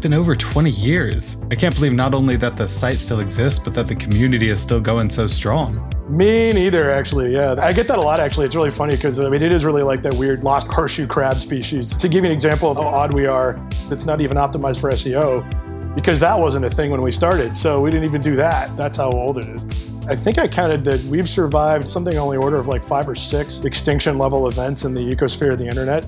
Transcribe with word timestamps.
been 0.00 0.14
over 0.14 0.34
20 0.34 0.70
years. 0.70 1.36
I 1.50 1.54
can't 1.54 1.74
believe 1.74 1.92
not 1.92 2.14
only 2.14 2.36
that 2.36 2.56
the 2.56 2.66
site 2.66 2.98
still 2.98 3.20
exists, 3.20 3.58
but 3.58 3.74
that 3.74 3.86
the 3.86 3.94
community 3.94 4.48
is 4.48 4.60
still 4.60 4.80
going 4.80 5.10
so 5.10 5.26
strong. 5.26 5.76
Me 6.08 6.52
neither, 6.52 6.90
actually. 6.90 7.32
Yeah, 7.32 7.54
I 7.58 7.72
get 7.72 7.86
that 7.88 7.98
a 7.98 8.00
lot. 8.00 8.18
Actually, 8.18 8.46
it's 8.46 8.56
really 8.56 8.70
funny 8.70 8.96
because 8.96 9.18
I 9.20 9.28
mean, 9.28 9.42
it 9.42 9.52
is 9.52 9.64
really 9.64 9.82
like 9.82 10.02
that 10.02 10.14
weird 10.14 10.42
lost 10.42 10.68
horseshoe 10.68 11.06
crab 11.06 11.36
species. 11.36 11.96
To 11.98 12.08
give 12.08 12.24
you 12.24 12.30
an 12.30 12.34
example 12.34 12.70
of 12.70 12.78
how 12.78 12.84
odd 12.84 13.14
we 13.14 13.26
are, 13.26 13.64
it's 13.90 14.06
not 14.06 14.20
even 14.20 14.36
optimized 14.36 14.80
for 14.80 14.90
SEO 14.90 15.94
because 15.94 16.18
that 16.20 16.38
wasn't 16.38 16.64
a 16.64 16.70
thing 16.70 16.90
when 16.90 17.02
we 17.02 17.12
started. 17.12 17.56
So 17.56 17.80
we 17.80 17.90
didn't 17.90 18.06
even 18.06 18.22
do 18.22 18.36
that. 18.36 18.76
That's 18.76 18.96
how 18.96 19.10
old 19.10 19.38
it 19.38 19.48
is. 19.48 19.64
I 20.08 20.16
think 20.16 20.38
I 20.38 20.48
counted 20.48 20.84
that 20.84 21.02
we've 21.04 21.28
survived 21.28 21.88
something 21.88 22.16
on 22.16 22.30
the 22.30 22.36
order 22.36 22.56
of 22.56 22.66
like 22.66 22.82
five 22.82 23.08
or 23.08 23.14
six 23.14 23.64
extinction 23.64 24.18
level 24.18 24.48
events 24.48 24.84
in 24.84 24.94
the 24.94 25.00
ecosphere 25.00 25.52
of 25.52 25.58
the 25.58 25.66
internet. 25.66 26.06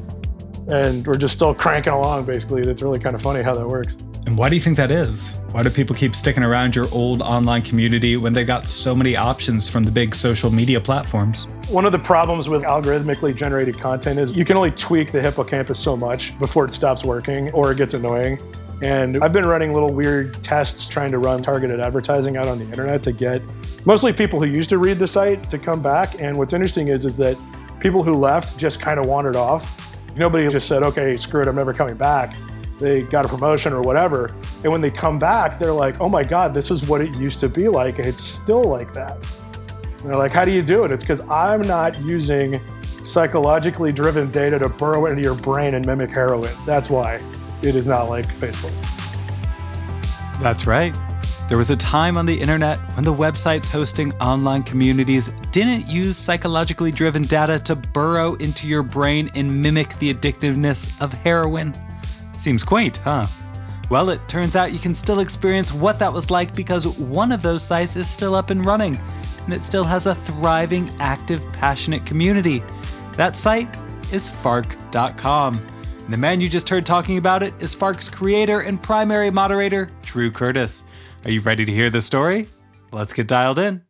And 0.68 1.06
we're 1.06 1.16
just 1.16 1.34
still 1.34 1.54
cranking 1.54 1.92
along, 1.92 2.24
basically. 2.24 2.62
It's 2.62 2.82
really 2.82 2.98
kind 2.98 3.14
of 3.14 3.22
funny 3.22 3.42
how 3.42 3.54
that 3.54 3.66
works. 3.66 3.96
And 4.26 4.38
why 4.38 4.48
do 4.48 4.54
you 4.54 4.61
think 4.61 4.76
that 4.76 4.93
is? 4.93 5.40
Why 5.50 5.62
do 5.62 5.71
people 5.71 5.96
keep 5.96 6.14
sticking 6.14 6.43
around 6.44 6.76
your 6.76 6.86
old 6.93 7.21
online 7.22 7.62
community 7.62 8.16
when 8.16 8.32
they 8.32 8.44
got 8.44 8.68
so 8.68 8.94
many 8.94 9.16
options 9.16 9.68
from 9.68 9.82
the 9.85 9.90
big 9.90 10.14
social 10.14 10.50
media 10.50 10.80
platforms? 10.80 11.46
One 11.68 11.85
of 11.85 11.93
the 11.93 11.98
problems 11.98 12.48
with 12.48 12.62
algorithmically 12.62 13.35
generated 13.35 13.79
content 13.79 14.21
is 14.21 14.36
you 14.36 14.44
can 14.44 14.57
only 14.57 14.71
tweak 14.71 15.11
the 15.11 15.21
hippocampus 15.21 15.79
so 15.79 15.96
much 15.96 16.38
before 16.38 16.64
it 16.64 16.72
stops 16.72 17.04
working 17.04 17.50
or 17.52 17.72
it 17.72 17.79
gets 17.79 17.94
annoying. 17.94 18.38
And 18.80 19.22
I've 19.22 19.32
been 19.32 19.46
running 19.46 19.72
little 19.72 19.93
weird 19.93 20.43
tests 20.43 20.88
trying 20.88 21.13
to 21.13 21.18
run 21.18 21.43
targeted 21.43 21.80
advertising 21.80 22.36
out 22.36 22.49
on 22.49 22.58
the 22.58 22.64
internet 22.64 23.02
to 23.04 23.13
get 23.13 23.43
mostly 23.85 24.13
people 24.13 24.40
who 24.40 24.46
used 24.46 24.71
to 24.71 24.79
read 24.79 24.99
the 24.99 25.07
site 25.07 25.49
to 25.50 25.58
come 25.58 25.82
back. 25.82 26.21
And 26.21 26.38
what's 26.38 26.52
interesting 26.52 26.88
is, 26.88 27.04
is 27.04 27.16
that 27.18 27.36
people 27.80 28.02
who 28.02 28.14
left 28.14 28.58
just 28.58 28.80
kind 28.80 28.99
of 28.99 29.07
wandered 29.07 29.36
off. 29.36 29.91
Nobody 30.16 30.48
just 30.48 30.68
said, 30.68 30.82
okay, 30.82 31.16
screw 31.16 31.43
it, 31.43 31.48
I'm 31.48 31.57
never 31.57 31.72
coming 31.72 31.96
back 31.96 32.36
they 32.83 33.02
got 33.02 33.25
a 33.25 33.28
promotion 33.28 33.72
or 33.72 33.80
whatever. 33.80 34.34
And 34.62 34.72
when 34.72 34.80
they 34.80 34.91
come 34.91 35.19
back, 35.19 35.58
they're 35.58 35.72
like, 35.72 36.00
oh 36.00 36.08
my 36.08 36.25
God, 36.25 36.52
this 36.52 36.70
is 36.70 36.86
what 36.86 37.00
it 37.00 37.14
used 37.14 37.41
to 37.41 37.48
be 37.48 37.68
like. 37.68 37.98
And 37.98 38.08
it's 38.08 38.22
still 38.22 38.64
like 38.64 38.92
that. 38.92 39.16
And 40.00 40.10
they're 40.10 40.16
like, 40.16 40.33
how 40.33 40.44
do 40.44 40.50
you 40.50 40.62
do 40.62 40.84
it? 40.84 40.90
It's 40.90 41.05
because 41.05 41.20
I'm 41.30 41.62
not 41.62 41.98
using 42.00 42.60
psychologically 43.02 43.92
driven 43.92 44.30
data 44.30 44.58
to 44.58 44.68
burrow 44.68 45.06
into 45.06 45.22
your 45.22 45.36
brain 45.36 45.74
and 45.74 45.86
mimic 45.86 46.10
heroin. 46.10 46.52
That's 46.66 46.90
why 46.90 47.20
it 47.62 47.77
is 47.77 47.86
not 47.86 48.08
like 48.08 48.27
Facebook. 48.27 48.72
That's 50.40 50.66
right. 50.66 50.96
There 51.48 51.58
was 51.58 51.70
a 51.70 51.76
time 51.76 52.16
on 52.16 52.24
the 52.24 52.40
internet 52.40 52.78
when 52.94 53.04
the 53.04 53.12
websites 53.12 53.68
hosting 53.68 54.12
online 54.14 54.62
communities 54.62 55.28
didn't 55.50 55.86
use 55.86 56.16
psychologically 56.16 56.90
driven 56.90 57.24
data 57.24 57.58
to 57.64 57.76
burrow 57.76 58.34
into 58.34 58.66
your 58.66 58.82
brain 58.82 59.28
and 59.34 59.62
mimic 59.62 59.90
the 59.98 60.14
addictiveness 60.14 60.98
of 61.02 61.12
heroin. 61.12 61.74
Seems 62.38 62.64
quaint, 62.64 62.98
huh? 62.98 63.26
Well, 63.90 64.08
it 64.08 64.26
turns 64.28 64.56
out 64.56 64.72
you 64.72 64.78
can 64.78 64.94
still 64.94 65.20
experience 65.20 65.72
what 65.72 65.98
that 65.98 66.12
was 66.12 66.30
like 66.30 66.54
because 66.56 66.86
one 66.98 67.32
of 67.32 67.42
those 67.42 67.62
sites 67.62 67.96
is 67.96 68.08
still 68.08 68.34
up 68.34 68.48
and 68.48 68.64
running, 68.64 68.98
and 69.44 69.52
it 69.52 69.62
still 69.62 69.84
has 69.84 70.06
a 70.06 70.14
thriving, 70.14 70.90
active, 71.00 71.44
passionate 71.52 72.06
community. 72.06 72.62
That 73.16 73.36
site 73.36 73.68
is 74.10 74.28
Fark.com. 74.28 75.60
And 75.98 76.12
the 76.12 76.16
man 76.16 76.40
you 76.40 76.48
just 76.48 76.68
heard 76.68 76.86
talking 76.86 77.18
about 77.18 77.42
it 77.42 77.52
is 77.62 77.74
Fark's 77.74 78.08
creator 78.08 78.60
and 78.60 78.82
primary 78.82 79.30
moderator, 79.30 79.90
Drew 80.02 80.30
Curtis. 80.30 80.84
Are 81.24 81.30
you 81.30 81.40
ready 81.40 81.64
to 81.64 81.70
hear 81.70 81.88
the 81.88 82.02
story? 82.02 82.48
Let's 82.90 83.12
get 83.12 83.28
dialed 83.28 83.60
in. 83.60 83.82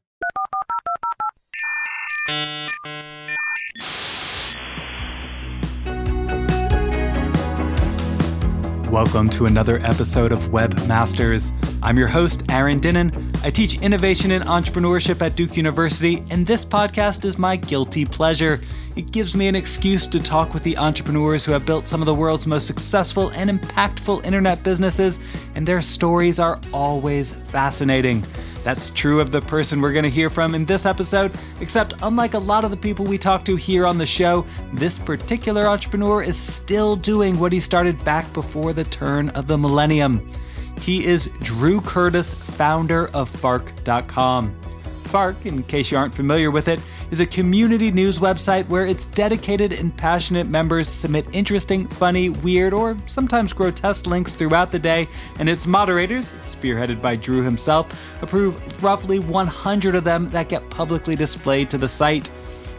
Welcome 8.91 9.30
to 9.30 9.47
another 9.47 9.78
episode 9.78 10.30
of 10.30 10.41
Webmasters. 10.50 11.53
I'm 11.83 11.97
your 11.97 12.08
host, 12.08 12.44
Aaron 12.50 12.78
Dinin. 12.78 13.10
I 13.42 13.48
teach 13.48 13.80
innovation 13.80 14.33
and 14.33 14.44
entrepreneurship 14.44 15.22
at 15.22 15.34
Duke 15.34 15.56
University, 15.56 16.22
and 16.30 16.47
this 16.47 16.66
podcast 16.66 17.25
is 17.25 17.38
my 17.38 17.56
guilty 17.56 18.04
pleasure. 18.04 18.60
It 18.94 19.10
gives 19.10 19.34
me 19.34 19.48
an 19.48 19.54
excuse 19.54 20.06
to 20.08 20.20
talk 20.20 20.53
with 20.53 20.62
the 20.64 20.76
entrepreneurs 20.76 21.44
who 21.44 21.53
have 21.53 21.64
built 21.64 21.88
some 21.88 22.03
of 22.03 22.06
the 22.06 22.14
world's 22.14 22.47
most 22.47 22.66
successful 22.66 23.30
and 23.30 23.48
impactful 23.48 24.26
internet 24.26 24.62
businesses, 24.62 25.19
and 25.54 25.66
their 25.66 25.80
stories 25.80 26.38
are 26.38 26.60
always 26.72 27.32
fascinating. 27.32 28.22
That's 28.64 28.91
true 28.91 29.20
of 29.20 29.32
the 29.32 29.41
person 29.41 29.80
we're 29.80 29.92
going 29.92 30.04
to 30.04 30.10
hear 30.10 30.28
from 30.28 30.54
in 30.54 30.66
this 30.66 30.84
episode, 30.84 31.32
except 31.60 31.94
unlike 32.03 32.34
a 32.34 32.38
lot 32.38 32.64
of 32.64 32.70
the 32.70 32.76
people 32.76 33.04
we 33.06 33.19
talk 33.19 33.44
to 33.47 33.56
here 33.56 33.86
on 33.86 33.97
the 33.97 34.06
show, 34.06 34.44
this 34.75 34.98
particular 34.98 35.66
entrepreneur 35.66 36.22
is 36.22 36.36
still 36.36 36.94
doing 36.94 37.38
what 37.38 37.53
he 37.53 37.60
started 37.60 38.03
back 38.04 38.30
before 38.34 38.72
the 38.72 38.84
turn 38.84 39.30
of 39.30 39.47
the 39.47 39.56
millennium. 39.56 40.28
He 40.78 41.04
is 41.04 41.30
Drew 41.41 41.80
Curtis, 41.80 42.34
founder 42.34 43.09
of 43.14 43.28
Fark.com. 43.28 44.62
Fark, 45.12 45.45
in 45.45 45.62
case 45.65 45.93
you 45.93 45.99
aren't 45.99 46.15
familiar 46.15 46.50
with 46.50 46.69
it, 46.69 46.81
is 47.11 47.21
a 47.21 47.27
community 47.27 47.91
news 47.91 48.19
website 48.19 48.67
where 48.69 48.87
its 48.87 49.05
dedicated 49.05 49.75
and 49.75 49.95
passionate 49.95 50.47
members 50.47 50.89
submit 50.89 51.27
interesting, 51.37 51.87
funny, 51.87 52.31
weird, 52.31 52.73
or 52.73 52.97
sometimes 53.05 53.53
grotesque 53.53 54.06
links 54.06 54.33
throughout 54.33 54.72
the 54.72 54.78
day, 54.78 55.06
and 55.39 55.51
its 55.51 55.67
moderators, 55.67 56.33
spearheaded 56.37 57.03
by 57.03 57.15
Drew 57.17 57.43
himself, 57.43 58.22
approve 58.22 58.83
roughly 58.83 59.19
100 59.19 59.95
of 59.97 60.03
them 60.03 60.31
that 60.31 60.49
get 60.49 60.71
publicly 60.71 61.15
displayed 61.15 61.69
to 61.69 61.77
the 61.77 61.89
site. 61.89 62.31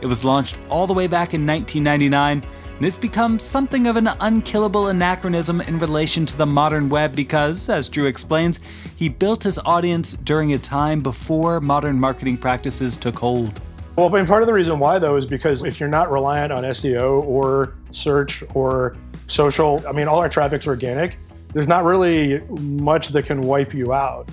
It 0.02 0.08
was 0.08 0.26
launched 0.26 0.58
all 0.70 0.88
the 0.88 0.94
way 0.94 1.06
back 1.06 1.36
in 1.36 1.46
1999 1.46 2.42
and 2.78 2.86
it's 2.86 2.98
become 2.98 3.40
something 3.40 3.88
of 3.88 3.96
an 3.96 4.10
unkillable 4.22 4.88
anachronism 4.88 5.62
in 5.62 5.80
relation 5.80 6.26
to 6.26 6.38
the 6.38 6.46
modern 6.46 6.90
web 6.90 7.16
because, 7.16 7.70
as 7.70 7.88
Drew 7.88 8.06
explains, 8.06 8.60
he 8.96 9.10
built 9.10 9.44
his 9.44 9.60
audience 9.60 10.14
during 10.14 10.54
a 10.54 10.58
time 10.58 11.02
before 11.02 11.62
modern 11.62 12.00
marketing 12.00 12.38
practices 12.38 12.98
took 12.98 13.18
hold. 13.18 13.62
Well, 13.96 14.10
I 14.10 14.18
mean, 14.18 14.26
part 14.26 14.42
of 14.42 14.48
the 14.48 14.54
reason 14.54 14.80
why, 14.80 14.98
though, 14.98 15.18
is 15.18 15.28
because 15.28 15.64
if 15.64 15.80
you're 15.80 15.88
not 15.88 16.12
reliant 16.12 16.52
on 16.52 16.64
SEO 16.64 17.24
or 17.26 17.76
search 17.92 18.44
or 18.56 18.98
social, 19.28 19.84
I 19.88 19.92
mean, 19.92 20.08
all 20.08 20.18
our 20.18 20.30
traffic's 20.30 20.68
organic, 20.68 21.18
there's 21.54 21.68
not 21.68 21.84
really 21.84 22.42
much 22.50 23.10
that 23.10 23.28
can 23.28 23.44
wipe 23.44 23.74
you 23.74 23.94
out. 23.94 24.28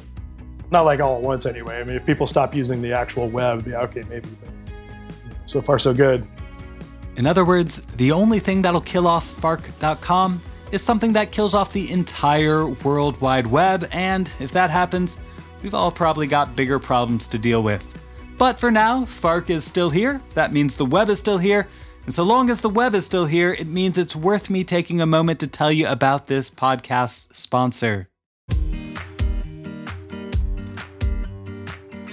Not 0.71 0.83
like 0.83 1.01
all 1.01 1.17
at 1.17 1.22
once, 1.22 1.45
anyway. 1.45 1.78
I 1.78 1.84
mean, 1.84 1.97
if 1.97 2.07
people 2.07 2.27
stop 2.27 2.55
using 2.55 2.81
the 2.81 2.93
actual 2.93 3.28
web, 3.28 3.67
yeah, 3.67 3.83
okay, 3.83 4.03
maybe. 4.09 4.28
But 4.41 4.51
so 5.45 5.61
far, 5.61 5.78
so 5.78 5.93
good. 5.93 6.27
In 7.16 7.26
other 7.26 7.44
words, 7.44 7.82
the 7.97 8.12
only 8.12 8.38
thing 8.38 8.62
that'll 8.62 8.81
kill 8.81 9.06
off 9.06 9.26
Fark.com 9.26 10.41
is 10.72 10.82
something 10.82 11.12
that 11.15 11.32
kills 11.32 11.54
off 11.54 11.72
the 11.72 11.91
entire 11.93 12.69
World 12.69 13.21
Wide 13.21 13.47
Web, 13.47 13.88
and 13.93 14.32
if 14.38 14.53
that 14.53 14.71
happens, 14.71 15.19
we've 15.62 15.75
all 15.75 15.91
probably 15.91 16.26
got 16.26 16.56
bigger 16.56 16.78
problems 16.78 17.26
to 17.28 17.38
deal 17.38 17.62
with. 17.62 17.97
But 18.38 18.59
for 18.59 18.71
now, 18.71 19.04
Fark 19.04 19.50
is 19.50 19.65
still 19.65 19.91
here, 19.91 20.21
that 20.34 20.53
means 20.53 20.76
the 20.76 20.87
web 20.87 21.09
is 21.09 21.19
still 21.19 21.38
here, 21.38 21.69
and 22.04 22.15
so 22.15 22.22
long 22.22 22.50
as 22.50 22.60
the 22.60 22.71
web 22.71 22.94
is 22.94 23.04
still 23.04 23.27
here, 23.27 23.53
it 23.53 23.66
means 23.66 23.98
it's 23.98 24.16
worth 24.16 24.48
me 24.48 24.65
taking 24.65 25.00
a 25.00 25.06
moment 25.06 25.41
to 25.41 25.47
tell 25.47 25.71
you 25.71 25.87
about 25.88 26.27
this 26.27 26.50
podcast 26.50 27.37
sponsor. 27.37 28.09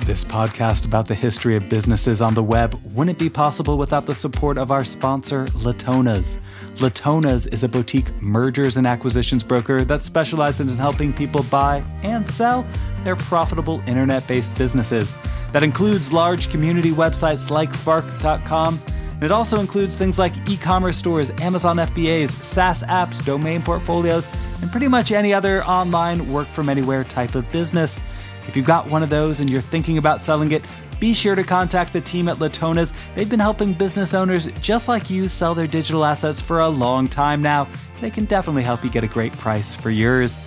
This 0.07 0.23
podcast 0.23 0.85
about 0.85 1.05
the 1.05 1.13
history 1.13 1.57
of 1.57 1.67
businesses 1.67 2.21
on 2.21 2.33
the 2.33 2.41
web 2.41 2.79
wouldn't 2.93 3.19
be 3.19 3.29
possible 3.29 3.77
without 3.77 4.05
the 4.05 4.15
support 4.15 4.57
of 4.57 4.71
our 4.71 4.85
sponsor, 4.85 5.47
Latonas. 5.47 6.39
Latonas 6.77 7.51
is 7.51 7.65
a 7.65 7.67
boutique 7.67 8.13
mergers 8.21 8.77
and 8.77 8.87
acquisitions 8.87 9.43
broker 9.43 9.83
that 9.83 10.05
specializes 10.05 10.71
in 10.71 10.79
helping 10.79 11.11
people 11.11 11.43
buy 11.51 11.83
and 12.03 12.25
sell 12.25 12.65
their 13.03 13.17
profitable 13.17 13.83
internet 13.85 14.25
based 14.29 14.57
businesses. 14.57 15.13
That 15.51 15.63
includes 15.63 16.13
large 16.13 16.49
community 16.49 16.91
websites 16.91 17.51
like 17.51 17.73
Fark.com. 17.73 18.79
And 19.15 19.23
it 19.23 19.31
also 19.31 19.59
includes 19.59 19.97
things 19.97 20.17
like 20.17 20.49
e 20.49 20.55
commerce 20.55 20.95
stores, 20.95 21.31
Amazon 21.41 21.77
FBAs, 21.77 22.29
SaaS 22.41 22.81
apps, 22.83 23.25
domain 23.25 23.61
portfolios, 23.61 24.29
and 24.61 24.71
pretty 24.71 24.87
much 24.87 25.11
any 25.11 25.33
other 25.33 25.65
online 25.65 26.31
work 26.31 26.47
from 26.47 26.69
anywhere 26.69 27.03
type 27.03 27.35
of 27.35 27.51
business. 27.51 27.99
If 28.47 28.55
you've 28.55 28.65
got 28.65 28.89
one 28.89 29.03
of 29.03 29.09
those 29.09 29.39
and 29.39 29.49
you're 29.49 29.61
thinking 29.61 29.97
about 29.97 30.21
selling 30.21 30.51
it, 30.51 30.63
be 30.99 31.13
sure 31.13 31.35
to 31.35 31.43
contact 31.43 31.93
the 31.93 32.01
team 32.01 32.27
at 32.27 32.37
Latonas. 32.37 32.93
They've 33.13 33.29
been 33.29 33.39
helping 33.39 33.73
business 33.73 34.13
owners 34.13 34.51
just 34.61 34.87
like 34.87 35.09
you 35.09 35.27
sell 35.27 35.53
their 35.53 35.67
digital 35.67 36.03
assets 36.03 36.41
for 36.41 36.61
a 36.61 36.67
long 36.67 37.07
time 37.07 37.41
now. 37.41 37.67
They 38.01 38.09
can 38.09 38.25
definitely 38.25 38.63
help 38.63 38.83
you 38.83 38.89
get 38.89 39.03
a 39.03 39.07
great 39.07 39.33
price 39.33 39.75
for 39.75 39.89
yours. 39.89 40.41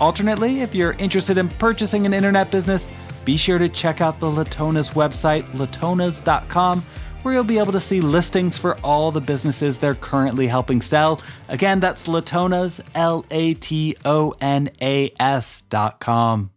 Alternately, 0.00 0.60
if 0.60 0.74
you're 0.74 0.92
interested 0.98 1.38
in 1.38 1.48
purchasing 1.48 2.04
an 2.04 2.12
internet 2.12 2.50
business, 2.50 2.88
be 3.24 3.36
sure 3.36 3.58
to 3.58 3.68
check 3.68 4.00
out 4.00 4.20
the 4.20 4.30
Latonas 4.30 4.92
website, 4.92 5.44
latonas.com, 5.52 6.82
where 7.22 7.34
you'll 7.34 7.44
be 7.44 7.58
able 7.58 7.72
to 7.72 7.80
see 7.80 8.00
listings 8.00 8.58
for 8.58 8.78
all 8.84 9.10
the 9.10 9.20
businesses 9.20 9.78
they're 9.78 9.94
currently 9.94 10.46
helping 10.46 10.80
sell. 10.80 11.20
Again, 11.48 11.80
that's 11.80 12.06
Latonas, 12.06 12.80
L 12.94 13.24
A 13.30 13.54
T 13.54 13.96
O 14.04 14.34
N 14.40 14.68
A 14.80 15.10
S.com. 15.18 16.50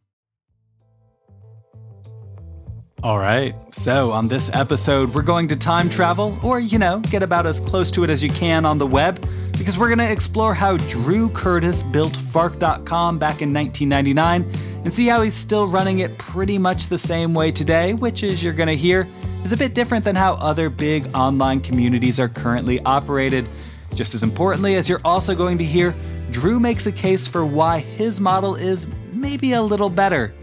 All 3.01 3.17
right, 3.17 3.55
so 3.73 4.11
on 4.11 4.27
this 4.27 4.53
episode, 4.53 5.15
we're 5.15 5.21
going 5.21 5.47
to 5.47 5.55
time 5.55 5.89
travel, 5.89 6.37
or, 6.43 6.59
you 6.59 6.77
know, 6.77 6.99
get 6.99 7.23
about 7.23 7.45
as 7.45 7.61
close 7.61 7.89
to 7.91 8.03
it 8.03 8.09
as 8.09 8.21
you 8.21 8.29
can 8.29 8.65
on 8.65 8.77
the 8.77 8.85
web, 8.85 9.25
because 9.57 9.77
we're 9.77 9.87
going 9.87 10.05
to 10.05 10.11
explore 10.11 10.53
how 10.53 10.75
Drew 10.75 11.29
Curtis 11.29 11.81
built 11.81 12.17
Fark.com 12.17 13.17
back 13.17 13.41
in 13.41 13.53
1999 13.53 14.41
and 14.83 14.91
see 14.91 15.07
how 15.07 15.21
he's 15.21 15.33
still 15.33 15.69
running 15.69 15.99
it 15.99 16.17
pretty 16.17 16.57
much 16.57 16.87
the 16.87 16.97
same 16.97 17.33
way 17.33 17.51
today, 17.51 17.93
which, 17.93 18.21
as 18.23 18.43
you're 18.43 18.51
going 18.51 18.67
to 18.67 18.75
hear, 18.75 19.07
is 19.45 19.53
a 19.53 19.57
bit 19.57 19.73
different 19.73 20.03
than 20.03 20.17
how 20.17 20.33
other 20.33 20.69
big 20.69 21.09
online 21.15 21.61
communities 21.61 22.19
are 22.19 22.27
currently 22.27 22.81
operated. 22.81 23.47
Just 23.95 24.13
as 24.13 24.23
importantly, 24.23 24.75
as 24.75 24.89
you're 24.89 25.01
also 25.05 25.33
going 25.33 25.57
to 25.57 25.63
hear, 25.63 25.95
Drew 26.31 26.59
makes 26.59 26.85
a 26.85 26.91
case 26.91 27.29
for 27.29 27.45
why 27.45 27.79
his 27.79 28.19
model 28.19 28.55
is 28.55 28.93
maybe 29.15 29.53
a 29.53 29.61
little 29.61 29.89
better. 29.89 30.35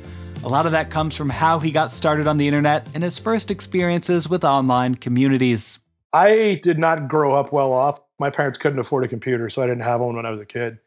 A 0.45 0.49
lot 0.49 0.67
of 0.67 0.73
that 0.73 0.91
comes 0.91 1.17
from 1.17 1.29
how 1.29 1.59
he 1.59 1.71
got 1.71 1.91
started 1.91 2.27
on 2.27 2.39
the 2.39 2.47
internet 2.47 2.87
and 2.95 3.03
his 3.03 3.19
first 3.19 3.51
experiences 3.51 4.29
with 4.29 4.45
online 4.45 4.95
communities. 4.95 5.81
I 6.13 6.61
did 6.63 6.79
not 6.79 7.09
grow 7.09 7.35
up 7.35 7.53
well 7.53 7.73
off. 7.73 8.01
My 8.19 8.31
parents 8.31 8.57
couldn't 8.57 8.79
afford 8.79 9.05
a 9.05 9.09
computer, 9.09 9.51
so 9.51 9.63
I 9.63 9.67
didn't 9.67 9.83
have 9.83 10.01
one 10.01 10.17
when 10.17 10.25
I 10.25 10.31
was 10.31 10.41
a 10.41 10.47
kid. 10.47 10.79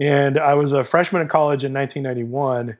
And 0.00 0.38
I 0.38 0.54
was 0.54 0.72
a 0.72 0.84
freshman 0.84 1.22
in 1.22 1.28
college 1.28 1.64
in 1.64 1.72
1991, 1.72 2.76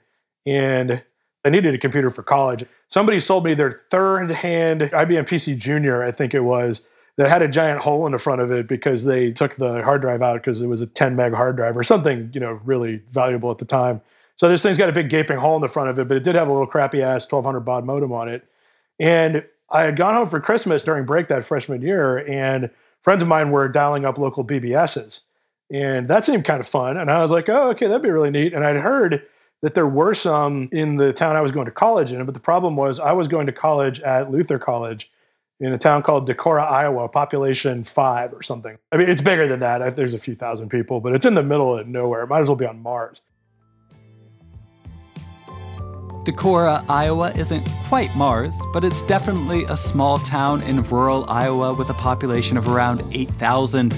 and 0.46 1.02
I 1.44 1.50
needed 1.50 1.74
a 1.74 1.78
computer 1.78 2.10
for 2.10 2.22
college. 2.22 2.64
Somebody 2.88 3.20
sold 3.20 3.44
me 3.44 3.54
their 3.54 3.84
third 3.90 4.30
hand 4.30 4.82
IBM 4.82 5.28
PC 5.28 5.56
Junior, 5.56 6.02
I 6.02 6.10
think 6.10 6.34
it 6.34 6.40
was, 6.40 6.84
that 7.16 7.30
had 7.30 7.40
a 7.42 7.48
giant 7.48 7.80
hole 7.80 8.04
in 8.04 8.12
the 8.12 8.18
front 8.18 8.42
of 8.42 8.50
it 8.52 8.66
because 8.66 9.04
they 9.04 9.32
took 9.32 9.54
the 9.54 9.82
hard 9.82 10.02
drive 10.02 10.22
out 10.22 10.34
because 10.34 10.60
it 10.60 10.66
was 10.66 10.80
a 10.80 10.86
10 10.86 11.16
meg 11.16 11.32
hard 11.32 11.56
drive 11.56 11.76
or 11.76 11.82
something, 11.82 12.30
you 12.34 12.40
know, 12.40 12.60
really 12.64 13.02
valuable 13.10 13.50
at 13.50 13.58
the 13.58 13.64
time. 13.64 14.02
So 14.36 14.48
this 14.48 14.62
thing's 14.62 14.78
got 14.78 14.88
a 14.88 14.92
big 14.92 15.08
gaping 15.08 15.38
hole 15.38 15.56
in 15.56 15.62
the 15.62 15.68
front 15.68 15.90
of 15.90 15.98
it, 15.98 16.08
but 16.08 16.16
it 16.18 16.24
did 16.24 16.34
have 16.34 16.48
a 16.48 16.52
little 16.52 16.66
crappy 16.66 17.02
ass 17.02 17.30
1200 17.30 17.60
baud 17.60 17.84
modem 17.84 18.12
on 18.12 18.28
it. 18.28 18.46
And 19.00 19.46
I 19.70 19.82
had 19.82 19.96
gone 19.96 20.14
home 20.14 20.28
for 20.28 20.40
Christmas 20.40 20.84
during 20.84 21.06
break 21.06 21.28
that 21.28 21.44
freshman 21.44 21.82
year, 21.82 22.18
and 22.28 22.70
friends 23.02 23.22
of 23.22 23.28
mine 23.28 23.50
were 23.50 23.68
dialing 23.68 24.04
up 24.04 24.18
local 24.18 24.44
BBSs. 24.44 25.22
And 25.72 26.06
that 26.08 26.24
seemed 26.24 26.44
kind 26.44 26.60
of 26.60 26.66
fun. 26.66 26.96
And 26.96 27.10
I 27.10 27.20
was 27.22 27.30
like, 27.30 27.48
oh, 27.48 27.70
okay, 27.70 27.86
that'd 27.86 28.02
be 28.02 28.10
really 28.10 28.30
neat. 28.30 28.52
And 28.54 28.64
I'd 28.64 28.82
heard 28.82 29.26
that 29.62 29.74
there 29.74 29.88
were 29.88 30.14
some 30.14 30.68
in 30.70 30.96
the 30.96 31.12
town 31.12 31.34
I 31.34 31.40
was 31.40 31.50
going 31.50 31.64
to 31.64 31.72
college 31.72 32.12
in, 32.12 32.24
but 32.24 32.34
the 32.34 32.40
problem 32.40 32.76
was 32.76 33.00
I 33.00 33.12
was 33.12 33.26
going 33.26 33.46
to 33.46 33.52
college 33.52 34.00
at 34.00 34.30
Luther 34.30 34.58
College 34.58 35.10
in 35.58 35.72
a 35.72 35.78
town 35.78 36.02
called 36.02 36.28
Decorah, 36.28 36.70
Iowa, 36.70 37.08
population 37.08 37.82
five 37.82 38.34
or 38.34 38.42
something. 38.42 38.76
I 38.92 38.98
mean, 38.98 39.08
it's 39.08 39.22
bigger 39.22 39.48
than 39.48 39.60
that. 39.60 39.96
There's 39.96 40.12
a 40.12 40.18
few 40.18 40.34
thousand 40.34 40.68
people, 40.68 41.00
but 41.00 41.14
it's 41.14 41.24
in 41.24 41.34
the 41.34 41.42
middle 41.42 41.76
of 41.76 41.88
nowhere. 41.88 42.22
It 42.22 42.26
might 42.28 42.40
as 42.40 42.48
well 42.48 42.56
be 42.56 42.66
on 42.66 42.82
Mars. 42.82 43.22
Decorah, 46.26 46.84
Iowa 46.88 47.30
isn't 47.36 47.64
quite 47.84 48.12
Mars, 48.16 48.60
but 48.72 48.84
it's 48.84 49.02
definitely 49.02 49.62
a 49.66 49.76
small 49.76 50.18
town 50.18 50.60
in 50.62 50.82
rural 50.82 51.24
Iowa 51.28 51.72
with 51.72 51.88
a 51.90 51.94
population 51.94 52.56
of 52.56 52.66
around 52.66 53.04
8,000. 53.12 53.94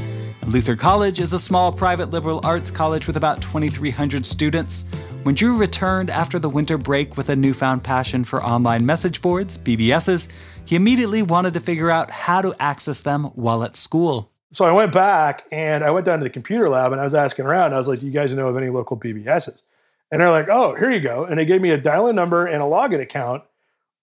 Luther 0.46 0.76
College 0.76 1.20
is 1.20 1.32
a 1.32 1.38
small 1.38 1.72
private 1.72 2.10
liberal 2.10 2.42
arts 2.44 2.70
college 2.70 3.06
with 3.06 3.16
about 3.16 3.40
2,300 3.40 4.26
students. 4.26 4.84
When 5.22 5.34
Drew 5.34 5.56
returned 5.56 6.10
after 6.10 6.38
the 6.38 6.50
winter 6.50 6.76
break 6.76 7.16
with 7.16 7.30
a 7.30 7.36
newfound 7.36 7.82
passion 7.82 8.24
for 8.24 8.44
online 8.44 8.84
message 8.84 9.22
boards, 9.22 9.56
BBSs, 9.56 10.28
he 10.66 10.76
immediately 10.76 11.22
wanted 11.22 11.54
to 11.54 11.60
figure 11.60 11.90
out 11.90 12.10
how 12.10 12.42
to 12.42 12.54
access 12.60 13.00
them 13.00 13.24
while 13.36 13.64
at 13.64 13.74
school. 13.74 14.30
So 14.52 14.66
I 14.66 14.72
went 14.72 14.92
back 14.92 15.46
and 15.50 15.82
I 15.82 15.90
went 15.90 16.04
down 16.04 16.18
to 16.18 16.24
the 16.24 16.30
computer 16.30 16.68
lab 16.68 16.92
and 16.92 17.00
I 17.00 17.04
was 17.04 17.14
asking 17.14 17.46
around. 17.46 17.72
I 17.72 17.76
was 17.76 17.88
like, 17.88 18.00
Do 18.00 18.06
you 18.06 18.12
guys 18.12 18.34
know 18.34 18.48
of 18.48 18.56
any 18.58 18.68
local 18.68 18.98
BBSs? 18.98 19.62
And 20.10 20.20
they're 20.20 20.30
like, 20.30 20.48
oh, 20.50 20.74
here 20.74 20.90
you 20.90 21.00
go. 21.00 21.24
And 21.24 21.38
they 21.38 21.44
gave 21.44 21.60
me 21.60 21.70
a 21.70 21.78
dial 21.78 22.06
in 22.06 22.16
number 22.16 22.46
and 22.46 22.62
a 22.62 22.66
login 22.66 23.00
account 23.00 23.42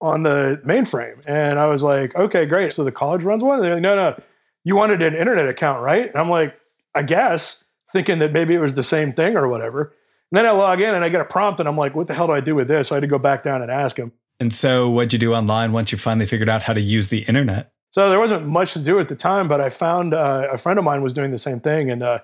on 0.02 0.24
the 0.24 0.62
mainframe. 0.66 1.26
And 1.28 1.58
I 1.58 1.68
was 1.68 1.82
like, 1.82 2.16
okay, 2.16 2.46
great. 2.46 2.74
So 2.74 2.84
the 2.84 2.92
college 2.92 3.24
runs 3.24 3.44
one? 3.44 3.56
And 3.56 3.64
they're 3.64 3.74
like, 3.76 3.82
no, 3.82 3.96
no, 3.96 4.22
you 4.64 4.76
wanted 4.76 5.02
an 5.02 5.16
internet 5.16 5.48
account, 5.48 5.82
right? 5.82 6.08
And 6.08 6.16
I'm 6.16 6.30
like, 6.30 6.54
I 6.94 7.04
guess, 7.04 7.64
thinking 7.92 8.20
that 8.20 8.34
maybe 8.34 8.54
it 8.54 8.60
was 8.60 8.74
the 8.74 8.84
same 8.84 9.14
thing 9.14 9.36
or 9.36 9.48
whatever. 9.48 9.94
And 10.32 10.38
then 10.38 10.46
I 10.46 10.52
log 10.52 10.82
in 10.82 10.94
and 10.94 11.04
I 11.04 11.10
get 11.10 11.22
a 11.22 11.26
prompt 11.26 11.60
and 11.60 11.70
I'm 11.70 11.78
like, 11.78 11.96
what 11.96 12.08
the 12.08 12.14
hell 12.14 12.28
do 12.28 12.34
I 12.34 12.40
do 12.40 12.56
with 12.56 12.68
this? 12.68 12.90
So 12.90 12.96
I 12.96 12.98
had 12.98 13.02
to 13.02 13.08
go 13.08 13.20
back 13.20 13.44
down 13.44 13.62
and 13.62 13.72
ask 13.72 13.98
him. 13.98 14.12
And 14.40 14.54
so 14.54 14.90
what'd 14.90 15.14
you 15.14 15.20
do 15.20 15.34
online 15.34 15.72
once 15.72 15.92
you 15.92 15.98
finally 15.98 16.26
figured 16.26 16.50
out 16.50 16.62
how 16.62 16.74
to 16.74 16.82
use 16.82 17.10
the 17.10 17.20
internet? 17.20 17.72
So 17.92 18.10
there 18.10 18.20
wasn't 18.20 18.46
much 18.46 18.74
to 18.74 18.80
do 18.80 19.00
at 19.00 19.08
the 19.08 19.16
time, 19.16 19.48
but 19.48 19.62
I 19.62 19.70
found 19.70 20.14
uh, 20.14 20.50
a 20.52 20.58
friend 20.58 20.78
of 20.78 20.84
mine 20.84 21.02
was 21.02 21.14
doing 21.14 21.32
the 21.32 21.38
same 21.38 21.62
thing. 21.62 21.90
And 21.90 22.04
uh, 22.04 22.20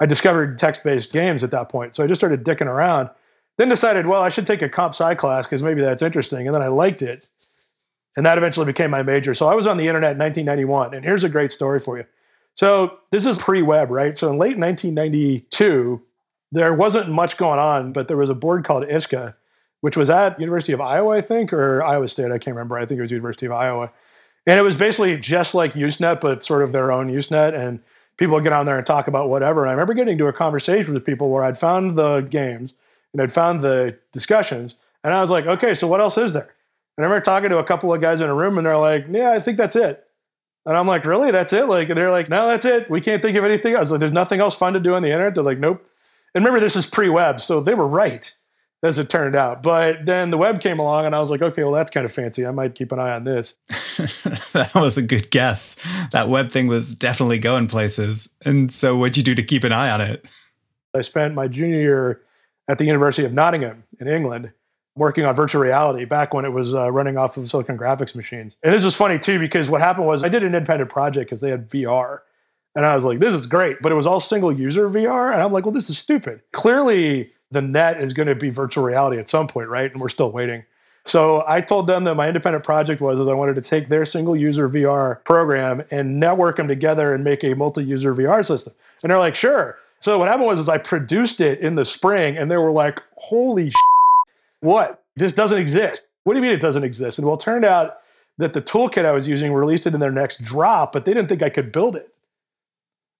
I 0.00 0.06
discovered 0.06 0.58
text 0.58 0.84
based 0.84 1.12
games 1.12 1.42
at 1.42 1.50
that 1.52 1.70
point. 1.70 1.94
So 1.94 2.04
I 2.04 2.06
just 2.06 2.20
started 2.20 2.44
dicking 2.44 2.66
around. 2.66 3.08
Then 3.56 3.68
decided, 3.68 4.06
well, 4.06 4.22
I 4.22 4.28
should 4.28 4.46
take 4.46 4.62
a 4.62 4.68
comp 4.68 4.94
sci 4.94 5.14
class 5.14 5.46
because 5.46 5.62
maybe 5.62 5.80
that's 5.80 6.02
interesting. 6.02 6.46
And 6.46 6.54
then 6.54 6.62
I 6.62 6.68
liked 6.68 7.02
it. 7.02 7.28
And 8.16 8.26
that 8.26 8.38
eventually 8.38 8.66
became 8.66 8.90
my 8.90 9.02
major. 9.02 9.34
So 9.34 9.46
I 9.46 9.54
was 9.54 9.66
on 9.66 9.76
the 9.76 9.86
internet 9.86 10.12
in 10.12 10.18
1991. 10.18 10.94
And 10.94 11.04
here's 11.04 11.24
a 11.24 11.28
great 11.28 11.50
story 11.50 11.80
for 11.80 11.98
you. 11.98 12.04
So 12.54 12.98
this 13.10 13.26
is 13.26 13.38
pre 13.38 13.62
web, 13.62 13.90
right? 13.90 14.16
So 14.16 14.30
in 14.30 14.38
late 14.38 14.56
1992, 14.56 16.02
there 16.52 16.72
wasn't 16.72 17.08
much 17.08 17.36
going 17.36 17.58
on, 17.58 17.92
but 17.92 18.06
there 18.06 18.16
was 18.16 18.30
a 18.30 18.34
board 18.34 18.64
called 18.64 18.84
ISCA, 18.84 19.34
which 19.80 19.96
was 19.96 20.08
at 20.08 20.38
University 20.38 20.72
of 20.72 20.80
Iowa, 20.80 21.16
I 21.16 21.20
think, 21.20 21.52
or 21.52 21.82
Iowa 21.82 22.08
State. 22.08 22.30
I 22.30 22.38
can't 22.38 22.56
remember. 22.56 22.78
I 22.78 22.86
think 22.86 22.98
it 22.98 23.02
was 23.02 23.10
University 23.10 23.46
of 23.46 23.52
Iowa. 23.52 23.90
And 24.46 24.58
it 24.58 24.62
was 24.62 24.76
basically 24.76 25.16
just 25.18 25.54
like 25.54 25.74
Usenet, 25.74 26.20
but 26.20 26.44
sort 26.44 26.62
of 26.62 26.70
their 26.70 26.92
own 26.92 27.06
Usenet. 27.08 27.54
And 27.54 27.80
people 28.16 28.34
would 28.34 28.44
get 28.44 28.52
on 28.52 28.66
there 28.66 28.76
and 28.76 28.86
talk 28.86 29.08
about 29.08 29.28
whatever. 29.28 29.62
And 29.62 29.70
I 29.70 29.72
remember 29.72 29.94
getting 29.94 30.12
into 30.12 30.26
a 30.26 30.32
conversation 30.32 30.94
with 30.94 31.04
people 31.04 31.30
where 31.30 31.42
I'd 31.42 31.58
found 31.58 31.96
the 31.96 32.20
games 32.20 32.74
and 33.14 33.22
I'd 33.22 33.32
found 33.32 33.62
the 33.62 33.96
discussions, 34.12 34.74
and 35.02 35.12
I 35.12 35.20
was 35.20 35.30
like, 35.30 35.46
okay, 35.46 35.72
so 35.72 35.86
what 35.86 36.00
else 36.00 36.18
is 36.18 36.34
there? 36.34 36.52
And 36.96 37.04
I 37.04 37.08
remember 37.08 37.22
talking 37.22 37.48
to 37.50 37.58
a 37.58 37.64
couple 37.64 37.94
of 37.94 38.00
guys 38.00 38.20
in 38.20 38.28
a 38.28 38.34
room, 38.34 38.58
and 38.58 38.66
they're 38.66 38.76
like, 38.76 39.06
yeah, 39.08 39.30
I 39.30 39.40
think 39.40 39.56
that's 39.56 39.76
it. 39.76 40.04
And 40.66 40.76
I'm 40.76 40.86
like, 40.86 41.04
really? 41.04 41.30
That's 41.30 41.52
it? 41.52 41.68
Like, 41.68 41.88
they're 41.88 42.10
like, 42.10 42.28
no, 42.28 42.48
that's 42.48 42.64
it. 42.64 42.90
We 42.90 43.00
can't 43.00 43.22
think 43.22 43.36
of 43.36 43.44
anything 43.44 43.74
else. 43.74 43.90
Like, 43.90 44.00
there's 44.00 44.12
nothing 44.12 44.40
else 44.40 44.56
fun 44.56 44.72
to 44.72 44.80
do 44.80 44.94
on 44.94 45.02
the 45.02 45.10
internet. 45.10 45.34
They're 45.34 45.44
like, 45.44 45.58
nope. 45.58 45.86
And 46.34 46.44
remember, 46.44 46.60
this 46.60 46.74
is 46.74 46.86
pre-web, 46.86 47.40
so 47.40 47.60
they 47.60 47.74
were 47.74 47.86
right, 47.86 48.34
as 48.82 48.98
it 48.98 49.08
turned 49.08 49.36
out. 49.36 49.62
But 49.62 50.06
then 50.06 50.30
the 50.30 50.38
web 50.38 50.60
came 50.60 50.80
along, 50.80 51.06
and 51.06 51.14
I 51.14 51.18
was 51.18 51.30
like, 51.30 51.42
okay, 51.42 51.62
well, 51.62 51.72
that's 51.72 51.90
kind 51.90 52.04
of 52.04 52.10
fancy. 52.10 52.44
I 52.44 52.50
might 52.50 52.74
keep 52.74 52.90
an 52.90 52.98
eye 52.98 53.12
on 53.12 53.22
this. 53.22 53.54
that 54.52 54.72
was 54.74 54.98
a 54.98 55.02
good 55.02 55.30
guess. 55.30 55.76
That 56.10 56.28
web 56.28 56.50
thing 56.50 56.66
was 56.66 56.94
definitely 56.94 57.38
going 57.38 57.68
places. 57.68 58.34
And 58.44 58.72
so, 58.72 58.96
what'd 58.96 59.16
you 59.16 59.22
do 59.22 59.34
to 59.34 59.42
keep 59.44 59.62
an 59.62 59.72
eye 59.72 59.90
on 59.90 60.00
it? 60.00 60.24
I 60.94 61.02
spent 61.02 61.34
my 61.34 61.46
junior 61.46 61.80
year 61.80 62.20
at 62.68 62.78
the 62.78 62.84
University 62.84 63.26
of 63.26 63.32
Nottingham 63.32 63.84
in 64.00 64.08
England 64.08 64.52
working 64.96 65.24
on 65.24 65.34
virtual 65.34 65.60
reality 65.60 66.04
back 66.04 66.32
when 66.32 66.44
it 66.44 66.52
was 66.52 66.72
uh, 66.72 66.90
running 66.90 67.18
off 67.18 67.36
of 67.36 67.46
Silicon 67.48 67.76
graphics 67.76 68.14
machines. 68.14 68.56
And 68.62 68.72
this 68.72 68.84
was 68.84 68.94
funny 68.94 69.18
too 69.18 69.38
because 69.38 69.68
what 69.68 69.80
happened 69.80 70.06
was 70.06 70.22
I 70.22 70.28
did 70.28 70.42
an 70.42 70.54
independent 70.54 70.90
project 70.90 71.28
because 71.28 71.40
they 71.40 71.50
had 71.50 71.68
VR. 71.68 72.20
And 72.76 72.84
I 72.84 72.94
was 72.94 73.04
like, 73.04 73.20
this 73.20 73.34
is 73.34 73.46
great, 73.46 73.76
but 73.82 73.92
it 73.92 73.94
was 73.94 74.06
all 74.06 74.18
single 74.18 74.52
user 74.52 74.88
VR. 74.88 75.32
And 75.32 75.40
I'm 75.40 75.52
like, 75.52 75.64
well, 75.64 75.74
this 75.74 75.88
is 75.88 75.96
stupid. 75.96 76.40
Clearly, 76.52 77.30
the 77.52 77.62
net 77.62 78.00
is 78.00 78.12
going 78.12 78.26
to 78.26 78.34
be 78.34 78.50
virtual 78.50 78.82
reality 78.82 79.18
at 79.18 79.28
some 79.28 79.46
point, 79.46 79.68
right? 79.68 79.92
And 79.92 80.00
we're 80.00 80.08
still 80.08 80.32
waiting. 80.32 80.64
So 81.04 81.44
I 81.46 81.60
told 81.60 81.86
them 81.86 82.04
that 82.04 82.16
my 82.16 82.26
independent 82.26 82.64
project 82.64 83.00
was 83.00 83.20
is 83.20 83.28
I 83.28 83.34
wanted 83.34 83.54
to 83.56 83.60
take 83.60 83.90
their 83.90 84.04
single 84.04 84.34
user 84.34 84.68
VR 84.68 85.22
program 85.24 85.82
and 85.90 86.18
network 86.18 86.56
them 86.56 86.66
together 86.66 87.12
and 87.12 87.22
make 87.22 87.44
a 87.44 87.54
multi-user 87.54 88.14
VR 88.14 88.44
system. 88.44 88.74
And 89.02 89.10
they're 89.10 89.18
like, 89.18 89.36
sure. 89.36 89.78
So 90.04 90.18
what 90.18 90.28
happened 90.28 90.48
was 90.48 90.60
is 90.60 90.68
I 90.68 90.76
produced 90.76 91.40
it 91.40 91.60
in 91.60 91.76
the 91.76 91.84
spring 91.86 92.36
and 92.36 92.50
they 92.50 92.58
were 92.58 92.70
like, 92.70 93.02
holy 93.16 93.72
what? 94.60 95.02
This 95.16 95.32
doesn't 95.32 95.56
exist. 95.56 96.06
What 96.24 96.34
do 96.34 96.40
you 96.40 96.42
mean 96.42 96.52
it 96.52 96.60
doesn't 96.60 96.84
exist? 96.84 97.18
And 97.18 97.26
well, 97.26 97.36
it 97.36 97.40
turned 97.40 97.64
out 97.64 97.96
that 98.36 98.52
the 98.52 98.60
toolkit 98.60 99.06
I 99.06 99.12
was 99.12 99.26
using 99.26 99.54
released 99.54 99.86
it 99.86 99.94
in 99.94 100.00
their 100.00 100.12
next 100.12 100.42
drop, 100.42 100.92
but 100.92 101.06
they 101.06 101.14
didn't 101.14 101.30
think 101.30 101.42
I 101.42 101.48
could 101.48 101.72
build 101.72 101.96
it. 101.96 102.10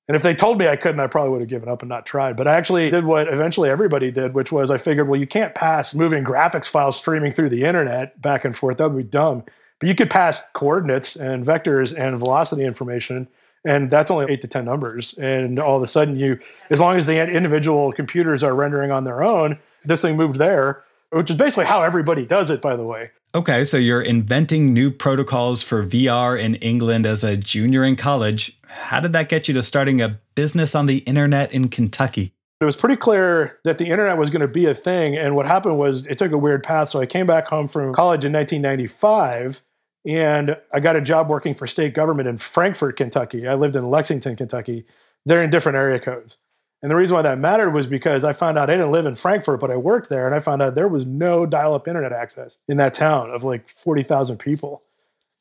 And 0.08 0.14
if 0.14 0.22
they 0.22 0.34
told 0.34 0.58
me 0.58 0.68
I 0.68 0.76
couldn't, 0.76 1.00
I 1.00 1.06
probably 1.06 1.30
would 1.30 1.40
have 1.40 1.48
given 1.48 1.70
up 1.70 1.80
and 1.80 1.88
not 1.88 2.04
tried. 2.04 2.36
But 2.36 2.46
I 2.46 2.54
actually 2.56 2.90
did 2.90 3.06
what 3.06 3.32
eventually 3.32 3.70
everybody 3.70 4.12
did, 4.12 4.34
which 4.34 4.52
was 4.52 4.70
I 4.70 4.76
figured, 4.76 5.08
well, 5.08 5.18
you 5.18 5.26
can't 5.26 5.54
pass 5.54 5.94
moving 5.94 6.22
graphics 6.22 6.68
files 6.68 6.98
streaming 6.98 7.32
through 7.32 7.48
the 7.48 7.64
internet 7.64 8.20
back 8.20 8.44
and 8.44 8.54
forth. 8.54 8.76
That 8.76 8.90
would 8.90 9.04
be 9.06 9.08
dumb. 9.08 9.44
But 9.80 9.88
you 9.88 9.94
could 9.94 10.10
pass 10.10 10.46
coordinates 10.52 11.16
and 11.16 11.46
vectors 11.46 11.96
and 11.98 12.18
velocity 12.18 12.64
information 12.64 13.28
and 13.64 13.90
that's 13.90 14.10
only 14.10 14.26
eight 14.32 14.40
to 14.42 14.48
10 14.48 14.64
numbers. 14.64 15.14
And 15.14 15.58
all 15.58 15.76
of 15.76 15.82
a 15.82 15.86
sudden, 15.86 16.16
you, 16.16 16.38
as 16.70 16.80
long 16.80 16.96
as 16.96 17.06
the 17.06 17.18
individual 17.20 17.92
computers 17.92 18.42
are 18.42 18.54
rendering 18.54 18.90
on 18.90 19.04
their 19.04 19.22
own, 19.22 19.58
this 19.82 20.02
thing 20.02 20.16
moved 20.16 20.36
there, 20.36 20.82
which 21.10 21.30
is 21.30 21.36
basically 21.36 21.64
how 21.64 21.82
everybody 21.82 22.26
does 22.26 22.50
it, 22.50 22.60
by 22.60 22.76
the 22.76 22.84
way. 22.84 23.10
Okay, 23.34 23.64
so 23.64 23.76
you're 23.76 24.02
inventing 24.02 24.72
new 24.72 24.90
protocols 24.90 25.62
for 25.62 25.84
VR 25.84 26.38
in 26.38 26.54
England 26.56 27.04
as 27.04 27.24
a 27.24 27.36
junior 27.36 27.82
in 27.82 27.96
college. 27.96 28.56
How 28.68 29.00
did 29.00 29.12
that 29.14 29.28
get 29.28 29.48
you 29.48 29.54
to 29.54 29.62
starting 29.62 30.00
a 30.00 30.20
business 30.34 30.74
on 30.74 30.86
the 30.86 30.98
internet 30.98 31.52
in 31.52 31.68
Kentucky? 31.68 32.32
It 32.60 32.64
was 32.64 32.76
pretty 32.76 32.96
clear 32.96 33.58
that 33.64 33.78
the 33.78 33.86
internet 33.86 34.18
was 34.18 34.30
going 34.30 34.46
to 34.46 34.52
be 34.52 34.66
a 34.66 34.74
thing. 34.74 35.16
And 35.16 35.34
what 35.34 35.46
happened 35.46 35.78
was 35.78 36.06
it 36.06 36.16
took 36.16 36.30
a 36.32 36.38
weird 36.38 36.62
path. 36.62 36.90
So 36.90 37.00
I 37.00 37.06
came 37.06 37.26
back 37.26 37.48
home 37.48 37.66
from 37.66 37.92
college 37.92 38.24
in 38.24 38.32
1995 38.32 39.62
and 40.06 40.58
I 40.72 40.80
got 40.80 40.96
a 40.96 41.00
job 41.00 41.28
working 41.28 41.54
for 41.54 41.66
state 41.66 41.94
government 41.94 42.28
in 42.28 42.38
Frankfort, 42.38 42.96
Kentucky. 42.96 43.46
I 43.48 43.54
lived 43.54 43.76
in 43.76 43.84
Lexington, 43.84 44.36
Kentucky. 44.36 44.84
They're 45.24 45.42
in 45.42 45.50
different 45.50 45.76
area 45.76 45.98
codes. 45.98 46.36
And 46.82 46.90
the 46.90 46.96
reason 46.96 47.16
why 47.16 47.22
that 47.22 47.38
mattered 47.38 47.70
was 47.70 47.86
because 47.86 48.24
I 48.24 48.34
found 48.34 48.58
out 48.58 48.68
I 48.68 48.76
didn't 48.76 48.92
live 48.92 49.06
in 49.06 49.14
Frankfort, 49.14 49.58
but 49.58 49.70
I 49.70 49.76
worked 49.76 50.10
there, 50.10 50.26
and 50.26 50.34
I 50.34 50.38
found 50.38 50.60
out 50.60 50.74
there 50.74 50.86
was 50.86 51.06
no 51.06 51.46
dial-up 51.46 51.88
internet 51.88 52.12
access 52.12 52.58
in 52.68 52.76
that 52.76 52.92
town 52.92 53.30
of 53.30 53.42
like 53.42 53.70
forty 53.70 54.02
thousand 54.02 54.36
people. 54.36 54.82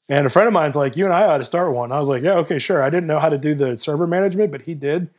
And 0.09 0.25
a 0.25 0.29
friend 0.29 0.47
of 0.47 0.53
mine's 0.53 0.77
like, 0.77 0.95
"You 0.95 1.03
and 1.03 1.13
I 1.13 1.25
ought 1.25 1.39
to 1.39 1.45
start 1.45 1.75
one." 1.75 1.91
I 1.91 1.97
was 1.97 2.07
like, 2.07 2.23
"Yeah, 2.23 2.37
okay, 2.37 2.59
sure." 2.59 2.81
I 2.81 2.89
didn't 2.89 3.07
know 3.07 3.19
how 3.19 3.27
to 3.27 3.37
do 3.37 3.55
the 3.55 3.75
server 3.75 4.07
management, 4.07 4.53
but 4.53 4.65
he 4.65 4.73
did. 4.73 5.09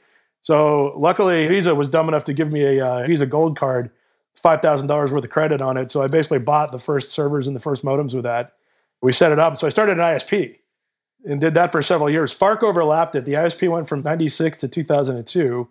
So 0.40 0.94
luckily, 0.96 1.46
Visa 1.46 1.74
was 1.74 1.90
dumb 1.90 2.08
enough 2.08 2.24
to 2.24 2.32
give 2.32 2.54
me 2.54 2.78
a 2.78 2.86
uh, 2.86 3.06
Visa 3.06 3.26
Gold 3.26 3.58
card, 3.58 3.90
five 4.34 4.62
thousand 4.62 4.88
dollars 4.88 5.12
worth 5.12 5.24
of 5.24 5.30
credit 5.30 5.60
on 5.60 5.76
it. 5.76 5.90
So 5.90 6.00
I 6.00 6.06
basically 6.06 6.38
bought 6.38 6.72
the 6.72 6.78
first 6.78 7.12
servers 7.12 7.46
and 7.46 7.54
the 7.54 7.60
first 7.60 7.84
modems 7.84 8.14
with 8.14 8.24
that. 8.24 8.54
We 9.04 9.12
set 9.12 9.30
it 9.30 9.38
up. 9.38 9.56
So 9.56 9.66
I 9.66 9.70
started 9.70 9.98
an 9.98 10.00
ISP 10.00 10.56
and 11.24 11.40
did 11.40 11.54
that 11.54 11.70
for 11.70 11.82
several 11.82 12.10
years. 12.10 12.32
Fark 12.32 12.62
overlapped 12.62 13.14
it. 13.14 13.24
The 13.24 13.34
ISP 13.34 13.68
went 13.68 13.88
from 13.88 14.02
'96 14.02 14.58
to 14.58 14.68
2002 14.68 15.68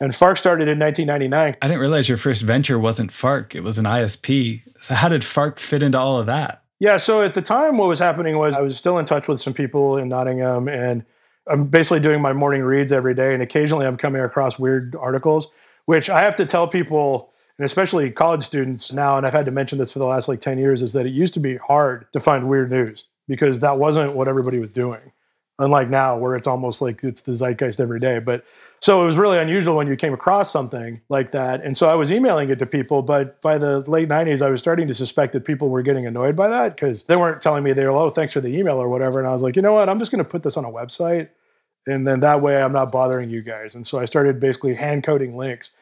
and 0.00 0.14
Fark 0.14 0.36
started 0.36 0.68
in 0.68 0.78
1999. 0.78 1.56
I 1.62 1.68
didn't 1.68 1.80
realize 1.80 2.08
your 2.08 2.18
first 2.18 2.42
venture 2.42 2.78
wasn't 2.78 3.12
Fark, 3.12 3.54
it 3.54 3.62
was 3.62 3.78
an 3.78 3.84
ISP. 3.84 4.62
So, 4.80 4.94
how 4.94 5.08
did 5.08 5.24
Fark 5.24 5.60
fit 5.60 5.82
into 5.82 5.98
all 5.98 6.18
of 6.18 6.26
that? 6.26 6.64
Yeah, 6.80 6.96
so 6.96 7.22
at 7.22 7.34
the 7.34 7.42
time, 7.42 7.76
what 7.76 7.86
was 7.86 8.00
happening 8.00 8.36
was 8.36 8.56
I 8.56 8.62
was 8.62 8.76
still 8.76 8.98
in 8.98 9.04
touch 9.04 9.28
with 9.28 9.40
some 9.40 9.54
people 9.54 9.96
in 9.96 10.08
Nottingham, 10.08 10.66
and 10.66 11.04
I'm 11.48 11.66
basically 11.66 12.00
doing 12.00 12.20
my 12.20 12.32
morning 12.32 12.62
reads 12.62 12.90
every 12.90 13.14
day. 13.14 13.32
And 13.32 13.42
occasionally, 13.42 13.86
I'm 13.86 13.96
coming 13.96 14.20
across 14.20 14.58
weird 14.58 14.82
articles, 14.98 15.54
which 15.86 16.10
I 16.10 16.22
have 16.22 16.34
to 16.36 16.46
tell 16.46 16.66
people, 16.66 17.30
and 17.58 17.64
especially 17.64 18.10
college 18.10 18.42
students 18.42 18.92
now, 18.92 19.16
and 19.16 19.26
I've 19.26 19.32
had 19.32 19.44
to 19.46 19.52
mention 19.52 19.78
this 19.78 19.92
for 19.92 19.98
the 19.98 20.06
last 20.06 20.28
like 20.28 20.40
10 20.40 20.58
years, 20.58 20.82
is 20.82 20.92
that 20.94 21.06
it 21.06 21.12
used 21.12 21.34
to 21.34 21.40
be 21.40 21.56
hard 21.56 22.06
to 22.12 22.20
find 22.20 22.48
weird 22.48 22.70
news 22.70 23.04
because 23.28 23.60
that 23.60 23.78
wasn't 23.78 24.16
what 24.16 24.28
everybody 24.28 24.58
was 24.58 24.72
doing 24.72 25.12
unlike 25.58 25.88
now 25.88 26.16
where 26.16 26.34
it's 26.34 26.46
almost 26.46 26.82
like 26.82 27.04
it's 27.04 27.22
the 27.22 27.32
zeitgeist 27.32 27.80
every 27.80 27.98
day. 27.98 28.20
But 28.24 28.52
so 28.80 29.02
it 29.02 29.06
was 29.06 29.16
really 29.16 29.38
unusual 29.38 29.76
when 29.76 29.86
you 29.86 29.96
came 29.96 30.12
across 30.12 30.50
something 30.50 31.00
like 31.08 31.30
that. 31.30 31.62
And 31.62 31.76
so 31.76 31.86
I 31.86 31.94
was 31.94 32.12
emailing 32.12 32.50
it 32.50 32.58
to 32.58 32.66
people, 32.66 33.02
but 33.02 33.40
by 33.42 33.58
the 33.58 33.80
late 33.80 34.08
90s, 34.08 34.44
I 34.44 34.50
was 34.50 34.60
starting 34.60 34.86
to 34.88 34.94
suspect 34.94 35.32
that 35.34 35.44
people 35.44 35.68
were 35.68 35.82
getting 35.82 36.06
annoyed 36.06 36.36
by 36.36 36.48
that 36.48 36.74
because 36.74 37.04
they 37.04 37.16
weren't 37.16 37.40
telling 37.40 37.62
me 37.62 37.72
they 37.72 37.84
were, 37.84 37.92
oh, 37.92 38.10
thanks 38.10 38.32
for 38.32 38.40
the 38.40 38.56
email 38.56 38.78
or 38.78 38.88
whatever. 38.88 39.18
And 39.18 39.28
I 39.28 39.32
was 39.32 39.42
like, 39.42 39.56
you 39.56 39.62
know 39.62 39.74
what? 39.74 39.88
I'm 39.88 39.98
just 39.98 40.10
going 40.10 40.24
to 40.24 40.28
put 40.28 40.42
this 40.42 40.56
on 40.56 40.64
a 40.64 40.70
website. 40.70 41.28
And 41.86 42.06
then 42.06 42.20
that 42.20 42.42
way 42.42 42.62
I'm 42.62 42.72
not 42.72 42.92
bothering 42.92 43.30
you 43.30 43.42
guys. 43.42 43.74
And 43.74 43.86
so 43.86 43.98
I 43.98 44.04
started 44.04 44.40
basically 44.40 44.74
hand 44.74 45.04
coding 45.04 45.36
links. 45.36 45.72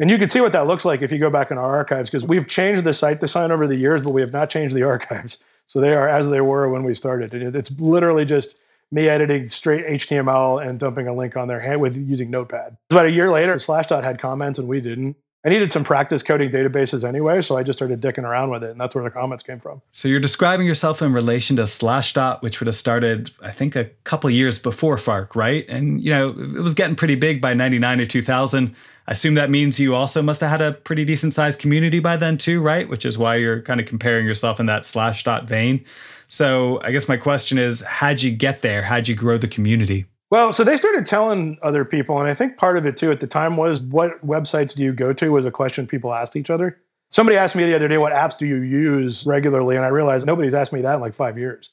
And 0.00 0.10
you 0.10 0.18
can 0.18 0.28
see 0.28 0.40
what 0.40 0.52
that 0.52 0.66
looks 0.66 0.84
like 0.84 1.02
if 1.02 1.12
you 1.12 1.18
go 1.18 1.30
back 1.30 1.50
in 1.50 1.58
our 1.58 1.76
archives 1.76 2.10
because 2.10 2.26
we've 2.26 2.48
changed 2.48 2.84
the 2.84 2.94
site 2.94 3.20
design 3.20 3.52
over 3.52 3.66
the 3.66 3.76
years, 3.76 4.04
but 4.04 4.14
we 4.14 4.22
have 4.22 4.32
not 4.32 4.48
changed 4.48 4.74
the 4.74 4.82
archives. 4.82 5.42
So 5.66 5.80
they 5.80 5.94
are 5.94 6.08
as 6.08 6.30
they 6.30 6.40
were 6.40 6.68
when 6.68 6.82
we 6.82 6.94
started. 6.94 7.32
It's 7.54 7.70
literally 7.78 8.24
just 8.24 8.64
me 8.90 9.08
editing 9.08 9.46
straight 9.46 9.86
HTML 9.86 10.66
and 10.66 10.80
dumping 10.80 11.06
a 11.06 11.14
link 11.14 11.36
on 11.36 11.46
their 11.46 11.60
hand 11.60 11.80
with 11.80 11.96
using 11.96 12.30
Notepad. 12.30 12.76
About 12.90 13.06
a 13.06 13.10
year 13.12 13.30
later, 13.30 13.54
Slashdot 13.54 14.02
had 14.02 14.18
comments 14.18 14.58
and 14.58 14.66
we 14.66 14.80
didn't. 14.80 15.16
I 15.42 15.48
needed 15.48 15.70
some 15.72 15.84
practice 15.84 16.22
coding 16.22 16.50
databases 16.50 17.02
anyway, 17.02 17.40
so 17.40 17.56
I 17.56 17.62
just 17.62 17.78
started 17.78 17.98
dicking 18.00 18.24
around 18.24 18.50
with 18.50 18.62
it, 18.62 18.72
and 18.72 18.80
that's 18.80 18.94
where 18.94 19.04
the 19.04 19.10
comments 19.10 19.42
came 19.42 19.58
from. 19.58 19.80
So 19.90 20.06
you're 20.06 20.20
describing 20.20 20.66
yourself 20.66 21.00
in 21.00 21.14
relation 21.14 21.56
to 21.56 21.62
Slashdot, 21.62 22.42
which 22.42 22.60
would 22.60 22.66
have 22.66 22.74
started, 22.74 23.30
I 23.42 23.50
think, 23.50 23.74
a 23.74 23.86
couple 24.04 24.28
years 24.28 24.58
before 24.58 24.98
Fark, 24.98 25.34
right? 25.34 25.64
And 25.66 26.02
you 26.04 26.10
know, 26.10 26.28
it 26.36 26.62
was 26.62 26.74
getting 26.74 26.94
pretty 26.94 27.14
big 27.14 27.40
by 27.40 27.54
'99 27.54 28.00
or 28.00 28.06
2000. 28.06 28.76
I 29.10 29.12
assume 29.12 29.34
that 29.34 29.50
means 29.50 29.80
you 29.80 29.92
also 29.96 30.22
must 30.22 30.40
have 30.40 30.50
had 30.50 30.62
a 30.62 30.72
pretty 30.72 31.04
decent 31.04 31.34
sized 31.34 31.58
community 31.58 31.98
by 31.98 32.16
then 32.16 32.36
too, 32.36 32.62
right? 32.62 32.88
Which 32.88 33.04
is 33.04 33.18
why 33.18 33.36
you're 33.36 33.60
kind 33.60 33.80
of 33.80 33.86
comparing 33.86 34.24
yourself 34.24 34.60
in 34.60 34.66
that 34.66 34.82
Slashdot 34.82 35.48
vein. 35.48 35.84
So 36.26 36.80
I 36.84 36.92
guess 36.92 37.08
my 37.08 37.16
question 37.16 37.58
is, 37.58 37.84
how'd 37.84 38.22
you 38.22 38.30
get 38.30 38.62
there? 38.62 38.82
How'd 38.82 39.08
you 39.08 39.16
grow 39.16 39.36
the 39.36 39.48
community? 39.48 40.06
Well, 40.30 40.52
so 40.52 40.62
they 40.62 40.76
started 40.76 41.06
telling 41.06 41.58
other 41.60 41.84
people, 41.84 42.20
and 42.20 42.28
I 42.28 42.34
think 42.34 42.56
part 42.56 42.76
of 42.76 42.86
it 42.86 42.96
too 42.96 43.10
at 43.10 43.18
the 43.18 43.26
time 43.26 43.56
was 43.56 43.82
what 43.82 44.24
websites 44.24 44.76
do 44.76 44.84
you 44.84 44.92
go 44.92 45.12
to 45.12 45.32
was 45.32 45.44
a 45.44 45.50
question 45.50 45.88
people 45.88 46.14
asked 46.14 46.36
each 46.36 46.48
other. 46.48 46.78
Somebody 47.08 47.36
asked 47.36 47.56
me 47.56 47.64
the 47.64 47.74
other 47.74 47.88
day, 47.88 47.98
what 47.98 48.12
apps 48.12 48.38
do 48.38 48.46
you 48.46 48.58
use 48.58 49.26
regularly? 49.26 49.74
And 49.74 49.84
I 49.84 49.88
realized 49.88 50.24
nobody's 50.24 50.54
asked 50.54 50.72
me 50.72 50.82
that 50.82 50.94
in 50.94 51.00
like 51.00 51.14
five 51.14 51.36
years. 51.36 51.70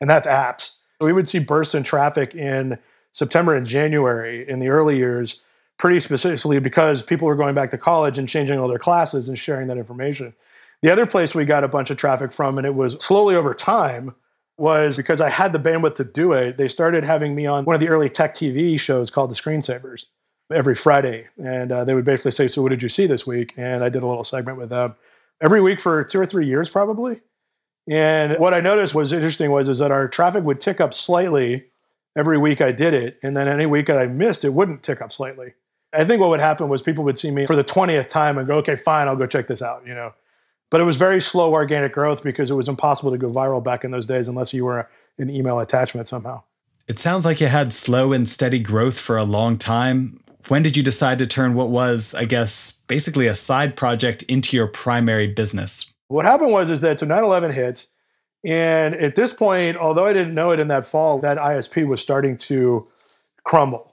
And 0.00 0.10
that's 0.10 0.26
apps. 0.26 0.78
We 1.00 1.12
would 1.12 1.28
see 1.28 1.38
bursts 1.38 1.76
in 1.76 1.84
traffic 1.84 2.34
in 2.34 2.80
September 3.12 3.54
and 3.54 3.64
January 3.64 4.44
in 4.48 4.58
the 4.58 4.70
early 4.70 4.96
years, 4.96 5.40
pretty 5.80 5.98
specifically 5.98 6.60
because 6.60 7.02
people 7.02 7.26
were 7.26 7.34
going 7.34 7.54
back 7.54 7.70
to 7.70 7.78
college 7.78 8.18
and 8.18 8.28
changing 8.28 8.58
all 8.58 8.68
their 8.68 8.78
classes 8.78 9.28
and 9.28 9.38
sharing 9.38 9.66
that 9.66 9.78
information. 9.78 10.34
The 10.82 10.92
other 10.92 11.06
place 11.06 11.34
we 11.34 11.46
got 11.46 11.64
a 11.64 11.68
bunch 11.68 11.90
of 11.90 11.96
traffic 11.96 12.32
from, 12.32 12.58
and 12.58 12.66
it 12.66 12.74
was 12.74 13.02
slowly 13.02 13.34
over 13.34 13.54
time, 13.54 14.14
was 14.58 14.98
because 14.98 15.22
I 15.22 15.30
had 15.30 15.54
the 15.54 15.58
bandwidth 15.58 15.94
to 15.94 16.04
do 16.04 16.32
it. 16.32 16.58
They 16.58 16.68
started 16.68 17.02
having 17.02 17.34
me 17.34 17.46
on 17.46 17.64
one 17.64 17.74
of 17.74 17.80
the 17.80 17.88
early 17.88 18.10
tech 18.10 18.34
TV 18.34 18.78
shows 18.78 19.08
called 19.08 19.30
The 19.30 19.34
Screensavers 19.34 20.04
every 20.52 20.74
Friday. 20.74 21.28
And 21.42 21.72
uh, 21.72 21.84
they 21.84 21.94
would 21.94 22.04
basically 22.04 22.32
say, 22.32 22.46
So, 22.46 22.60
what 22.60 22.68
did 22.68 22.82
you 22.82 22.90
see 22.90 23.06
this 23.06 23.26
week? 23.26 23.54
And 23.56 23.82
I 23.82 23.88
did 23.88 24.02
a 24.02 24.06
little 24.06 24.22
segment 24.22 24.58
with 24.58 24.68
them 24.68 24.96
every 25.40 25.62
week 25.62 25.80
for 25.80 26.04
two 26.04 26.20
or 26.20 26.26
three 26.26 26.46
years, 26.46 26.68
probably. 26.68 27.22
And 27.88 28.38
what 28.38 28.52
I 28.52 28.60
noticed 28.60 28.94
was 28.94 29.14
interesting 29.14 29.50
was 29.50 29.66
is 29.66 29.78
that 29.78 29.90
our 29.90 30.08
traffic 30.08 30.44
would 30.44 30.60
tick 30.60 30.78
up 30.78 30.92
slightly 30.92 31.68
every 32.14 32.36
week 32.36 32.60
I 32.60 32.70
did 32.70 32.92
it. 32.92 33.18
And 33.22 33.34
then 33.34 33.48
any 33.48 33.64
week 33.64 33.86
that 33.86 33.98
I 33.98 34.06
missed, 34.08 34.44
it 34.44 34.52
wouldn't 34.52 34.82
tick 34.82 35.00
up 35.00 35.10
slightly. 35.10 35.54
I 35.92 36.04
think 36.04 36.20
what 36.20 36.30
would 36.30 36.40
happen 36.40 36.68
was 36.68 36.82
people 36.82 37.04
would 37.04 37.18
see 37.18 37.30
me 37.30 37.46
for 37.46 37.56
the 37.56 37.64
20th 37.64 38.08
time 38.08 38.38
and 38.38 38.46
go, 38.46 38.54
okay, 38.58 38.76
fine, 38.76 39.08
I'll 39.08 39.16
go 39.16 39.26
check 39.26 39.48
this 39.48 39.60
out, 39.60 39.86
you 39.86 39.94
know. 39.94 40.12
But 40.70 40.80
it 40.80 40.84
was 40.84 40.96
very 40.96 41.20
slow 41.20 41.52
organic 41.52 41.92
growth 41.92 42.22
because 42.22 42.50
it 42.50 42.54
was 42.54 42.68
impossible 42.68 43.10
to 43.10 43.18
go 43.18 43.30
viral 43.30 43.62
back 43.62 43.82
in 43.82 43.90
those 43.90 44.06
days 44.06 44.28
unless 44.28 44.54
you 44.54 44.64
were 44.64 44.88
an 45.18 45.34
email 45.34 45.58
attachment 45.58 46.06
somehow. 46.06 46.42
It 46.86 46.98
sounds 46.98 47.24
like 47.24 47.40
you 47.40 47.48
had 47.48 47.72
slow 47.72 48.12
and 48.12 48.28
steady 48.28 48.60
growth 48.60 48.98
for 48.98 49.16
a 49.16 49.24
long 49.24 49.58
time. 49.58 50.20
When 50.48 50.62
did 50.62 50.76
you 50.76 50.82
decide 50.82 51.18
to 51.18 51.26
turn 51.26 51.54
what 51.54 51.70
was, 51.70 52.14
I 52.14 52.24
guess, 52.24 52.82
basically 52.86 53.26
a 53.26 53.34
side 53.34 53.76
project 53.76 54.22
into 54.24 54.56
your 54.56 54.66
primary 54.66 55.26
business? 55.26 55.92
What 56.08 56.24
happened 56.24 56.52
was 56.52 56.70
is 56.70 56.80
that 56.80 56.98
so 56.98 57.06
9/11 57.06 57.52
hits, 57.52 57.92
and 58.44 58.94
at 58.94 59.14
this 59.14 59.32
point, 59.32 59.76
although 59.76 60.06
I 60.06 60.12
didn't 60.12 60.34
know 60.34 60.50
it 60.50 60.58
in 60.58 60.68
that 60.68 60.86
fall, 60.86 61.18
that 61.18 61.38
ISP 61.38 61.86
was 61.88 62.00
starting 62.00 62.36
to 62.38 62.82
crumble. 63.44 63.89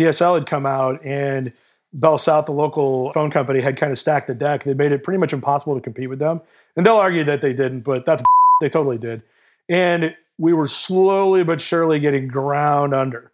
DSL 0.00 0.34
had 0.34 0.46
come 0.46 0.66
out 0.66 1.04
and 1.04 1.50
Bell 1.92 2.18
South, 2.18 2.46
the 2.46 2.52
local 2.52 3.12
phone 3.12 3.30
company, 3.30 3.60
had 3.60 3.76
kind 3.76 3.92
of 3.92 3.98
stacked 3.98 4.28
the 4.28 4.34
deck. 4.34 4.64
They 4.64 4.74
made 4.74 4.92
it 4.92 5.02
pretty 5.02 5.18
much 5.18 5.32
impossible 5.32 5.74
to 5.74 5.80
compete 5.80 6.08
with 6.08 6.18
them. 6.18 6.40
And 6.76 6.86
they'll 6.86 6.96
argue 6.96 7.24
that 7.24 7.42
they 7.42 7.52
didn't, 7.52 7.80
but 7.80 8.06
that's 8.06 8.22
they 8.60 8.68
totally 8.68 8.98
did. 8.98 9.22
And 9.68 10.14
we 10.38 10.52
were 10.52 10.68
slowly 10.68 11.44
but 11.44 11.60
surely 11.60 11.98
getting 11.98 12.28
ground 12.28 12.94
under. 12.94 13.30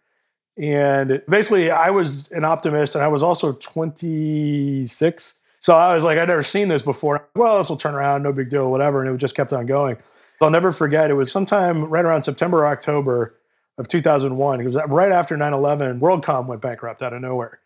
And 0.61 1.21
basically, 1.29 1.69
I 1.69 1.91
was 1.91 2.31
an 2.31 2.43
optimist, 2.43 2.95
and 2.95 3.03
I 3.03 3.07
was 3.09 3.21
also 3.21 3.53
26. 3.53 5.35
So 5.59 5.75
I 5.75 5.93
was 5.93 6.03
like, 6.03 6.17
I'd 6.17 6.27
never 6.27 6.43
seen 6.43 6.67
this 6.67 6.81
before. 6.81 7.27
Well, 7.35 7.59
this 7.59 7.69
will 7.69 7.77
turn 7.77 7.93
around, 7.93 8.23
no 8.23 8.33
big 8.33 8.49
deal, 8.49 8.69
whatever. 8.69 9.03
And 9.03 9.13
it 9.13 9.17
just 9.19 9.35
kept 9.35 9.53
on 9.53 9.67
going. 9.67 9.97
I'll 10.41 10.49
never 10.49 10.71
forget, 10.71 11.09
it 11.09 11.15
was 11.15 11.31
sometime 11.31 11.85
right 11.85 12.05
around 12.05 12.23
September 12.23 12.59
or 12.59 12.67
October 12.67 13.36
of 13.77 13.87
2001. 13.87 14.61
It 14.61 14.65
was 14.65 14.77
right 14.87 15.11
after 15.11 15.37
9 15.37 15.53
11, 15.53 15.99
WorldCom 15.99 16.47
went 16.47 16.61
bankrupt 16.61 17.01
out 17.01 17.13
of 17.13 17.21
nowhere 17.21 17.59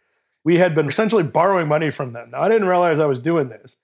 we 0.44 0.58
had 0.58 0.76
been 0.76 0.88
essentially 0.88 1.24
borrowing 1.24 1.68
money 1.68 1.92
from 1.92 2.14
them. 2.14 2.30
Now, 2.32 2.44
I 2.44 2.50
didn't 2.50 2.68
realize 2.68 3.00
I 3.00 3.06
was 3.06 3.20
doing 3.20 3.50
this. 3.50 3.76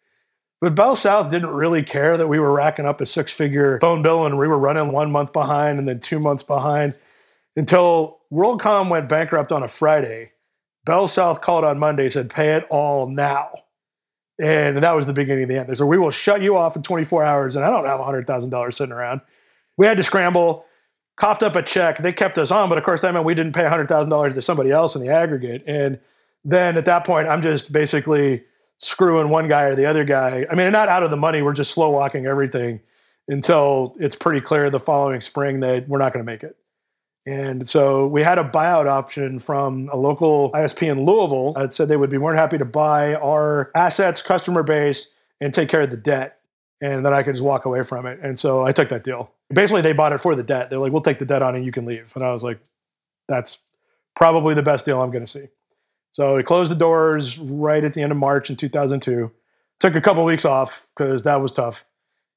But 0.60 0.74
Bell 0.74 0.96
South 0.96 1.29
didn't 1.29 1.53
really 1.53 1.84
care 1.84 2.17
that 2.17 2.27
we 2.27 2.39
were 2.39 2.51
racking 2.51 2.88
up 2.88 3.00
a 3.00 3.05
six 3.05 3.31
figure 3.31 3.77
phone 3.79 4.01
bill 4.01 4.25
and 4.25 4.39
we 4.39 4.48
were 4.48 4.57
running 4.57 4.91
one 4.91 5.12
month 5.12 5.31
behind 5.31 5.77
and 5.77 5.88
then 5.88 6.00
two 6.00 6.19
months 6.19 6.41
behind 6.41 7.00
until 7.55 8.19
WorldCom 8.31 8.89
went 8.89 9.07
bankrupt 9.07 9.51
on 9.51 9.62
a 9.62 9.67
Friday. 9.67 10.31
Bell 10.84 11.07
South 11.07 11.41
called 11.41 11.63
on 11.63 11.77
Monday, 11.77 12.10
said, 12.10 12.31
pay 12.31 12.55
it 12.55 12.65
all 12.72 13.07
now. 13.07 13.50
And 14.41 14.77
that 14.77 14.96
was 14.96 15.05
the 15.05 15.13
beginning 15.13 15.43
of 15.43 15.50
the 15.50 15.60
end. 15.60 15.77
Said, 15.77 15.86
we 15.86 15.98
will 15.98 16.12
shut 16.12 16.41
you 16.41 16.57
off 16.57 16.75
in 16.75 16.81
24 16.81 17.24
hours. 17.24 17.55
And 17.55 17.63
I 17.63 17.69
don't 17.69 17.86
have 17.86 18.00
$100,000 18.00 18.74
sitting 18.74 18.93
around. 18.93 19.22
We 19.77 19.86
had 19.86 19.98
to 19.98 20.03
scramble, 20.03 20.65
coughed 21.17 21.43
up 21.43 21.55
a 21.55 21.62
check. 21.62 21.97
They 21.97 22.13
kept 22.13 22.38
us 22.38 22.51
on. 22.51 22.69
But 22.69 22.77
of 22.77 22.83
course, 22.83 23.01
that 23.01 23.13
meant 23.13 23.25
we 23.25 23.36
didn't 23.36 23.53
pay 23.53 23.63
$100,000 23.63 24.33
to 24.33 24.41
somebody 24.41 24.71
else 24.71 24.95
in 24.95 25.01
the 25.01 25.09
aggregate. 25.09 25.63
And 25.67 26.00
then 26.45 26.77
at 26.77 26.86
that 26.86 27.05
point, 27.05 27.27
I'm 27.27 27.41
just 27.41 27.71
basically 27.71 28.45
screwing 28.77 29.29
one 29.29 29.47
guy 29.47 29.63
or 29.63 29.75
the 29.75 29.86
other 29.86 30.05
guy. 30.05 30.45
I 30.50 30.55
mean, 30.55 30.71
not 30.71 30.89
out 30.89 31.03
of 31.03 31.09
the 31.09 31.17
money. 31.17 31.41
We're 31.41 31.53
just 31.53 31.71
slow 31.71 31.89
walking 31.89 32.25
everything 32.25 32.81
until 33.27 33.95
it's 34.00 34.15
pretty 34.15 34.39
clear 34.39 34.69
the 34.69 34.79
following 34.79 35.19
spring 35.19 35.59
that 35.59 35.88
we're 35.88 36.00
not 36.00 36.13
going 36.13 36.25
to 36.25 36.31
make 36.31 36.43
it. 36.43 36.55
And 37.25 37.67
so 37.67 38.07
we 38.07 38.21
had 38.21 38.38
a 38.38 38.43
buyout 38.43 38.86
option 38.86 39.39
from 39.39 39.89
a 39.91 39.97
local 39.97 40.50
ISP 40.53 40.89
in 40.89 41.03
Louisville 41.03 41.51
that 41.53 41.74
said 41.74 41.89
they 41.89 41.97
would 41.97 42.09
be 42.09 42.17
more 42.17 42.31
than 42.31 42.38
happy 42.38 42.57
to 42.57 42.63
buy 42.63 43.15
our 43.15 43.69
assets, 43.75 44.21
customer 44.21 44.63
base, 44.63 45.13
and 45.41 45.53
take 45.53 45.67
care 45.67 45.81
of 45.81 45.91
the 45.91 45.97
debt. 45.97 46.39
And 46.79 47.05
then 47.05 47.12
I 47.12 47.24
could 47.24 47.33
just 47.33 47.43
walk 47.43 47.65
away 47.65 47.83
from 47.83 48.05
it. 48.05 48.19
And 48.21 48.39
so 48.39 48.63
I 48.63 48.71
took 48.71 48.88
that 48.89 49.03
deal. 49.03 49.31
Basically, 49.54 49.82
they 49.82 49.94
bought 49.94 50.13
it 50.13 50.20
for 50.20 50.36
the 50.36 50.44
debt. 50.44 50.70
They're 50.70 50.80
like, 50.80 50.92
we'll 50.92 51.01
take 51.01 51.20
the 51.20 51.25
debt 51.25 51.42
on 51.42 51.56
and 51.56 51.63
you 51.63 51.72
can 51.72 51.86
leave. 51.86 52.12
And 52.16 52.24
I 52.24 52.32
was 52.32 52.44
like, 52.44 52.60
that's 53.27 53.60
probably 54.16 54.54
the 54.54 54.63
best 54.63 54.86
deal 54.86 55.01
I'm 55.01 55.12
going 55.12 55.25
to 55.25 55.32
see. 55.32 55.48
So 56.12 56.36
we 56.36 56.44
closed 56.44 56.72
the 56.72 56.75
doors 56.75 57.38
right 57.38 57.84
at 57.84 57.94
the 57.94 58.01
end 58.01 58.12
of 58.12 58.18
March 58.18 58.50
in 58.50 58.56
2002. 58.56 59.32
Took 59.80 59.96
a 59.96 60.01
couple 60.01 60.24
of 60.24 60.27
weeks 60.27 60.46
off 60.46 60.88
because 60.98 61.24
that 61.24 61.42
was 61.42 61.54
tough. 61.54 61.86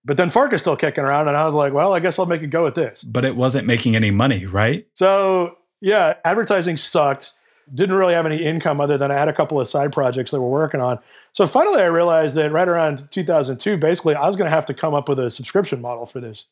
But 0.04 0.16
then 0.16 0.30
Fark 0.30 0.52
is 0.52 0.60
still 0.60 0.76
kicking 0.76 1.04
around, 1.04 1.28
and 1.28 1.36
I 1.36 1.44
was 1.44 1.52
like, 1.52 1.72
well, 1.72 1.92
I 1.92 2.00
guess 2.00 2.18
I'll 2.18 2.26
make 2.26 2.42
a 2.42 2.46
go 2.46 2.66
at 2.66 2.74
this. 2.74 3.02
But 3.02 3.24
it 3.24 3.36
wasn't 3.36 3.66
making 3.66 3.96
any 3.96 4.10
money, 4.10 4.46
right? 4.46 4.86
So 4.94 5.58
yeah, 5.80 6.14
advertising 6.24 6.76
sucked. 6.76 7.32
Didn't 7.72 7.94
really 7.94 8.14
have 8.14 8.26
any 8.26 8.42
income 8.42 8.80
other 8.80 8.98
than 8.98 9.10
I 9.10 9.14
had 9.14 9.28
a 9.28 9.32
couple 9.32 9.60
of 9.60 9.68
side 9.68 9.92
projects 9.92 10.30
that 10.32 10.40
we're 10.40 10.48
working 10.48 10.80
on. 10.80 10.98
So 11.32 11.46
finally, 11.46 11.82
I 11.82 11.86
realized 11.86 12.36
that 12.36 12.50
right 12.50 12.68
around 12.68 13.10
2002, 13.10 13.78
basically, 13.78 14.14
I 14.14 14.26
was 14.26 14.36
going 14.36 14.50
to 14.50 14.54
have 14.54 14.66
to 14.66 14.74
come 14.74 14.92
up 14.92 15.08
with 15.08 15.20
a 15.20 15.30
subscription 15.30 15.80
model 15.80 16.04
for 16.04 16.20
this. 16.20 16.48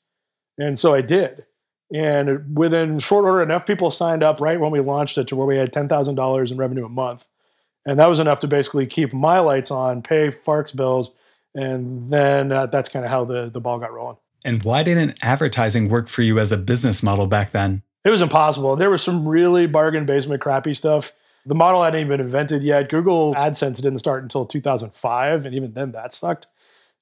And 0.59 0.79
so 0.79 0.95
I 0.95 1.01
did. 1.01 1.47
And 1.93 2.59
within 2.59 2.99
short 2.99 3.25
order, 3.25 3.43
enough 3.43 3.65
people 3.65 3.91
signed 3.91 4.23
up 4.23 4.41
right 4.41 4.61
when 4.61 4.71
we 4.71 4.81
launched 4.81 5.17
it 5.17 5.27
to 5.29 5.37
where 5.37 5.47
we 5.47 5.57
had 5.57 5.73
$10,000 5.73 6.51
in 6.51 6.57
revenue 6.59 6.85
a 6.85 6.91
month. 6.91 7.27
And 7.87 7.99
that 7.99 8.09
was 8.09 8.21
enough 8.21 8.41
to 8.41 8.49
basically 8.49 8.87
keep 8.87 9.15
my 9.15 9.39
lights 9.39 9.71
on, 9.71 10.03
pay 10.03 10.31
Fark's 10.31 10.73
bills, 10.73 11.11
and 11.55 12.11
then 12.11 12.53
uh, 12.53 12.67
that's 12.67 12.91
kind 12.91 13.05
of 13.05 13.11
how 13.11 13.25
the, 13.25 13.49
the 13.49 13.61
ball 13.61 13.79
got 13.79 13.93
rolling. 13.93 14.19
And 14.45 14.63
why 14.63 14.83
didn't 14.83 15.19
advertising 15.23 15.89
work 15.89 16.09
for 16.09 16.23
you 16.23 16.39
as 16.39 16.53
a 16.53 16.59
business 16.59 17.03
model 17.03 17.27
back 17.27 17.53
then? 17.53 17.83
It 18.05 18.11
was 18.11 18.21
impossible. 18.21 18.77
There 18.77 18.91
was 18.91 19.03
some 19.03 19.27
really 19.27 19.67
bargain 19.67 20.07
basement 20.07 20.41
crappy 20.41 20.75
stuff. 20.75 21.13
The 21.47 21.55
model 21.55 21.83
hadn't 21.83 22.01
even 22.01 22.11
been 22.11 22.21
invented 22.21 22.63
yet. 22.63 22.91
Google 22.91 23.35
AdSense 23.35 23.81
didn't 23.81 23.99
start 23.99 24.23
until 24.23 24.45
2005, 24.45 25.47
and 25.47 25.55
even 25.55 25.73
then 25.73 25.93
that 25.93 26.13
sucked. 26.13 26.47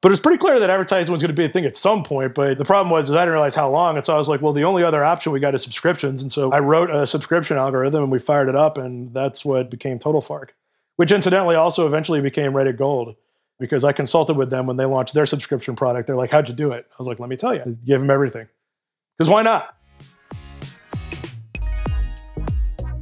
But 0.07 0.11
it 0.11 0.13
was 0.13 0.21
pretty 0.21 0.39
clear 0.39 0.61
that 0.61 0.71
advertising 0.71 1.11
was 1.11 1.21
going 1.21 1.35
to 1.35 1.37
be 1.37 1.47
a 1.47 1.49
thing 1.49 1.65
at 1.65 1.77
some 1.77 2.05
point. 2.05 2.33
But 2.33 2.59
the 2.59 2.65
problem 2.65 2.93
was 2.93 3.11
I 3.11 3.23
didn't 3.23 3.33
realize 3.33 3.57
how 3.57 3.69
long. 3.69 3.97
And 3.97 4.07
so 4.07 4.15
I 4.15 4.19
was 4.19 4.29
like, 4.29 4.41
well, 4.41 4.53
the 4.53 4.63
only 4.63 4.85
other 4.85 5.03
option 5.03 5.33
we 5.33 5.41
got 5.41 5.53
is 5.57 5.65
subscriptions. 5.65 6.23
And 6.23 6.31
so 6.31 6.53
I 6.53 6.61
wrote 6.61 6.91
a 6.91 7.09
subscription 7.09 7.57
algorithm 7.57 8.05
and 8.05 8.13
we 8.13 8.21
fired 8.21 8.49
it 8.49 8.55
up, 8.55 8.79
and 8.79 9.13
that's 9.13 9.45
what 9.45 9.69
became 9.69 9.99
Total 9.99 10.21
Fark, 10.21 10.55
which 10.95 11.11
incidentally 11.11 11.57
also 11.57 11.89
eventually 11.89 12.21
became 12.21 12.53
Reddit 12.53 12.77
Gold 12.77 13.17
because 13.59 13.83
I 13.83 13.91
consulted 13.91 14.37
with 14.37 14.49
them 14.49 14.69
when 14.69 14.77
they 14.77 14.85
launched 14.85 15.13
their 15.13 15.27
subscription 15.27 15.75
product. 15.75 16.07
They're 16.07 16.15
like, 16.15 16.31
how'd 16.31 16.49
you 16.49 16.55
do 16.55 16.71
it? 16.71 16.87
I 16.89 16.95
was 16.99 17.09
like, 17.09 17.19
let 17.19 17.29
me 17.29 17.35
tell 17.37 17.57
you. 17.57 17.77
Give 17.85 17.99
them 17.99 18.09
everything. 18.09 18.47
Because 19.19 19.29
why 19.29 19.43
not? 19.43 19.75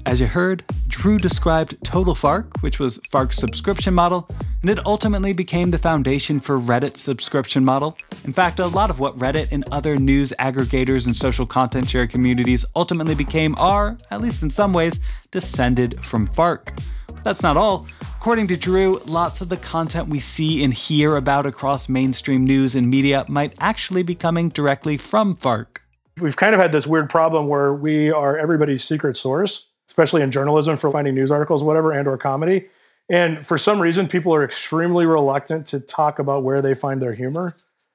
As 0.06 0.22
you 0.22 0.26
heard, 0.26 0.64
Drew 0.86 1.18
described 1.18 1.76
Total 1.84 2.14
Fark, 2.14 2.62
which 2.62 2.78
was 2.78 2.96
Fark's 3.10 3.36
subscription 3.36 3.92
model, 3.92 4.26
and 4.64 4.70
it 4.70 4.86
ultimately 4.86 5.34
became 5.34 5.70
the 5.70 5.76
foundation 5.76 6.40
for 6.40 6.58
Reddit's 6.58 7.02
subscription 7.02 7.62
model. 7.62 7.98
In 8.24 8.32
fact, 8.32 8.60
a 8.60 8.66
lot 8.66 8.88
of 8.88 8.98
what 8.98 9.14
Reddit 9.18 9.52
and 9.52 9.62
other 9.70 9.98
news 9.98 10.32
aggregators 10.38 11.04
and 11.04 11.14
social 11.14 11.44
content 11.44 11.90
share 11.90 12.06
communities 12.06 12.64
ultimately 12.74 13.14
became 13.14 13.54
are, 13.58 13.98
at 14.10 14.22
least 14.22 14.42
in 14.42 14.48
some 14.48 14.72
ways, 14.72 15.00
descended 15.30 16.00
from 16.00 16.26
Fark. 16.26 16.72
But 17.08 17.24
that's 17.24 17.42
not 17.42 17.58
all. 17.58 17.86
According 18.16 18.46
to 18.46 18.56
Drew, 18.56 19.00
lots 19.00 19.42
of 19.42 19.50
the 19.50 19.58
content 19.58 20.08
we 20.08 20.18
see 20.18 20.64
and 20.64 20.72
hear 20.72 21.16
about 21.16 21.44
across 21.44 21.90
mainstream 21.90 22.42
news 22.42 22.74
and 22.74 22.88
media 22.88 23.26
might 23.28 23.52
actually 23.60 24.02
be 24.02 24.14
coming 24.14 24.48
directly 24.48 24.96
from 24.96 25.36
Fark. 25.36 25.82
We've 26.18 26.38
kind 26.38 26.54
of 26.54 26.60
had 26.62 26.72
this 26.72 26.86
weird 26.86 27.10
problem 27.10 27.48
where 27.48 27.74
we 27.74 28.10
are 28.10 28.38
everybody's 28.38 28.82
secret 28.82 29.18
source 29.18 29.66
especially 29.86 30.22
in 30.22 30.30
journalism 30.30 30.76
for 30.76 30.90
finding 30.90 31.14
news 31.14 31.30
articles, 31.30 31.62
whatever, 31.62 31.92
and 31.92 32.08
or 32.08 32.16
comedy. 32.16 32.66
And 33.10 33.46
for 33.46 33.58
some 33.58 33.80
reason, 33.80 34.08
people 34.08 34.34
are 34.34 34.44
extremely 34.44 35.06
reluctant 35.06 35.66
to 35.66 35.80
talk 35.80 36.18
about 36.18 36.42
where 36.42 36.62
they 36.62 36.74
find 36.74 37.02
their 37.02 37.14
humor. 37.14 37.52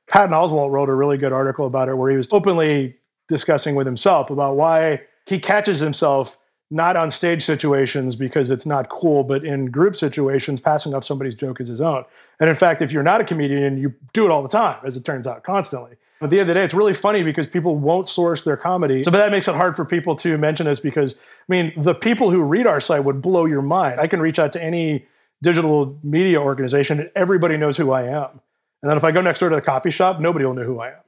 Patton 0.07 0.33
Oswalt 0.33 0.71
wrote 0.71 0.89
a 0.89 0.95
really 0.95 1.17
good 1.17 1.33
article 1.33 1.65
about 1.65 1.89
it 1.89 1.95
where 1.95 2.11
he 2.11 2.17
was 2.17 2.31
openly 2.31 2.97
discussing 3.27 3.75
with 3.75 3.85
himself 3.85 4.29
about 4.29 4.55
why 4.55 5.01
he 5.25 5.39
catches 5.39 5.79
himself 5.79 6.37
not 6.71 6.95
on 6.95 7.09
stage 7.09 7.43
situations 7.43 8.15
because 8.15 8.51
it's 8.51 8.65
not 8.65 8.89
cool, 8.89 9.23
but 9.23 9.43
in 9.43 9.71
group 9.71 9.95
situations, 9.95 10.59
passing 10.59 10.93
off 10.93 11.03
somebody's 11.03 11.35
joke 11.35 11.59
as 11.59 11.67
his 11.67 11.81
own. 11.81 12.05
And 12.39 12.49
in 12.49 12.55
fact, 12.55 12.81
if 12.81 12.91
you're 12.91 13.03
not 13.03 13.21
a 13.21 13.23
comedian, 13.23 13.77
you 13.77 13.95
do 14.13 14.25
it 14.25 14.31
all 14.31 14.43
the 14.43 14.49
time, 14.49 14.79
as 14.83 14.95
it 14.95 15.03
turns 15.03 15.25
out, 15.25 15.43
constantly. 15.43 15.95
At 16.21 16.29
the 16.29 16.39
end 16.39 16.41
of 16.41 16.47
the 16.49 16.53
day, 16.55 16.63
it's 16.63 16.73
really 16.73 16.93
funny 16.93 17.23
because 17.23 17.47
people 17.47 17.75
won't 17.75 18.09
source 18.09 18.43
their 18.43 18.57
comedy. 18.57 19.03
So, 19.03 19.11
but 19.11 19.19
that 19.19 19.31
makes 19.31 19.47
it 19.47 19.55
hard 19.55 19.77
for 19.77 19.85
people 19.85 20.15
to 20.17 20.37
mention 20.37 20.65
this 20.65 20.79
because, 20.79 21.15
I 21.15 21.19
mean, 21.47 21.73
the 21.77 21.93
people 21.93 22.29
who 22.29 22.43
read 22.43 22.67
our 22.67 22.81
site 22.81 23.05
would 23.05 23.21
blow 23.21 23.45
your 23.45 23.61
mind. 23.61 23.99
I 23.99 24.07
can 24.07 24.19
reach 24.19 24.37
out 24.37 24.51
to 24.53 24.63
any 24.63 25.07
digital 25.41 25.97
media 26.03 26.41
organization 26.41 26.99
and 26.99 27.11
everybody 27.15 27.55
knows 27.55 27.77
who 27.77 27.91
I 27.91 28.03
am. 28.03 28.41
And 28.81 28.89
then 28.89 28.97
if 28.97 29.03
I 29.03 29.11
go 29.11 29.21
next 29.21 29.39
door 29.39 29.49
to 29.49 29.55
the 29.55 29.61
coffee 29.61 29.91
shop, 29.91 30.19
nobody 30.19 30.45
will 30.45 30.53
know 30.53 30.63
who 30.63 30.79
I 30.79 30.89
am. 30.89 31.01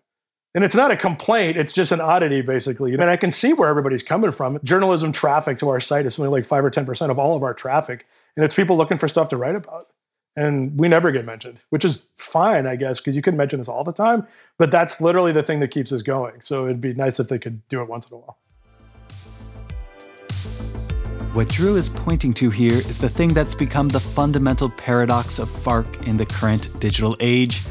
And 0.54 0.64
it's 0.64 0.76
not 0.76 0.92
a 0.92 0.98
complaint, 0.98 1.56
it's 1.56 1.72
just 1.72 1.94
an 1.94 2.02
oddity, 2.02 2.42
basically. 2.42 2.94
And 2.94 3.04
I 3.04 3.16
can 3.16 3.32
see 3.32 3.54
where 3.54 3.70
everybody's 3.70 4.04
coming 4.04 4.32
from. 4.32 4.60
Journalism 4.64 5.14
traffic 5.14 5.58
to 5.58 5.70
our 5.70 5.80
site 5.80 6.06
is 6.06 6.16
something 6.16 6.32
like 6.32 6.44
5 6.44 6.66
or 6.66 6.72
10% 6.72 7.10
of 7.10 7.18
all 7.18 7.38
of 7.38 7.44
our 7.44 7.54
traffic. 7.54 8.06
And 8.36 8.44
it's 8.44 8.54
people 8.54 8.76
looking 8.76 8.98
for 8.98 9.08
stuff 9.08 9.30
to 9.30 9.38
write 9.38 9.56
about 9.56 9.88
and 10.36 10.80
we 10.80 10.88
never 10.88 11.12
get 11.12 11.26
mentioned, 11.26 11.60
which 11.70 11.84
is 11.84 12.10
fine, 12.18 12.66
I 12.66 12.76
guess, 12.76 13.00
because 13.00 13.16
you 13.16 13.22
can 13.22 13.36
mention 13.36 13.60
us 13.60 13.68
all 13.68 13.84
the 13.84 13.94
time. 13.94 14.28
But 14.58 14.72
that's 14.72 15.02
literally 15.02 15.32
the 15.32 15.44
thing 15.44 15.60
that 15.60 15.70
keeps 15.70 15.92
us 15.92 16.02
going. 16.02 16.42
So 16.44 16.66
it'd 16.66 16.82
be 16.82 16.94
nice 16.94 17.20
if 17.20 17.28
they 17.28 17.40
could 17.40 17.68
do 17.68 17.82
it 17.82 17.90
once 17.90 18.10
in 18.10 18.16
a 18.16 18.20
while. 18.20 18.38
What 21.34 21.48
Drew 21.48 21.78
is 21.78 21.88
pointing 21.88 22.34
to 22.34 22.50
here 22.50 22.74
is 22.74 23.00
the 23.00 23.08
thing 23.08 23.34
that's 23.34 23.56
become 23.56 23.88
the 23.88 24.02
fundamental 24.02 24.70
paradox 24.70 25.40
of 25.40 25.50
Fark 25.50 26.06
in 26.06 26.18
the 26.18 26.26
current 26.26 26.78
digital 26.80 27.16
age 27.22 27.62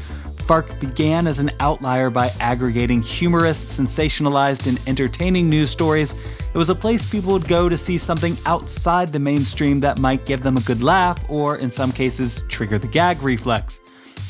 Fark 0.47 0.79
began 0.79 1.27
as 1.27 1.39
an 1.39 1.51
outlier 1.59 2.09
by 2.09 2.31
aggregating 2.39 3.01
humorous, 3.01 3.63
sensationalized, 3.65 4.67
and 4.67 4.79
entertaining 4.87 5.49
news 5.49 5.69
stories. 5.69 6.13
It 6.53 6.57
was 6.57 6.69
a 6.69 6.75
place 6.75 7.05
people 7.05 7.33
would 7.33 7.47
go 7.47 7.69
to 7.69 7.77
see 7.77 7.97
something 7.97 8.37
outside 8.45 9.09
the 9.09 9.19
mainstream 9.19 9.79
that 9.79 9.97
might 9.97 10.25
give 10.25 10.43
them 10.43 10.57
a 10.57 10.61
good 10.61 10.83
laugh, 10.83 11.23
or 11.29 11.57
in 11.57 11.71
some 11.71 11.91
cases, 11.91 12.43
trigger 12.49 12.77
the 12.77 12.87
gag 12.87 13.21
reflex. 13.21 13.79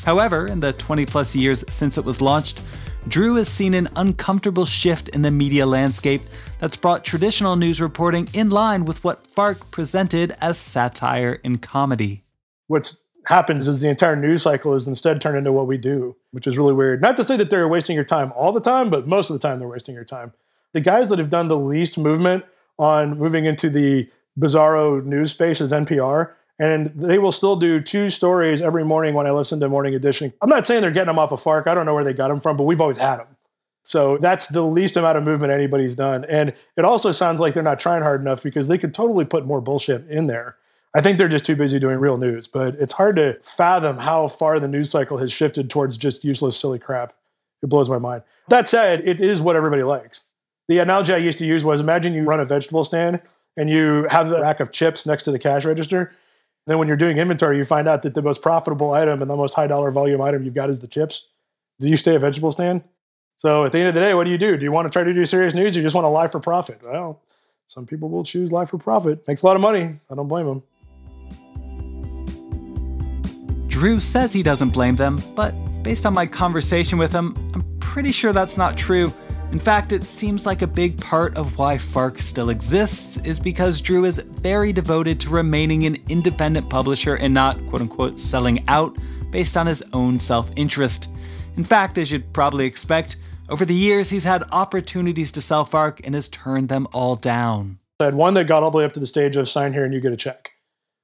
However, 0.04 0.46
in 0.46 0.60
the 0.60 0.72
20 0.72 1.06
plus 1.06 1.34
years 1.34 1.64
since 1.68 1.98
it 1.98 2.04
was 2.04 2.20
launched, 2.20 2.62
Drew 3.08 3.34
has 3.36 3.48
seen 3.48 3.74
an 3.74 3.88
uncomfortable 3.96 4.64
shift 4.64 5.08
in 5.08 5.22
the 5.22 5.30
media 5.30 5.66
landscape 5.66 6.22
that's 6.58 6.76
brought 6.76 7.04
traditional 7.04 7.56
news 7.56 7.80
reporting 7.80 8.28
in 8.32 8.50
line 8.50 8.84
with 8.84 9.02
what 9.02 9.26
Fark 9.26 9.70
presented 9.72 10.34
as 10.40 10.56
satire 10.58 11.40
and 11.42 11.60
comedy. 11.60 12.24
What's 12.68 13.04
happens 13.26 13.68
is 13.68 13.80
the 13.80 13.88
entire 13.88 14.16
news 14.16 14.42
cycle 14.42 14.74
is 14.74 14.88
instead 14.88 15.20
turned 15.20 15.38
into 15.38 15.52
what 15.52 15.66
we 15.66 15.78
do, 15.78 16.16
which 16.32 16.46
is 16.46 16.58
really 16.58 16.72
weird. 16.72 17.00
Not 17.00 17.16
to 17.16 17.24
say 17.24 17.36
that 17.36 17.50
they're 17.50 17.68
wasting 17.68 17.94
your 17.94 18.04
time 18.04 18.32
all 18.36 18.52
the 18.52 18.60
time, 18.60 18.90
but 18.90 19.06
most 19.06 19.30
of 19.30 19.34
the 19.34 19.46
time 19.46 19.58
they're 19.58 19.68
wasting 19.68 19.94
your 19.94 20.04
time. 20.04 20.32
The 20.72 20.80
guys 20.80 21.08
that 21.08 21.18
have 21.18 21.28
done 21.28 21.48
the 21.48 21.58
least 21.58 21.98
movement 21.98 22.44
on 22.78 23.18
moving 23.18 23.44
into 23.44 23.68
the 23.70 24.10
bizarro 24.38 25.04
news 25.04 25.30
space 25.30 25.60
is 25.60 25.72
NPR. 25.72 26.32
And 26.58 26.92
they 26.94 27.18
will 27.18 27.32
still 27.32 27.56
do 27.56 27.80
two 27.80 28.08
stories 28.08 28.60
every 28.60 28.84
morning 28.84 29.14
when 29.14 29.26
I 29.26 29.32
listen 29.32 29.58
to 29.60 29.68
Morning 29.68 29.94
Edition. 29.94 30.32
I'm 30.40 30.48
not 30.48 30.66
saying 30.66 30.82
they're 30.82 30.90
getting 30.90 31.08
them 31.08 31.18
off 31.18 31.32
of 31.32 31.40
Fark. 31.40 31.66
I 31.66 31.74
don't 31.74 31.86
know 31.86 31.94
where 31.94 32.04
they 32.04 32.12
got 32.12 32.28
them 32.28 32.40
from, 32.40 32.56
but 32.56 32.64
we've 32.64 32.80
always 32.80 32.98
had 32.98 33.16
them. 33.16 33.26
So 33.82 34.18
that's 34.18 34.46
the 34.46 34.62
least 34.62 34.96
amount 34.96 35.18
of 35.18 35.24
movement 35.24 35.50
anybody's 35.50 35.96
done. 35.96 36.24
And 36.28 36.54
it 36.76 36.84
also 36.84 37.10
sounds 37.10 37.40
like 37.40 37.54
they're 37.54 37.62
not 37.62 37.80
trying 37.80 38.02
hard 38.02 38.20
enough 38.20 38.42
because 38.42 38.68
they 38.68 38.78
could 38.78 38.94
totally 38.94 39.24
put 39.24 39.44
more 39.44 39.60
bullshit 39.60 40.06
in 40.08 40.28
there. 40.28 40.56
I 40.94 41.00
think 41.00 41.16
they're 41.16 41.28
just 41.28 41.46
too 41.46 41.56
busy 41.56 41.78
doing 41.78 41.98
real 41.98 42.18
news, 42.18 42.46
but 42.46 42.74
it's 42.74 42.92
hard 42.92 43.16
to 43.16 43.38
fathom 43.42 43.98
how 43.98 44.28
far 44.28 44.60
the 44.60 44.68
news 44.68 44.90
cycle 44.90 45.18
has 45.18 45.32
shifted 45.32 45.70
towards 45.70 45.96
just 45.96 46.22
useless, 46.22 46.58
silly 46.58 46.78
crap. 46.78 47.14
It 47.62 47.68
blows 47.68 47.88
my 47.88 47.98
mind. 47.98 48.22
That 48.48 48.68
said, 48.68 49.06
it 49.06 49.20
is 49.20 49.40
what 49.40 49.56
everybody 49.56 49.84
likes. 49.84 50.26
The 50.68 50.78
analogy 50.78 51.14
I 51.14 51.18
used 51.18 51.38
to 51.38 51.46
use 51.46 51.64
was 51.64 51.80
imagine 51.80 52.12
you 52.12 52.24
run 52.24 52.40
a 52.40 52.44
vegetable 52.44 52.84
stand 52.84 53.22
and 53.56 53.70
you 53.70 54.06
have 54.10 54.30
a 54.32 54.40
rack 54.40 54.60
of 54.60 54.72
chips 54.72 55.06
next 55.06 55.22
to 55.24 55.30
the 55.30 55.38
cash 55.38 55.64
register. 55.64 56.14
Then 56.66 56.78
when 56.78 56.88
you're 56.88 56.96
doing 56.96 57.18
inventory, 57.18 57.56
you 57.56 57.64
find 57.64 57.88
out 57.88 58.02
that 58.02 58.14
the 58.14 58.22
most 58.22 58.42
profitable 58.42 58.92
item 58.92 59.22
and 59.22 59.30
the 59.30 59.36
most 59.36 59.54
high 59.54 59.66
dollar 59.66 59.90
volume 59.90 60.20
item 60.20 60.44
you've 60.44 60.54
got 60.54 60.70
is 60.70 60.80
the 60.80 60.86
chips. 60.86 61.26
Do 61.80 61.88
you 61.88 61.96
stay 61.96 62.14
a 62.14 62.18
vegetable 62.18 62.52
stand? 62.52 62.84
So 63.36 63.64
at 63.64 63.72
the 63.72 63.78
end 63.78 63.88
of 63.88 63.94
the 63.94 64.00
day, 64.00 64.14
what 64.14 64.24
do 64.24 64.30
you 64.30 64.38
do? 64.38 64.56
Do 64.56 64.64
you 64.64 64.70
want 64.70 64.86
to 64.86 64.90
try 64.90 65.04
to 65.04 65.12
do 65.12 65.26
serious 65.26 65.54
news 65.54 65.76
or 65.76 65.80
you 65.80 65.86
just 65.86 65.94
want 65.94 66.04
to 66.04 66.10
lie 66.10 66.28
for 66.28 66.38
profit? 66.38 66.86
Well, 66.88 67.20
some 67.66 67.86
people 67.86 68.08
will 68.08 68.24
choose 68.24 68.52
lie 68.52 68.66
for 68.66 68.78
profit. 68.78 69.26
Makes 69.26 69.42
a 69.42 69.46
lot 69.46 69.56
of 69.56 69.62
money. 69.62 69.98
I 70.10 70.14
don't 70.14 70.28
blame 70.28 70.46
them. 70.46 70.62
Drew 73.82 73.98
says 73.98 74.32
he 74.32 74.44
doesn't 74.44 74.72
blame 74.72 74.94
them, 74.94 75.20
but 75.34 75.50
based 75.82 76.06
on 76.06 76.14
my 76.14 76.24
conversation 76.24 77.00
with 77.00 77.12
him, 77.12 77.34
I'm 77.52 77.64
pretty 77.80 78.12
sure 78.12 78.32
that's 78.32 78.56
not 78.56 78.78
true. 78.78 79.12
In 79.50 79.58
fact, 79.58 79.90
it 79.92 80.06
seems 80.06 80.46
like 80.46 80.62
a 80.62 80.68
big 80.68 81.00
part 81.00 81.36
of 81.36 81.58
why 81.58 81.78
Fark 81.78 82.20
still 82.20 82.50
exists 82.50 83.16
is 83.26 83.40
because 83.40 83.80
Drew 83.80 84.04
is 84.04 84.18
very 84.18 84.72
devoted 84.72 85.18
to 85.18 85.30
remaining 85.30 85.84
an 85.84 85.96
independent 86.08 86.70
publisher 86.70 87.16
and 87.16 87.34
not, 87.34 87.58
quote 87.66 87.82
unquote, 87.82 88.20
selling 88.20 88.62
out 88.68 88.96
based 89.32 89.56
on 89.56 89.66
his 89.66 89.82
own 89.92 90.20
self 90.20 90.52
interest. 90.54 91.10
In 91.56 91.64
fact, 91.64 91.98
as 91.98 92.12
you'd 92.12 92.32
probably 92.32 92.66
expect, 92.66 93.16
over 93.50 93.64
the 93.64 93.74
years 93.74 94.08
he's 94.08 94.22
had 94.22 94.44
opportunities 94.52 95.32
to 95.32 95.40
sell 95.40 95.64
Fark 95.64 96.06
and 96.06 96.14
has 96.14 96.28
turned 96.28 96.68
them 96.68 96.86
all 96.92 97.16
down. 97.16 97.80
I 97.98 98.04
had 98.04 98.14
one 98.14 98.34
that 98.34 98.44
got 98.44 98.62
all 98.62 98.70
the 98.70 98.78
way 98.78 98.84
up 98.84 98.92
to 98.92 99.00
the 99.00 99.08
stage 99.08 99.34
of 99.34 99.48
sign 99.48 99.72
here 99.72 99.84
and 99.84 99.92
you 99.92 100.00
get 100.00 100.12
a 100.12 100.16
check 100.16 100.51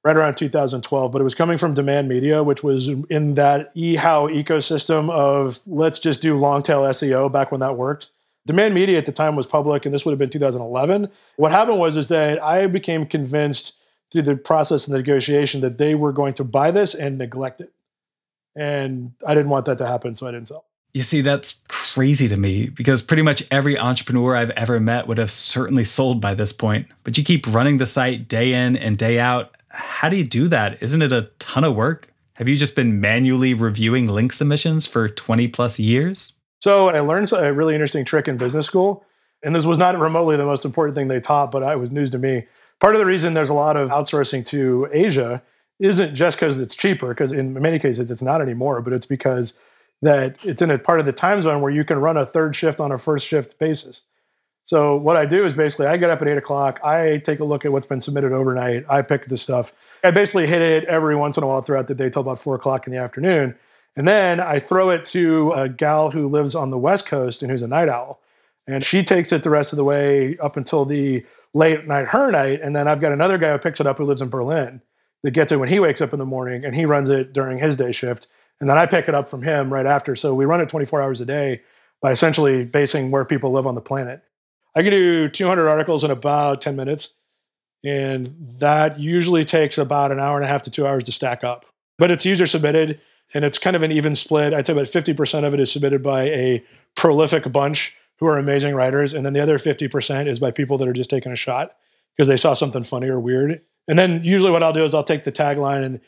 right 0.03 0.15
around 0.15 0.35
2012, 0.37 1.11
but 1.11 1.19
it 1.19 1.23
was 1.23 1.35
coming 1.35 1.57
from 1.57 1.73
Demand 1.73 2.07
Media, 2.07 2.43
which 2.43 2.63
was 2.63 2.87
in 2.87 3.35
that 3.35 3.75
eHow 3.75 4.33
ecosystem 4.33 5.09
of 5.09 5.59
let's 5.67 5.99
just 5.99 6.21
do 6.21 6.35
long 6.35 6.61
tail 6.63 6.83
SEO 6.83 7.31
back 7.31 7.51
when 7.51 7.59
that 7.59 7.75
worked. 7.75 8.11
Demand 8.45 8.73
Media 8.73 8.97
at 8.97 9.05
the 9.05 9.11
time 9.11 9.35
was 9.35 9.45
public, 9.45 9.85
and 9.85 9.93
this 9.93 10.05
would 10.05 10.11
have 10.11 10.19
been 10.19 10.29
2011. 10.29 11.09
What 11.35 11.51
happened 11.51 11.79
was 11.79 11.97
is 11.97 12.07
that 12.07 12.41
I 12.41 12.65
became 12.67 13.05
convinced 13.05 13.77
through 14.11 14.23
the 14.23 14.35
process 14.35 14.87
and 14.87 14.93
the 14.93 14.99
negotiation 14.99 15.61
that 15.61 15.77
they 15.77 15.93
were 15.93 16.13
going 16.13 16.33
to 16.33 16.43
buy 16.43 16.71
this 16.71 16.95
and 16.95 17.17
neglect 17.17 17.61
it, 17.61 17.71
and 18.55 19.11
I 19.27 19.35
didn't 19.35 19.51
want 19.51 19.65
that 19.65 19.77
to 19.79 19.85
happen, 19.85 20.15
so 20.15 20.27
I 20.27 20.31
didn't 20.31 20.47
sell. 20.47 20.65
You 20.93 21.03
see, 21.03 21.21
that's 21.21 21.61
crazy 21.67 22.27
to 22.29 22.37
me 22.37 22.69
because 22.69 23.03
pretty 23.03 23.21
much 23.21 23.43
every 23.51 23.77
entrepreneur 23.77 24.35
I've 24.35 24.49
ever 24.51 24.79
met 24.79 25.07
would 25.07 25.19
have 25.19 25.29
certainly 25.29 25.83
sold 25.83 26.19
by 26.19 26.33
this 26.33 26.51
point. 26.51 26.87
But 27.03 27.17
you 27.17 27.23
keep 27.23 27.45
running 27.47 27.77
the 27.77 27.85
site 27.85 28.27
day 28.27 28.53
in 28.53 28.75
and 28.75 28.97
day 28.97 29.19
out. 29.19 29.55
How 29.79 30.09
do 30.09 30.17
you 30.17 30.23
do 30.23 30.47
that? 30.49 30.81
Isn't 30.83 31.01
it 31.01 31.11
a 31.11 31.31
ton 31.39 31.63
of 31.63 31.75
work? 31.75 32.13
Have 32.35 32.47
you 32.47 32.55
just 32.55 32.75
been 32.75 33.01
manually 33.01 33.53
reviewing 33.53 34.07
link 34.07 34.33
submissions 34.33 34.85
for 34.85 35.09
20 35.09 35.47
plus 35.49 35.79
years? 35.79 36.33
So 36.59 36.89
I 36.89 36.99
learned 36.99 37.31
a 37.31 37.53
really 37.53 37.73
interesting 37.73 38.05
trick 38.05 38.27
in 38.27 38.37
business 38.37 38.65
school. 38.65 39.05
And 39.43 39.55
this 39.55 39.65
was 39.65 39.77
not 39.77 39.97
remotely 39.97 40.35
the 40.35 40.45
most 40.45 40.65
important 40.65 40.95
thing 40.95 41.07
they 41.07 41.21
taught, 41.21 41.51
but 41.51 41.63
it 41.63 41.79
was 41.79 41.91
news 41.91 42.11
to 42.11 42.17
me. 42.17 42.43
Part 42.79 42.95
of 42.95 42.99
the 42.99 43.05
reason 43.05 43.33
there's 43.33 43.49
a 43.49 43.53
lot 43.53 43.77
of 43.77 43.89
outsourcing 43.89 44.45
to 44.47 44.87
Asia 44.91 45.41
isn't 45.79 46.13
just 46.13 46.37
because 46.37 46.59
it's 46.59 46.75
cheaper, 46.75 47.09
because 47.09 47.31
in 47.31 47.53
many 47.53 47.79
cases 47.79 48.11
it's 48.11 48.21
not 48.21 48.41
anymore, 48.41 48.81
but 48.81 48.91
it's 48.91 49.05
because 49.05 49.57
that 50.01 50.35
it's 50.43 50.61
in 50.61 50.69
a 50.69 50.77
part 50.77 50.99
of 50.99 51.05
the 51.05 51.13
time 51.13 51.41
zone 51.41 51.61
where 51.61 51.71
you 51.71 51.85
can 51.85 51.99
run 51.99 52.17
a 52.17 52.25
third 52.25 52.55
shift 52.55 52.81
on 52.81 52.91
a 52.91 52.97
first 52.97 53.25
shift 53.25 53.57
basis. 53.59 54.03
So 54.69 54.95
what 54.95 55.17
I 55.17 55.25
do 55.25 55.45
is 55.45 55.55
basically 55.55 55.87
I 55.87 55.97
get 55.97 56.11
up 56.11 56.21
at 56.21 56.27
eight 56.27 56.37
o'clock, 56.37 56.79
I 56.85 57.19
take 57.25 57.39
a 57.39 57.43
look 57.43 57.65
at 57.65 57.71
what's 57.71 57.87
been 57.87 57.99
submitted 57.99 58.31
overnight, 58.31 58.85
I 58.87 59.01
pick 59.01 59.25
the 59.25 59.35
stuff. 59.35 59.73
I 60.03 60.11
basically 60.11 60.45
hit 60.45 60.63
it 60.63 60.83
every 60.83 61.15
once 61.15 61.37
in 61.37 61.43
a 61.43 61.47
while 61.47 61.63
throughout 61.63 61.87
the 61.87 61.95
day 61.95 62.11
till 62.11 62.21
about 62.21 62.37
four 62.37 62.53
o'clock 62.53 62.85
in 62.85 62.93
the 62.93 62.99
afternoon. 62.99 63.55
And 63.97 64.07
then 64.07 64.39
I 64.39 64.59
throw 64.59 64.91
it 64.91 65.05
to 65.05 65.53
a 65.53 65.69
gal 65.69 66.11
who 66.11 66.29
lives 66.29 66.53
on 66.53 66.69
the 66.69 66.77
West 66.77 67.07
Coast 67.07 67.41
and 67.41 67.51
who's 67.51 67.63
a 67.63 67.67
night 67.67 67.89
owl. 67.89 68.21
And 68.67 68.85
she 68.85 69.03
takes 69.03 69.31
it 69.31 69.41
the 69.41 69.49
rest 69.49 69.73
of 69.73 69.77
the 69.77 69.83
way 69.83 70.35
up 70.39 70.55
until 70.55 70.85
the 70.85 71.25
late 71.55 71.87
night, 71.87 72.09
her 72.09 72.29
night. 72.29 72.61
And 72.61 72.75
then 72.75 72.87
I've 72.87 73.01
got 73.01 73.11
another 73.11 73.39
guy 73.39 73.51
who 73.53 73.57
picks 73.57 73.79
it 73.79 73.87
up 73.87 73.97
who 73.97 74.05
lives 74.05 74.21
in 74.21 74.29
Berlin 74.29 74.83
that 75.23 75.31
gets 75.31 75.51
it 75.51 75.57
when 75.57 75.69
he 75.69 75.79
wakes 75.79 75.99
up 75.99 76.13
in 76.13 76.19
the 76.19 76.27
morning 76.27 76.63
and 76.63 76.75
he 76.75 76.85
runs 76.85 77.09
it 77.09 77.33
during 77.33 77.57
his 77.57 77.75
day 77.75 77.91
shift. 77.91 78.27
And 78.61 78.69
then 78.69 78.77
I 78.77 78.85
pick 78.85 79.09
it 79.09 79.15
up 79.15 79.31
from 79.31 79.41
him 79.41 79.73
right 79.73 79.87
after. 79.87 80.15
So 80.15 80.35
we 80.35 80.45
run 80.45 80.61
it 80.61 80.69
24 80.69 81.01
hours 81.01 81.21
a 81.21 81.25
day 81.25 81.61
by 82.03 82.11
essentially 82.11 82.65
basing 82.71 83.09
where 83.09 83.25
people 83.25 83.51
live 83.51 83.65
on 83.65 83.73
the 83.73 83.81
planet. 83.81 84.21
I 84.75 84.83
can 84.83 84.91
do 84.91 85.27
200 85.29 85.67
articles 85.67 86.03
in 86.03 86.11
about 86.11 86.61
10 86.61 86.75
minutes. 86.75 87.13
And 87.83 88.35
that 88.59 88.99
usually 88.99 89.45
takes 89.45 89.77
about 89.77 90.11
an 90.11 90.19
hour 90.19 90.35
and 90.35 90.45
a 90.45 90.47
half 90.47 90.63
to 90.63 90.71
two 90.71 90.85
hours 90.85 91.03
to 91.05 91.11
stack 91.11 91.43
up. 91.43 91.65
But 91.97 92.11
it's 92.11 92.25
user 92.25 92.45
submitted 92.45 92.99
and 93.33 93.45
it's 93.45 93.57
kind 93.57 93.75
of 93.75 93.83
an 93.83 93.91
even 93.91 94.15
split. 94.15 94.53
I'd 94.53 94.65
say 94.65 94.73
about 94.73 94.85
50% 94.85 95.43
of 95.43 95.53
it 95.53 95.59
is 95.59 95.71
submitted 95.71 96.03
by 96.03 96.23
a 96.23 96.63
prolific 96.95 97.49
bunch 97.51 97.95
who 98.19 98.27
are 98.27 98.37
amazing 98.37 98.75
writers. 98.75 99.13
And 99.13 99.25
then 99.25 99.33
the 99.33 99.39
other 99.39 99.57
50% 99.57 100.27
is 100.27 100.39
by 100.39 100.51
people 100.51 100.77
that 100.77 100.87
are 100.87 100.93
just 100.93 101.09
taking 101.09 101.31
a 101.31 101.37
shot 101.37 101.75
because 102.15 102.27
they 102.27 102.37
saw 102.37 102.53
something 102.53 102.83
funny 102.83 103.07
or 103.07 103.19
weird. 103.19 103.61
And 103.87 103.97
then 103.97 104.23
usually 104.23 104.51
what 104.51 104.61
I'll 104.61 104.73
do 104.73 104.83
is 104.83 104.93
I'll 104.93 105.03
take 105.03 105.23
the 105.23 105.31
tagline 105.31 105.83
and 105.83 106.01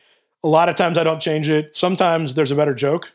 a 0.44 0.48
lot 0.48 0.70
of 0.70 0.76
times 0.76 0.98
I 0.98 1.04
don't 1.04 1.22
change 1.22 1.50
it. 1.50 1.76
Sometimes 1.76 2.34
there's 2.34 2.52
a 2.52 2.56
better 2.56 2.74
joke. 2.74 3.12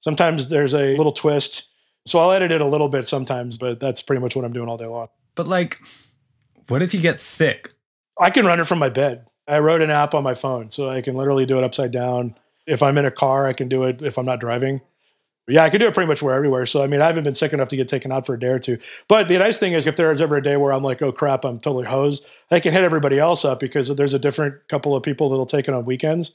Sometimes 0.00 0.48
there's 0.48 0.74
a 0.74 0.96
little 0.96 1.12
twist. 1.12 1.67
So 2.08 2.18
I'll 2.18 2.32
edit 2.32 2.50
it 2.50 2.60
a 2.62 2.66
little 2.66 2.88
bit 2.88 3.06
sometimes, 3.06 3.58
but 3.58 3.80
that's 3.80 4.00
pretty 4.00 4.22
much 4.22 4.34
what 4.34 4.44
I'm 4.44 4.52
doing 4.52 4.68
all 4.68 4.78
day 4.78 4.86
long. 4.86 5.08
But 5.34 5.46
like, 5.46 5.78
what 6.68 6.80
if 6.80 6.94
you 6.94 7.00
get 7.00 7.20
sick? 7.20 7.74
I 8.18 8.30
can 8.30 8.46
run 8.46 8.60
it 8.60 8.66
from 8.66 8.78
my 8.78 8.88
bed. 8.88 9.26
I 9.46 9.58
wrote 9.58 9.82
an 9.82 9.90
app 9.90 10.14
on 10.14 10.22
my 10.22 10.34
phone, 10.34 10.70
so 10.70 10.88
I 10.88 11.02
can 11.02 11.16
literally 11.16 11.46
do 11.46 11.58
it 11.58 11.64
upside 11.64 11.92
down. 11.92 12.34
If 12.66 12.82
I'm 12.82 12.98
in 12.98 13.04
a 13.04 13.10
car, 13.10 13.46
I 13.46 13.52
can 13.52 13.68
do 13.68 13.84
it 13.84 14.02
if 14.02 14.18
I'm 14.18 14.24
not 14.24 14.40
driving. 14.40 14.80
But 15.46 15.54
yeah, 15.54 15.64
I 15.64 15.70
can 15.70 15.80
do 15.80 15.86
it 15.86 15.94
pretty 15.94 16.08
much 16.08 16.22
where 16.22 16.34
everywhere. 16.34 16.66
So 16.66 16.82
I 16.82 16.86
mean, 16.86 17.00
I 17.00 17.06
haven't 17.06 17.24
been 17.24 17.34
sick 17.34 17.52
enough 17.52 17.68
to 17.68 17.76
get 17.76 17.88
taken 17.88 18.10
out 18.10 18.26
for 18.26 18.34
a 18.34 18.40
day 18.40 18.48
or 18.48 18.58
two. 18.58 18.78
But 19.06 19.28
the 19.28 19.38
nice 19.38 19.58
thing 19.58 19.74
is, 19.74 19.86
if 19.86 19.96
there's 19.96 20.20
ever 20.20 20.36
a 20.36 20.42
day 20.42 20.56
where 20.56 20.72
I'm 20.72 20.82
like, 20.82 21.00
oh 21.02 21.12
crap, 21.12 21.44
I'm 21.44 21.60
totally 21.60 21.86
hosed, 21.86 22.26
I 22.50 22.60
can 22.60 22.72
hit 22.72 22.84
everybody 22.84 23.18
else 23.18 23.44
up 23.44 23.60
because 23.60 23.94
there's 23.96 24.14
a 24.14 24.18
different 24.18 24.66
couple 24.68 24.96
of 24.96 25.02
people 25.02 25.28
that'll 25.28 25.46
take 25.46 25.68
it 25.68 25.74
on 25.74 25.84
weekends. 25.84 26.34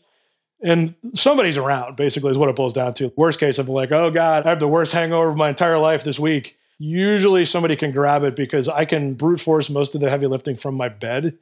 And 0.64 0.96
somebody's 1.12 1.58
around, 1.58 1.98
basically, 1.98 2.32
is 2.32 2.38
what 2.38 2.50
it 2.50 2.56
boils 2.56 2.74
down 2.74 2.94
to. 2.96 3.12
Worst 3.18 3.40
case, 3.40 3.60
I'm 3.60 3.68
like, 3.68 3.92
oh 3.92 4.10
God, 4.12 4.46
I 4.46 4.50
have 4.50 4.60
the 4.60 4.68
worst 4.68 4.94
hangover 4.94 5.30
of 5.30 5.38
my 5.38 5.50
entire 5.50 5.78
life 5.78 6.04
this 6.04 6.18
week, 6.20 6.58
usually 6.80 7.46
somebody 7.46 7.76
can 7.76 7.92
grab 7.92 8.24
it 8.24 8.36
because 8.36 8.68
I 8.68 8.86
can 8.86 9.14
brute 9.14 9.40
force 9.40 9.70
most 9.70 9.96
of 9.96 10.02
the 10.02 10.10
heavy 10.10 10.28
lifting 10.28 10.56
from 10.56 10.76
my 10.76 10.90
bed 10.90 11.38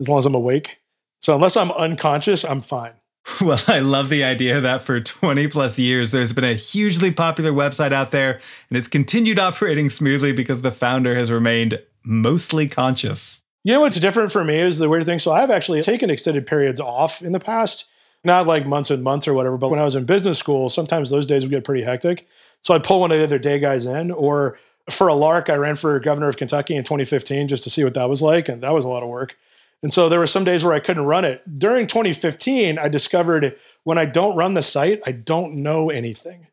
as 0.00 0.08
long 0.08 0.18
as 0.18 0.26
I'm 0.26 0.34
awake. 0.34 0.78
So 1.20 1.34
unless 1.34 1.56
I'm 1.56 1.70
unconscious, 1.72 2.44
I'm 2.44 2.60
fine. 2.60 2.92
Well, 3.40 3.58
I 3.66 3.80
love 3.80 4.08
the 4.08 4.22
idea 4.22 4.60
that 4.60 4.82
for 4.82 5.00
20 5.00 5.48
plus 5.48 5.80
years, 5.80 6.12
there's 6.12 6.32
been 6.32 6.44
a 6.44 6.54
hugely 6.54 7.10
popular 7.10 7.50
website 7.50 7.92
out 7.92 8.12
there, 8.12 8.40
and 8.70 8.78
it's 8.78 8.86
continued 8.86 9.40
operating 9.40 9.90
smoothly 9.90 10.32
because 10.32 10.62
the 10.62 10.70
founder 10.70 11.16
has 11.16 11.30
remained 11.30 11.82
mostly 12.04 12.68
conscious. 12.68 13.42
You 13.64 13.72
know 13.72 13.80
what's 13.80 13.98
different 13.98 14.30
for 14.30 14.44
me 14.44 14.60
is 14.60 14.78
the 14.78 14.88
weird 14.88 15.06
thing. 15.06 15.18
So 15.18 15.32
I've 15.32 15.50
actually 15.50 15.82
taken 15.82 16.08
extended 16.08 16.46
periods 16.46 16.78
off 16.78 17.20
in 17.20 17.32
the 17.32 17.40
past, 17.40 17.88
not 18.26 18.46
like 18.46 18.66
months 18.66 18.90
and 18.90 19.02
months 19.02 19.26
or 19.26 19.34
whatever, 19.34 19.56
but 19.56 19.70
when 19.70 19.80
I 19.80 19.84
was 19.84 19.94
in 19.94 20.04
business 20.04 20.38
school, 20.38 20.68
sometimes 20.68 21.08
those 21.08 21.26
days 21.26 21.44
would 21.44 21.50
get 21.50 21.64
pretty 21.64 21.84
hectic. 21.84 22.26
So 22.60 22.74
I'd 22.74 22.84
pull 22.84 23.00
one 23.00 23.12
of 23.12 23.18
the 23.18 23.24
other 23.24 23.38
day 23.38 23.58
guys 23.58 23.86
in, 23.86 24.10
or 24.10 24.58
for 24.90 25.08
a 25.08 25.14
lark, 25.14 25.48
I 25.48 25.54
ran 25.54 25.76
for 25.76 25.98
governor 26.00 26.28
of 26.28 26.36
Kentucky 26.36 26.76
in 26.76 26.84
2015 26.84 27.48
just 27.48 27.62
to 27.64 27.70
see 27.70 27.84
what 27.84 27.94
that 27.94 28.08
was 28.08 28.22
like, 28.22 28.48
and 28.48 28.62
that 28.62 28.74
was 28.74 28.84
a 28.84 28.88
lot 28.88 29.02
of 29.02 29.08
work. 29.08 29.36
And 29.82 29.92
so 29.92 30.08
there 30.08 30.18
were 30.18 30.26
some 30.26 30.44
days 30.44 30.64
where 30.64 30.74
I 30.74 30.80
couldn't 30.80 31.04
run 31.04 31.24
it. 31.24 31.42
During 31.52 31.86
2015, 31.86 32.78
I 32.78 32.88
discovered 32.88 33.56
when 33.84 33.98
I 33.98 34.04
don't 34.04 34.36
run 34.36 34.54
the 34.54 34.62
site, 34.62 35.00
I 35.06 35.12
don't 35.12 35.62
know 35.62 35.90
anything. 35.90 36.48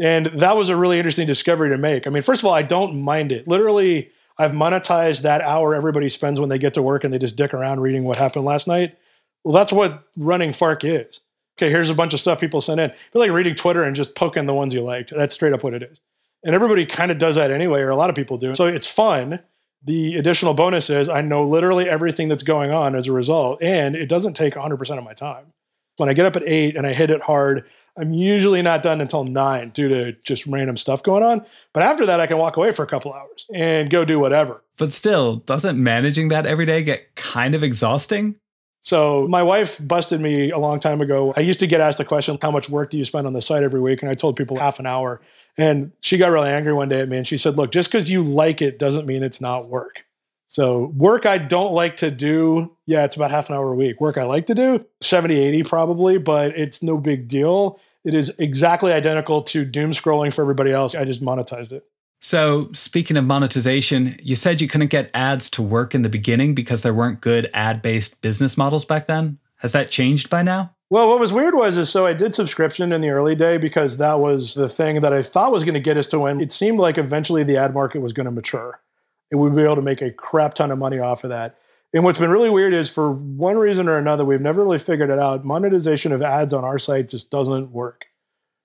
And 0.00 0.26
that 0.26 0.56
was 0.56 0.68
a 0.68 0.76
really 0.76 0.98
interesting 0.98 1.26
discovery 1.26 1.68
to 1.68 1.78
make. 1.78 2.06
I 2.06 2.10
mean, 2.10 2.22
first 2.22 2.42
of 2.42 2.46
all, 2.46 2.54
I 2.54 2.62
don't 2.62 3.02
mind 3.02 3.32
it. 3.32 3.46
Literally, 3.46 4.10
I've 4.38 4.52
monetized 4.52 5.22
that 5.22 5.42
hour 5.42 5.74
everybody 5.74 6.08
spends 6.08 6.40
when 6.40 6.48
they 6.48 6.58
get 6.58 6.74
to 6.74 6.82
work 6.82 7.04
and 7.04 7.12
they 7.12 7.18
just 7.18 7.36
dick 7.36 7.52
around 7.52 7.80
reading 7.80 8.04
what 8.04 8.16
happened 8.16 8.46
last 8.46 8.66
night. 8.66 8.96
Well, 9.44 9.54
that's 9.54 9.72
what 9.72 10.04
running 10.16 10.52
Fark 10.52 10.84
is. 10.84 11.20
Okay, 11.58 11.70
here's 11.70 11.90
a 11.90 11.94
bunch 11.94 12.14
of 12.14 12.20
stuff 12.20 12.40
people 12.40 12.60
sent 12.60 12.80
in. 12.80 12.90
Feel 13.12 13.20
like 13.20 13.30
reading 13.30 13.54
Twitter 13.54 13.82
and 13.82 13.94
just 13.94 14.16
poking 14.16 14.46
the 14.46 14.54
ones 14.54 14.72
you 14.72 14.80
liked. 14.80 15.12
That's 15.14 15.34
straight 15.34 15.52
up 15.52 15.62
what 15.62 15.74
it 15.74 15.82
is. 15.82 16.00
And 16.42 16.54
everybody 16.54 16.86
kind 16.86 17.10
of 17.10 17.18
does 17.18 17.36
that 17.36 17.50
anyway, 17.50 17.82
or 17.82 17.90
a 17.90 17.96
lot 17.96 18.08
of 18.08 18.16
people 18.16 18.38
do. 18.38 18.54
So 18.54 18.66
it's 18.66 18.86
fun. 18.86 19.40
The 19.84 20.16
additional 20.16 20.54
bonus 20.54 20.88
is 20.88 21.08
I 21.08 21.20
know 21.20 21.42
literally 21.42 21.88
everything 21.88 22.28
that's 22.28 22.42
going 22.42 22.70
on 22.70 22.94
as 22.94 23.06
a 23.06 23.12
result, 23.12 23.62
and 23.62 23.94
it 23.94 24.08
doesn't 24.08 24.34
take 24.34 24.54
100% 24.54 24.98
of 24.98 25.04
my 25.04 25.12
time. 25.12 25.46
When 25.96 26.08
I 26.08 26.14
get 26.14 26.26
up 26.26 26.36
at 26.36 26.44
eight 26.46 26.76
and 26.76 26.86
I 26.86 26.94
hit 26.94 27.10
it 27.10 27.22
hard, 27.22 27.66
I'm 27.98 28.12
usually 28.12 28.62
not 28.62 28.82
done 28.82 29.00
until 29.00 29.24
nine 29.24 29.70
due 29.70 29.88
to 29.88 30.12
just 30.12 30.46
random 30.46 30.76
stuff 30.76 31.02
going 31.02 31.22
on. 31.22 31.44
But 31.74 31.82
after 31.82 32.06
that, 32.06 32.20
I 32.20 32.26
can 32.26 32.38
walk 32.38 32.56
away 32.56 32.72
for 32.72 32.82
a 32.82 32.86
couple 32.86 33.12
hours 33.12 33.46
and 33.54 33.90
go 33.90 34.04
do 34.04 34.18
whatever. 34.18 34.62
But 34.78 34.92
still, 34.92 35.36
doesn't 35.36 35.82
managing 35.82 36.28
that 36.28 36.46
every 36.46 36.64
day 36.64 36.82
get 36.82 37.14
kind 37.16 37.54
of 37.54 37.62
exhausting? 37.62 38.36
So 38.80 39.26
my 39.28 39.42
wife 39.42 39.78
busted 39.86 40.20
me 40.20 40.50
a 40.50 40.58
long 40.58 40.78
time 40.78 41.02
ago. 41.02 41.34
I 41.36 41.40
used 41.40 41.60
to 41.60 41.66
get 41.66 41.80
asked 41.80 41.98
the 41.98 42.04
question, 42.04 42.38
how 42.40 42.50
much 42.50 42.70
work 42.70 42.90
do 42.90 42.96
you 42.96 43.04
spend 43.04 43.26
on 43.26 43.34
the 43.34 43.42
site 43.42 43.62
every 43.62 43.80
week? 43.80 44.02
And 44.02 44.10
I 44.10 44.14
told 44.14 44.36
people 44.36 44.58
half 44.58 44.78
an 44.78 44.86
hour. 44.86 45.20
And 45.58 45.92
she 46.00 46.16
got 46.16 46.30
really 46.30 46.48
angry 46.48 46.72
one 46.72 46.88
day 46.88 47.00
at 47.00 47.08
me 47.08 47.18
and 47.18 47.28
she 47.28 47.36
said, 47.36 47.56
Look, 47.56 47.72
just 47.72 47.90
because 47.90 48.10
you 48.10 48.22
like 48.22 48.62
it 48.62 48.78
doesn't 48.78 49.06
mean 49.06 49.22
it's 49.22 49.40
not 49.40 49.68
work. 49.68 50.04
So, 50.46 50.86
work 50.96 51.26
I 51.26 51.38
don't 51.38 51.74
like 51.74 51.98
to 51.98 52.10
do, 52.10 52.76
yeah, 52.84 53.04
it's 53.04 53.14
about 53.14 53.30
half 53.30 53.50
an 53.50 53.54
hour 53.54 53.72
a 53.72 53.76
week. 53.76 54.00
Work 54.00 54.18
I 54.18 54.24
like 54.24 54.46
to 54.46 54.54
do, 54.54 54.84
70, 55.00 55.38
80 55.38 55.62
probably, 55.62 56.18
but 56.18 56.58
it's 56.58 56.82
no 56.82 56.98
big 56.98 57.28
deal. 57.28 57.78
It 58.04 58.14
is 58.14 58.34
exactly 58.38 58.92
identical 58.92 59.42
to 59.42 59.64
doom 59.64 59.92
scrolling 59.92 60.34
for 60.34 60.42
everybody 60.42 60.72
else. 60.72 60.96
I 60.96 61.04
just 61.04 61.22
monetized 61.22 61.70
it. 61.70 61.84
So, 62.22 62.70
speaking 62.74 63.16
of 63.16 63.24
monetization, 63.24 64.14
you 64.22 64.36
said 64.36 64.60
you 64.60 64.68
couldn't 64.68 64.90
get 64.90 65.10
ads 65.14 65.48
to 65.50 65.62
work 65.62 65.94
in 65.94 66.02
the 66.02 66.10
beginning 66.10 66.54
because 66.54 66.82
there 66.82 66.92
weren't 66.92 67.22
good 67.22 67.48
ad 67.54 67.80
based 67.80 68.20
business 68.20 68.58
models 68.58 68.84
back 68.84 69.06
then. 69.06 69.38
Has 69.56 69.72
that 69.72 69.90
changed 69.90 70.28
by 70.28 70.42
now? 70.42 70.74
Well, 70.90 71.08
what 71.08 71.20
was 71.20 71.32
weird 71.32 71.54
was 71.54 71.76
is 71.76 71.88
so 71.88 72.04
I 72.04 72.12
did 72.12 72.34
subscription 72.34 72.92
in 72.92 73.00
the 73.00 73.10
early 73.10 73.34
day 73.34 73.56
because 73.56 73.96
that 73.98 74.18
was 74.18 74.54
the 74.54 74.68
thing 74.68 75.00
that 75.00 75.12
I 75.12 75.22
thought 75.22 75.52
was 75.52 75.64
going 75.64 75.74
to 75.74 75.80
get 75.80 75.96
us 75.96 76.08
to 76.08 76.18
win. 76.18 76.40
it 76.40 76.52
seemed 76.52 76.78
like 76.78 76.98
eventually 76.98 77.42
the 77.42 77.56
ad 77.56 77.72
market 77.72 78.00
was 78.00 78.12
going 78.12 78.26
to 78.26 78.32
mature. 78.32 78.80
And 79.30 79.40
we'd 79.40 79.54
be 79.54 79.62
able 79.62 79.76
to 79.76 79.82
make 79.82 80.02
a 80.02 80.10
crap 80.10 80.54
ton 80.54 80.70
of 80.70 80.78
money 80.78 80.98
off 80.98 81.24
of 81.24 81.30
that. 81.30 81.56
And 81.94 82.04
what's 82.04 82.18
been 82.18 82.30
really 82.30 82.50
weird 82.50 82.74
is 82.74 82.92
for 82.92 83.10
one 83.12 83.56
reason 83.56 83.88
or 83.88 83.96
another, 83.96 84.24
we've 84.24 84.40
never 84.40 84.62
really 84.62 84.78
figured 84.78 85.10
it 85.10 85.18
out. 85.18 85.44
Monetization 85.44 86.12
of 86.12 86.22
ads 86.22 86.52
on 86.52 86.64
our 86.64 86.78
site 86.78 87.08
just 87.08 87.30
doesn't 87.30 87.70
work. 87.70 88.06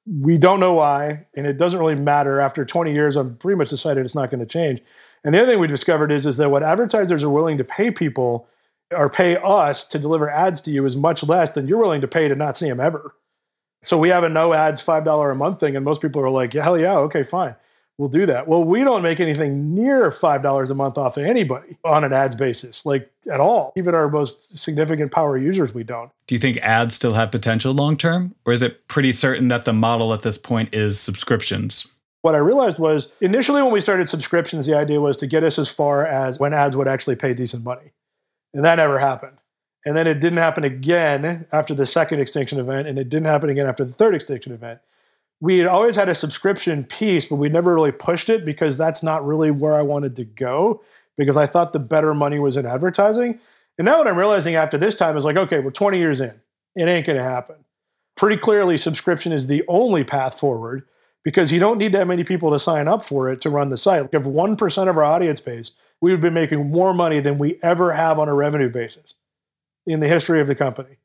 We 0.05 0.37
don't 0.37 0.59
know 0.59 0.73
why, 0.73 1.25
and 1.35 1.47
it 1.47 1.57
doesn't 1.57 1.79
really 1.79 1.95
matter. 1.95 2.39
After 2.39 2.63
20 2.63 2.93
years, 2.93 3.15
I'm 3.15 3.37
pretty 3.37 3.57
much 3.57 3.69
decided 3.69 4.05
it's 4.05 4.15
not 4.15 4.29
going 4.29 4.39
to 4.39 4.45
change. 4.45 4.81
And 5.23 5.33
the 5.33 5.41
other 5.41 5.51
thing 5.51 5.59
we 5.59 5.67
discovered 5.67 6.11
is, 6.11 6.25
is 6.27 6.37
that 6.37 6.51
what 6.51 6.61
advertisers 6.61 7.23
are 7.23 7.29
willing 7.29 7.57
to 7.57 7.63
pay 7.63 7.89
people 7.89 8.47
or 8.91 9.09
pay 9.09 9.37
us 9.37 9.83
to 9.85 9.97
deliver 9.97 10.29
ads 10.29 10.61
to 10.61 10.71
you 10.71 10.85
is 10.85 10.95
much 10.95 11.23
less 11.23 11.51
than 11.51 11.67
you're 11.67 11.79
willing 11.79 12.01
to 12.01 12.07
pay 12.07 12.27
to 12.27 12.35
not 12.35 12.55
see 12.55 12.69
them 12.69 12.79
ever. 12.79 13.15
So 13.81 13.97
we 13.97 14.09
have 14.09 14.23
a 14.23 14.29
no 14.29 14.53
ads 14.53 14.85
$5 14.85 15.31
a 15.31 15.35
month 15.35 15.59
thing, 15.59 15.75
and 15.75 15.83
most 15.83 16.01
people 16.01 16.21
are 16.21 16.29
like, 16.29 16.53
yeah, 16.53 16.63
hell 16.63 16.77
yeah, 16.77 16.97
okay, 16.97 17.23
fine. 17.23 17.55
We'll 17.97 18.09
do 18.09 18.25
that. 18.25 18.47
Well, 18.47 18.63
we 18.63 18.83
don't 18.83 19.01
make 19.01 19.21
anything 19.21 19.73
near 19.73 20.09
$5 20.09 20.69
a 20.69 20.75
month 20.75 20.97
off 20.97 21.15
of 21.15 21.23
anybody 21.23 21.77
on 21.85 22.03
an 22.03 22.11
ads 22.11 22.35
basis, 22.35 22.85
like 22.85 23.09
at 23.31 23.39
all. 23.39 23.71
Even 23.77 23.95
our 23.95 24.09
most 24.09 24.57
significant 24.57 25.13
power 25.13 25.37
users, 25.37 25.73
we 25.73 25.83
don't. 25.83 26.11
Do 26.27 26.35
you 26.35 26.39
think 26.39 26.57
ads 26.57 26.95
still 26.95 27.13
have 27.13 27.31
potential 27.31 27.73
long 27.73 27.95
term? 27.95 28.35
Or 28.45 28.51
is 28.51 28.61
it 28.61 28.89
pretty 28.89 29.13
certain 29.13 29.47
that 29.47 29.63
the 29.63 29.71
model 29.71 30.13
at 30.13 30.23
this 30.23 30.37
point 30.37 30.75
is 30.75 30.99
subscriptions? 30.99 31.87
What 32.21 32.35
I 32.35 32.39
realized 32.39 32.79
was 32.79 33.13
initially 33.21 33.61
when 33.61 33.71
we 33.71 33.79
started 33.79 34.09
subscriptions, 34.09 34.65
the 34.65 34.75
idea 34.75 34.99
was 34.99 35.15
to 35.17 35.27
get 35.27 35.43
us 35.43 35.57
as 35.57 35.69
far 35.69 36.05
as 36.05 36.39
when 36.39 36.53
ads 36.53 36.75
would 36.75 36.87
actually 36.87 37.15
pay 37.15 37.33
decent 37.33 37.63
money. 37.63 37.93
And 38.53 38.65
that 38.65 38.75
never 38.75 38.99
happened. 38.99 39.37
And 39.85 39.95
then 39.95 40.07
it 40.07 40.19
didn't 40.19 40.39
happen 40.39 40.63
again 40.63 41.45
after 41.51 41.75
the 41.75 41.85
second 41.85 42.19
extinction 42.19 42.59
event, 42.59 42.87
and 42.87 42.97
it 42.97 43.07
didn't 43.07 43.27
happen 43.27 43.49
again 43.51 43.67
after 43.67 43.85
the 43.85 43.93
third 43.93 44.15
extinction 44.15 44.51
event. 44.51 44.79
We 45.45 45.59
had 45.59 45.67
always 45.67 45.95
had 45.95 46.09
a 46.09 46.15
subscription 46.15 46.83
piece, 46.85 47.27
but 47.27 47.35
we 47.35 47.49
never 47.49 47.75
really 47.75 47.91
pushed 47.91 48.31
it 48.31 48.45
because 48.45 48.79
that's 48.79 49.03
not 49.03 49.27
really 49.27 49.51
where 49.51 49.75
I 49.75 49.83
wanted 49.83 50.15
to 50.15 50.25
go 50.25 50.81
because 51.17 51.37
I 51.37 51.45
thought 51.45 51.71
the 51.71 51.77
better 51.77 52.15
money 52.15 52.39
was 52.39 52.57
in 52.57 52.65
advertising. 52.65 53.39
And 53.77 53.85
now 53.85 53.99
what 53.99 54.07
I'm 54.07 54.17
realizing 54.17 54.55
after 54.55 54.79
this 54.79 54.95
time 54.95 55.15
is 55.15 55.23
like, 55.23 55.37
okay, 55.37 55.59
we're 55.59 55.69
20 55.69 55.99
years 55.99 56.19
in. 56.19 56.33
It 56.75 56.87
ain't 56.87 57.05
going 57.05 57.19
to 57.19 57.23
happen. 57.23 57.57
Pretty 58.17 58.37
clearly, 58.37 58.75
subscription 58.75 59.31
is 59.31 59.45
the 59.45 59.63
only 59.67 60.03
path 60.03 60.39
forward 60.39 60.81
because 61.23 61.51
you 61.51 61.59
don't 61.59 61.77
need 61.77 61.93
that 61.93 62.07
many 62.07 62.23
people 62.23 62.49
to 62.49 62.57
sign 62.57 62.87
up 62.87 63.03
for 63.03 63.29
it 63.29 63.39
to 63.41 63.51
run 63.51 63.69
the 63.69 63.77
site. 63.77 64.09
If 64.11 64.23
1% 64.23 64.89
of 64.89 64.97
our 64.97 65.03
audience 65.03 65.41
base, 65.41 65.77
we 66.01 66.09
would 66.09 66.21
be 66.21 66.31
making 66.31 66.71
more 66.71 66.91
money 66.91 67.19
than 67.19 67.37
we 67.37 67.59
ever 67.61 67.93
have 67.93 68.17
on 68.17 68.29
a 68.29 68.33
revenue 68.33 68.71
basis 68.71 69.13
in 69.85 69.99
the 69.99 70.07
history 70.07 70.41
of 70.41 70.47
the 70.47 70.55
company. 70.55 70.97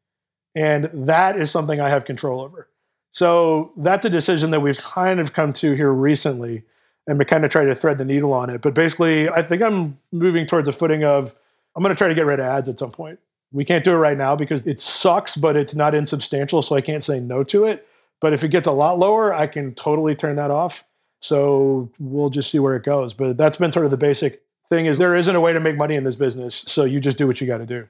And 0.54 0.88
that 0.94 1.36
is 1.36 1.50
something 1.50 1.78
I 1.78 1.90
have 1.90 2.06
control 2.06 2.40
over. 2.40 2.69
So 3.10 3.72
that's 3.76 4.04
a 4.04 4.10
decision 4.10 4.50
that 4.52 4.60
we've 4.60 4.78
kind 4.78 5.20
of 5.20 5.32
come 5.32 5.52
to 5.54 5.72
here 5.74 5.92
recently 5.92 6.62
and 7.06 7.18
we 7.18 7.24
kind 7.24 7.44
of 7.44 7.50
try 7.50 7.64
to 7.64 7.74
thread 7.74 7.98
the 7.98 8.04
needle 8.04 8.32
on 8.32 8.50
it. 8.50 8.62
But 8.62 8.72
basically, 8.74 9.28
I 9.28 9.42
think 9.42 9.62
I'm 9.62 9.94
moving 10.12 10.46
towards 10.46 10.68
a 10.68 10.72
footing 10.72 11.04
of 11.04 11.34
I'm 11.74 11.82
going 11.82 11.94
to 11.94 11.98
try 11.98 12.08
to 12.08 12.14
get 12.14 12.26
rid 12.26 12.40
of 12.40 12.46
ads 12.46 12.68
at 12.68 12.78
some 12.78 12.92
point. 12.92 13.18
We 13.52 13.64
can't 13.64 13.82
do 13.82 13.92
it 13.92 13.96
right 13.96 14.16
now 14.16 14.36
because 14.36 14.64
it 14.66 14.78
sucks, 14.78 15.36
but 15.36 15.56
it's 15.56 15.74
not 15.74 15.94
insubstantial, 15.94 16.62
so 16.62 16.76
I 16.76 16.80
can't 16.80 17.02
say 17.02 17.18
no 17.18 17.42
to 17.44 17.64
it. 17.64 17.86
But 18.20 18.32
if 18.32 18.44
it 18.44 18.48
gets 18.48 18.68
a 18.68 18.72
lot 18.72 18.98
lower, 18.98 19.34
I 19.34 19.48
can 19.48 19.74
totally 19.74 20.14
turn 20.14 20.36
that 20.36 20.52
off. 20.52 20.84
So 21.20 21.90
we'll 21.98 22.30
just 22.30 22.50
see 22.50 22.60
where 22.60 22.76
it 22.76 22.84
goes. 22.84 23.12
But 23.12 23.36
that's 23.36 23.56
been 23.56 23.72
sort 23.72 23.86
of 23.86 23.90
the 23.90 23.96
basic 23.96 24.42
thing 24.68 24.86
is 24.86 24.98
there 24.98 25.16
isn't 25.16 25.34
a 25.34 25.40
way 25.40 25.52
to 25.52 25.58
make 25.58 25.76
money 25.76 25.96
in 25.96 26.04
this 26.04 26.14
business. 26.14 26.54
So 26.54 26.84
you 26.84 27.00
just 27.00 27.18
do 27.18 27.26
what 27.26 27.40
you 27.40 27.46
got 27.46 27.58
to 27.58 27.66
do. 27.66 27.88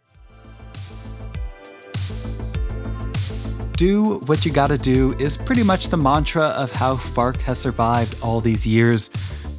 Do 3.80 4.18
what 4.26 4.44
you 4.44 4.52
gotta 4.52 4.76
do 4.76 5.14
is 5.18 5.38
pretty 5.38 5.62
much 5.62 5.88
the 5.88 5.96
mantra 5.96 6.42
of 6.48 6.70
how 6.70 6.96
Fark 6.96 7.40
has 7.40 7.58
survived 7.58 8.14
all 8.22 8.38
these 8.38 8.66
years. 8.66 9.08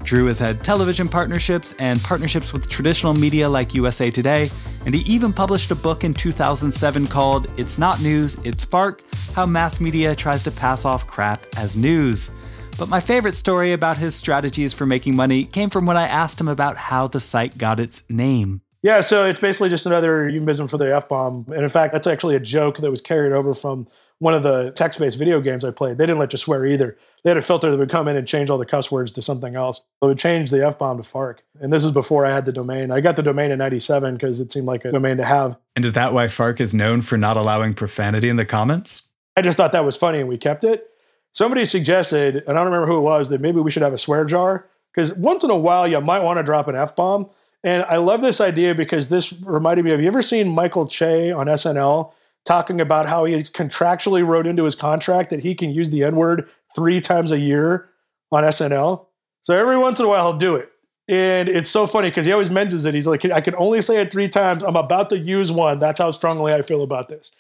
Drew 0.04 0.28
has 0.28 0.38
had 0.38 0.64
television 0.64 1.10
partnerships 1.10 1.74
and 1.80 2.00
partnerships 2.04 2.54
with 2.54 2.70
traditional 2.70 3.16
media 3.16 3.50
like 3.50 3.74
USA 3.74 4.12
Today, 4.12 4.52
and 4.86 4.94
he 4.94 5.02
even 5.12 5.34
published 5.34 5.72
a 5.72 5.76
book 5.76 6.04
in 6.04 6.14
2007 6.14 7.08
called 7.08 7.52
It's 7.60 7.80
Not 7.80 8.00
News, 8.00 8.36
It's 8.44 8.64
Fark 8.64 9.02
How 9.34 9.48
Mass 9.48 9.82
Media 9.82 10.14
Tries 10.14 10.44
to 10.44 10.52
Pass 10.52 10.86
Off 10.86 11.08
Crap 11.08 11.48
as 11.58 11.76
News. 11.76 12.30
But 12.78 12.90
my 12.90 13.00
favorite 13.00 13.34
story 13.34 13.74
about 13.74 13.98
his 13.98 14.14
strategies 14.14 14.72
for 14.72 14.86
making 14.86 15.16
money 15.16 15.46
came 15.46 15.72
from 15.72 15.88
when 15.88 15.98
I 15.98 16.06
asked 16.06 16.40
him 16.40 16.48
about 16.48 16.78
how 16.78 17.08
the 17.08 17.20
site 17.20 17.58
got 17.58 17.80
its 17.80 18.04
name. 18.08 18.62
Yeah, 18.84 19.02
so 19.02 19.26
it's 19.26 19.40
basically 19.40 19.70
just 19.70 19.88
another 19.88 20.30
euphemism 20.30 20.68
for 20.68 20.78
the 20.78 20.96
F 20.96 21.10
bomb. 21.10 21.46
And 21.48 21.64
in 21.64 21.70
fact, 21.70 21.92
that's 21.92 22.06
actually 22.06 22.36
a 22.36 22.40
joke 22.40 22.78
that 22.78 22.92
was 22.92 23.02
carried 23.02 23.34
over 23.34 23.56
from 23.56 23.88
one 24.22 24.36
of 24.36 24.44
the 24.44 24.72
text 24.72 25.00
based 25.00 25.18
video 25.18 25.42
games 25.42 25.66
I 25.66 25.72
played. 25.72 25.98
They 25.98 26.06
didn't 26.06 26.20
let 26.20 26.32
you 26.32 26.38
swear 26.38 26.66
either 26.66 26.96
they 27.24 27.30
had 27.30 27.38
a 27.38 27.42
filter 27.42 27.70
that 27.70 27.78
would 27.78 27.90
come 27.90 28.08
in 28.08 28.16
and 28.16 28.28
change 28.28 28.50
all 28.50 28.58
the 28.58 28.66
cuss 28.66 28.92
words 28.92 29.12
to 29.14 29.22
something 29.22 29.56
else. 29.56 29.84
It 30.02 30.06
would 30.06 30.18
change 30.18 30.50
the 30.50 30.66
F 30.66 30.80
bomb 30.80 30.98
to 30.98 31.04
Fark. 31.04 31.44
And 31.60 31.72
this 31.72 31.84
is 31.84 31.92
before 31.92 32.26
I 32.26 32.32
had 32.32 32.46
the 32.46 32.52
domain. 32.52 32.92
I 32.92 33.02
got 33.02 33.16
the 33.16 33.24
domain 33.24 33.52
in 33.52 33.60
97 33.60 34.16
because 34.16 34.40
it 34.40 34.52
seemed 34.52 34.66
like 34.66 34.86
a 34.86 34.92
domain 34.92 35.18
to 35.18 35.26
have. 35.26 35.58
And 35.76 35.86
is 35.86 35.94
that 35.94 36.14
why 36.14 36.28
Fark 36.28 36.60
is 36.60 36.74
known 36.74 37.02
for 37.02 37.18
not 37.18 37.38
allowing 37.38 37.74
profanity 37.74 38.30
in 38.30 38.38
the 38.38 38.46
comments? 38.46 39.12
I 39.38 39.42
just 39.42 39.58
thought 39.58 39.72
that 39.72 39.86
was 39.86 39.98
funny 39.98 40.20
and 40.20 40.30
we 40.30 40.38
kept 40.38 40.64
it. 40.64 40.88
Somebody 41.32 41.66
suggested, 41.66 42.44
and 42.48 42.50
I 42.50 42.54
don't 42.64 42.66
remember 42.66 42.88
who 42.88 42.98
it 42.98 43.04
was, 43.04 43.30
that 43.30 43.40
maybe 43.40 43.62
we 43.62 43.72
should 43.72 43.84
have 43.84 43.94
a 43.94 43.98
swear 43.98 44.26
jar 44.26 44.68
because 44.94 45.14
once 45.14 45.44
in 45.44 45.50
a 45.50 45.58
while 45.58 45.88
you 45.88 46.02
might 46.02 46.24
want 46.24 46.38
to 46.38 46.44
drop 46.44 46.68
an 46.68 46.76
F 46.76 46.96
bomb. 46.96 47.30
And 47.64 47.84
I 47.84 47.98
love 47.98 48.22
this 48.22 48.42
idea 48.42 48.74
because 48.74 49.10
this 49.10 49.32
reminded 49.42 49.86
me 49.86 49.92
of 49.92 50.02
you 50.02 50.08
ever 50.08 50.24
seen 50.24 50.50
Michael 50.50 50.88
Che 50.88 51.32
on 51.32 51.46
SNL 51.46 52.12
talking 52.46 52.82
about 52.82 53.08
how 53.08 53.26
he 53.26 53.36
contractually 53.36 54.26
wrote 54.26 54.48
into 54.48 54.64
his 54.64 54.76
contract 54.76 55.30
that 55.30 55.42
he 55.42 55.56
can 55.56 55.70
use 55.70 55.90
the 55.90 56.04
N 56.04 56.16
word 56.16 56.50
three 56.76 57.02
times 57.02 57.32
a 57.32 57.40
year 57.40 57.90
on 58.32 58.44
SNL. 58.44 59.06
So 59.42 59.56
every 59.56 59.78
once 59.78 60.00
in 60.00 60.06
a 60.06 60.10
while 60.10 60.32
he'll 60.32 60.38
do 60.38 60.56
it. 60.56 60.72
And 61.08 61.50
it's 61.50 61.70
so 61.70 61.88
funny 61.88 62.10
because 62.10 62.26
he 62.26 62.32
always 62.32 62.50
mentions 62.50 62.86
it. 62.86 62.94
He's 62.94 63.08
like, 63.08 63.26
I 63.26 63.42
can 63.42 63.56
only 63.56 63.82
say 63.82 63.98
it 63.98 64.12
three 64.12 64.30
times. 64.30 64.64
I'm 64.64 64.76
about 64.76 65.10
to 65.10 65.18
use 65.18 65.52
one. 65.52 65.80
That's 65.80 66.00
how 66.00 66.12
strongly 66.12 66.54
I 66.54 66.62
feel 66.62 66.84
about 66.84 67.10
this. 67.10 67.32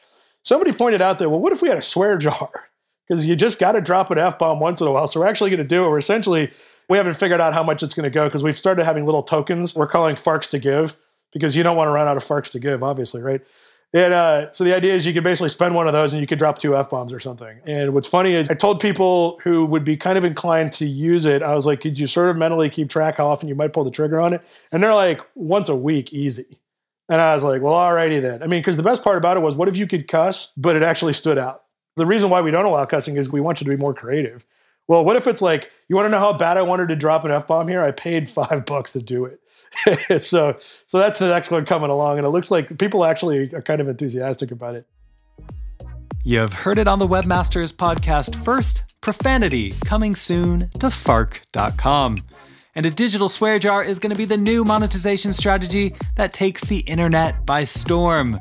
Somebody 0.44 0.74
pointed 0.74 1.02
out 1.02 1.20
that, 1.20 1.30
well, 1.30 1.40
what 1.40 1.54
if 1.54 1.62
we 1.62 1.70
had 1.70 1.78
a 1.78 1.84
swear 1.84 2.18
jar? 2.18 2.50
Because 3.08 3.26
you 3.26 3.36
just 3.36 3.60
got 3.60 3.74
to 3.74 3.82
drop 3.82 4.10
an 4.12 4.18
F 4.18 4.40
bomb 4.40 4.60
once 4.60 4.82
in 4.82 4.88
a 4.88 4.92
while. 4.92 5.08
So 5.08 5.20
we're 5.20 5.28
actually 5.28 5.52
going 5.52 5.62
to 5.62 5.68
do 5.68 5.86
it. 5.86 5.90
We're 5.90 6.00
essentially, 6.00 6.52
we 6.90 6.98
haven't 6.98 7.16
figured 7.16 7.40
out 7.40 7.54
how 7.54 7.64
much 7.64 7.84
it's 7.84 7.94
going 7.94 8.04
to 8.04 8.10
go 8.10 8.26
because 8.26 8.44
we've 8.44 8.58
started 8.58 8.84
having 8.84 9.06
little 9.06 9.24
tokens 9.24 9.76
we're 9.76 9.88
calling 9.88 10.16
Farks 10.16 10.50
to 10.50 10.60
give 10.60 10.98
because 11.32 11.56
you 11.56 11.64
don't 11.64 11.78
want 11.78 11.90
to 11.90 11.94
run 11.94 12.08
out 12.08 12.18
of 12.18 12.24
Farks 12.24 12.50
to 12.52 12.60
give, 12.60 12.84
obviously, 12.84 13.22
right? 13.22 13.42
And 13.94 14.14
uh, 14.14 14.52
so 14.54 14.64
the 14.64 14.74
idea 14.74 14.94
is 14.94 15.06
you 15.06 15.14
could 15.14 15.24
basically 15.24 15.50
spend 15.50 15.76
one 15.76 15.86
of 15.86 15.92
those 15.92 16.14
and 16.14 16.22
you 16.22 16.28
could 16.28 16.40
drop 16.40 16.58
two 16.58 16.78
F 16.78 16.90
bombs 16.90 17.12
or 17.12 17.20
something. 17.20 17.60
And 17.66 17.94
what's 17.94 18.08
funny 18.08 18.34
is 18.34 18.50
I 18.50 18.54
told 18.54 18.80
people 18.80 19.38
who 19.44 19.66
would 19.66 19.84
be 19.84 19.98
kind 19.98 20.18
of 20.18 20.24
inclined 20.24 20.72
to 20.74 20.86
use 20.86 21.26
it, 21.26 21.42
I 21.44 21.56
was 21.56 21.66
like, 21.66 21.82
could 21.82 22.00
you 22.00 22.08
sort 22.08 22.30
of 22.30 22.38
mentally 22.38 22.70
keep 22.70 22.90
track 22.90 23.18
how 23.18 23.28
often 23.28 23.50
you 23.50 23.56
might 23.56 23.74
pull 23.74 23.84
the 23.84 23.92
trigger 23.92 24.22
on 24.22 24.34
it? 24.34 24.42
And 24.72 24.82
they're 24.82 24.96
like, 24.96 25.20
once 25.36 25.68
a 25.68 25.76
week, 25.76 26.14
easy. 26.14 26.58
And 27.10 27.20
I 27.20 27.34
was 27.36 27.44
like, 27.44 27.62
well, 27.62 27.74
alrighty 27.74 28.22
then. 28.22 28.42
I 28.42 28.48
mean, 28.48 28.62
because 28.62 28.78
the 28.78 28.84
best 28.84 29.04
part 29.04 29.18
about 29.18 29.36
it 29.36 29.42
was, 29.42 29.56
what 29.56 29.68
if 29.68 29.76
you 29.76 29.86
could 29.86 30.08
cuss, 30.08 30.54
but 30.56 30.78
it 30.78 30.84
actually 30.84 31.12
stood 31.12 31.38
out? 31.38 31.64
The 31.98 32.06
reason 32.06 32.30
why 32.30 32.40
we 32.40 32.52
don't 32.52 32.64
allow 32.64 32.86
cussing 32.86 33.18
is 33.18 33.34
we 33.34 33.42
want 33.42 33.60
you 33.60 33.70
to 33.70 33.76
be 33.76 33.82
more 33.82 33.94
creative. 33.94 34.46
Well, 34.88 35.04
what 35.04 35.18
if 35.18 35.28
it's 35.28 35.42
like, 35.42 35.70
you 35.90 35.98
want 35.98 36.06
to 36.06 36.10
know 36.10 36.20
how 36.20 36.32
bad 36.32 36.56
I 36.56 36.62
wanted 36.62 36.88
to 36.88 36.96
drop 36.96 37.26
an 37.26 37.32
F 37.32 37.48
bomb 37.48 37.68
here? 37.68 37.82
I 37.82 37.92
paid 37.92 38.30
five 38.30 38.66
bucks 38.66 38.94
to 38.94 39.02
do 39.02 39.26
it. 39.26 39.42
so 40.20 40.58
so 40.86 41.00
that's 41.00 41.20
the 41.20 41.30
next 41.30 41.52
one 41.52 41.66
coming 41.66 41.90
along, 41.90 42.18
and 42.18 42.26
it 42.26 42.30
looks 42.30 42.52
like 42.52 42.78
people 42.78 43.06
actually 43.06 43.54
are 43.54 43.62
kind 43.62 43.82
of 43.82 43.88
enthusiastic 43.88 44.52
about 44.52 44.76
it. 44.76 44.86
You've 46.24 46.54
heard 46.54 46.78
it 46.78 46.88
on 46.88 47.00
the 47.00 47.08
Webmasters 47.08 47.74
podcast 47.74 48.44
first. 48.44 48.84
Profanity 49.02 49.74
coming 49.86 50.16
soon 50.16 50.70
to 50.80 50.92
Fark.com. 50.92 52.20
And 52.76 52.86
a 52.86 52.92
digital 52.92 53.28
swear 53.28 53.58
jar 53.58 53.84
is 53.84 53.98
going 53.98 54.12
to 54.12 54.18
be 54.18 54.26
the 54.26 54.38
new 54.38 54.64
monetization 54.64 55.34
strategy 55.34 55.96
that 56.16 56.32
takes 56.32 56.64
the 56.64 56.80
internet 56.82 57.46
by 57.46 57.64
storm. 57.64 58.40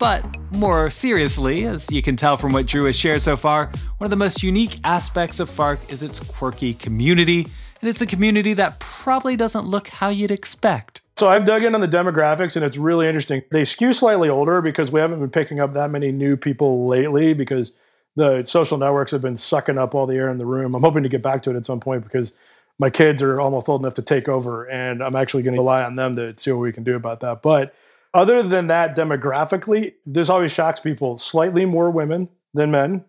But 0.00 0.24
more 0.52 0.90
seriously, 0.90 1.64
as 1.64 1.90
you 1.90 2.02
can 2.02 2.16
tell 2.16 2.36
from 2.36 2.52
what 2.52 2.66
Drew 2.66 2.84
has 2.86 2.98
shared 2.98 3.22
so 3.22 3.36
far, 3.36 3.70
one 3.98 4.06
of 4.06 4.10
the 4.10 4.16
most 4.16 4.42
unique 4.42 4.78
aspects 4.82 5.38
of 5.38 5.48
Fark 5.48 5.78
is 5.88 6.02
its 6.02 6.18
quirky 6.18 6.74
community 6.74 7.46
and 7.84 7.90
it's 7.90 8.00
a 8.00 8.06
community 8.06 8.54
that 8.54 8.80
probably 8.80 9.36
doesn't 9.36 9.66
look 9.66 9.88
how 9.88 10.08
you'd 10.08 10.30
expect. 10.30 11.02
So 11.18 11.28
I've 11.28 11.44
dug 11.44 11.64
in 11.64 11.74
on 11.74 11.82
the 11.82 11.86
demographics 11.86 12.56
and 12.56 12.64
it's 12.64 12.78
really 12.78 13.06
interesting. 13.06 13.42
They 13.50 13.66
skew 13.66 13.92
slightly 13.92 14.30
older 14.30 14.62
because 14.62 14.90
we 14.90 15.00
haven't 15.00 15.20
been 15.20 15.28
picking 15.28 15.60
up 15.60 15.74
that 15.74 15.90
many 15.90 16.10
new 16.10 16.38
people 16.38 16.88
lately 16.88 17.34
because 17.34 17.74
the 18.16 18.42
social 18.42 18.78
networks 18.78 19.10
have 19.10 19.20
been 19.20 19.36
sucking 19.36 19.76
up 19.76 19.94
all 19.94 20.06
the 20.06 20.16
air 20.16 20.30
in 20.30 20.38
the 20.38 20.46
room. 20.46 20.74
I'm 20.74 20.80
hoping 20.80 21.02
to 21.02 21.10
get 21.10 21.20
back 21.20 21.42
to 21.42 21.50
it 21.50 21.56
at 21.56 21.66
some 21.66 21.78
point 21.78 22.04
because 22.04 22.32
my 22.80 22.88
kids 22.88 23.20
are 23.20 23.38
almost 23.38 23.68
old 23.68 23.82
enough 23.82 23.92
to 23.94 24.02
take 24.02 24.30
over 24.30 24.64
and 24.64 25.02
I'm 25.02 25.14
actually 25.14 25.42
going 25.42 25.54
to 25.54 25.60
rely 25.60 25.82
on 25.82 25.94
them 25.96 26.16
to 26.16 26.32
see 26.38 26.52
what 26.52 26.60
we 26.60 26.72
can 26.72 26.84
do 26.84 26.96
about 26.96 27.20
that. 27.20 27.42
But 27.42 27.74
other 28.14 28.42
than 28.42 28.68
that, 28.68 28.96
demographically, 28.96 29.92
this 30.06 30.30
always 30.30 30.54
shocks 30.54 30.80
people. 30.80 31.18
Slightly 31.18 31.66
more 31.66 31.90
women 31.90 32.30
than 32.54 32.70
men. 32.70 33.04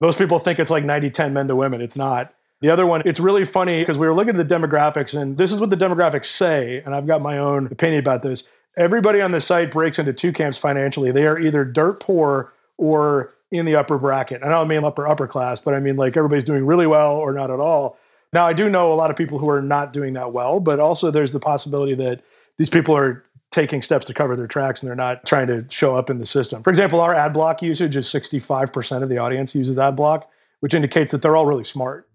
Most 0.00 0.18
people 0.18 0.38
think 0.38 0.60
it's 0.60 0.70
like 0.70 0.84
90 0.84 1.10
10 1.10 1.34
men 1.34 1.48
to 1.48 1.56
women. 1.56 1.80
It's 1.80 1.98
not. 1.98 2.32
The 2.60 2.68
other 2.68 2.86
one, 2.86 3.02
it's 3.06 3.18
really 3.18 3.44
funny 3.44 3.80
because 3.80 3.98
we 3.98 4.06
were 4.06 4.14
looking 4.14 4.38
at 4.38 4.48
the 4.48 4.54
demographics, 4.54 5.18
and 5.18 5.38
this 5.38 5.50
is 5.50 5.60
what 5.60 5.70
the 5.70 5.76
demographics 5.76 6.26
say, 6.26 6.82
and 6.84 6.94
I've 6.94 7.06
got 7.06 7.22
my 7.22 7.38
own 7.38 7.66
opinion 7.66 8.00
about 8.00 8.22
this. 8.22 8.46
Everybody 8.76 9.22
on 9.22 9.32
the 9.32 9.40
site 9.40 9.70
breaks 9.70 9.98
into 9.98 10.12
two 10.12 10.32
camps 10.32 10.58
financially. 10.58 11.10
They 11.10 11.26
are 11.26 11.38
either 11.38 11.64
dirt 11.64 12.00
poor 12.00 12.52
or 12.76 13.28
in 13.50 13.66
the 13.66 13.76
upper 13.76 13.98
bracket. 13.98 14.42
I 14.42 14.48
don't 14.48 14.68
mean 14.68 14.84
upper 14.84 15.06
upper 15.06 15.26
class, 15.26 15.60
but 15.60 15.74
I 15.74 15.80
mean 15.80 15.96
like 15.96 16.16
everybody's 16.16 16.44
doing 16.44 16.66
really 16.66 16.86
well 16.86 17.16
or 17.16 17.32
not 17.32 17.50
at 17.50 17.60
all. 17.60 17.98
Now 18.32 18.46
I 18.46 18.52
do 18.52 18.70
know 18.70 18.92
a 18.92 18.94
lot 18.94 19.10
of 19.10 19.16
people 19.16 19.38
who 19.38 19.50
are 19.50 19.60
not 19.60 19.92
doing 19.92 20.14
that 20.14 20.32
well, 20.32 20.60
but 20.60 20.80
also 20.80 21.10
there's 21.10 21.32
the 21.32 21.40
possibility 21.40 21.94
that 21.94 22.22
these 22.56 22.70
people 22.70 22.96
are 22.96 23.24
taking 23.50 23.82
steps 23.82 24.06
to 24.06 24.14
cover 24.14 24.36
their 24.36 24.46
tracks 24.46 24.80
and 24.80 24.88
they're 24.88 24.96
not 24.96 25.26
trying 25.26 25.48
to 25.48 25.66
show 25.68 25.96
up 25.96 26.08
in 26.08 26.18
the 26.18 26.26
system. 26.26 26.62
For 26.62 26.70
example, 26.70 27.00
our 27.00 27.14
ad 27.14 27.32
block 27.32 27.62
usage 27.62 27.96
is 27.96 28.06
65% 28.06 29.02
of 29.02 29.08
the 29.08 29.18
audience 29.18 29.54
uses 29.54 29.78
ad 29.78 29.96
block, 29.96 30.30
which 30.60 30.72
indicates 30.72 31.10
that 31.12 31.20
they're 31.20 31.36
all 31.36 31.46
really 31.46 31.64
smart. 31.64 32.06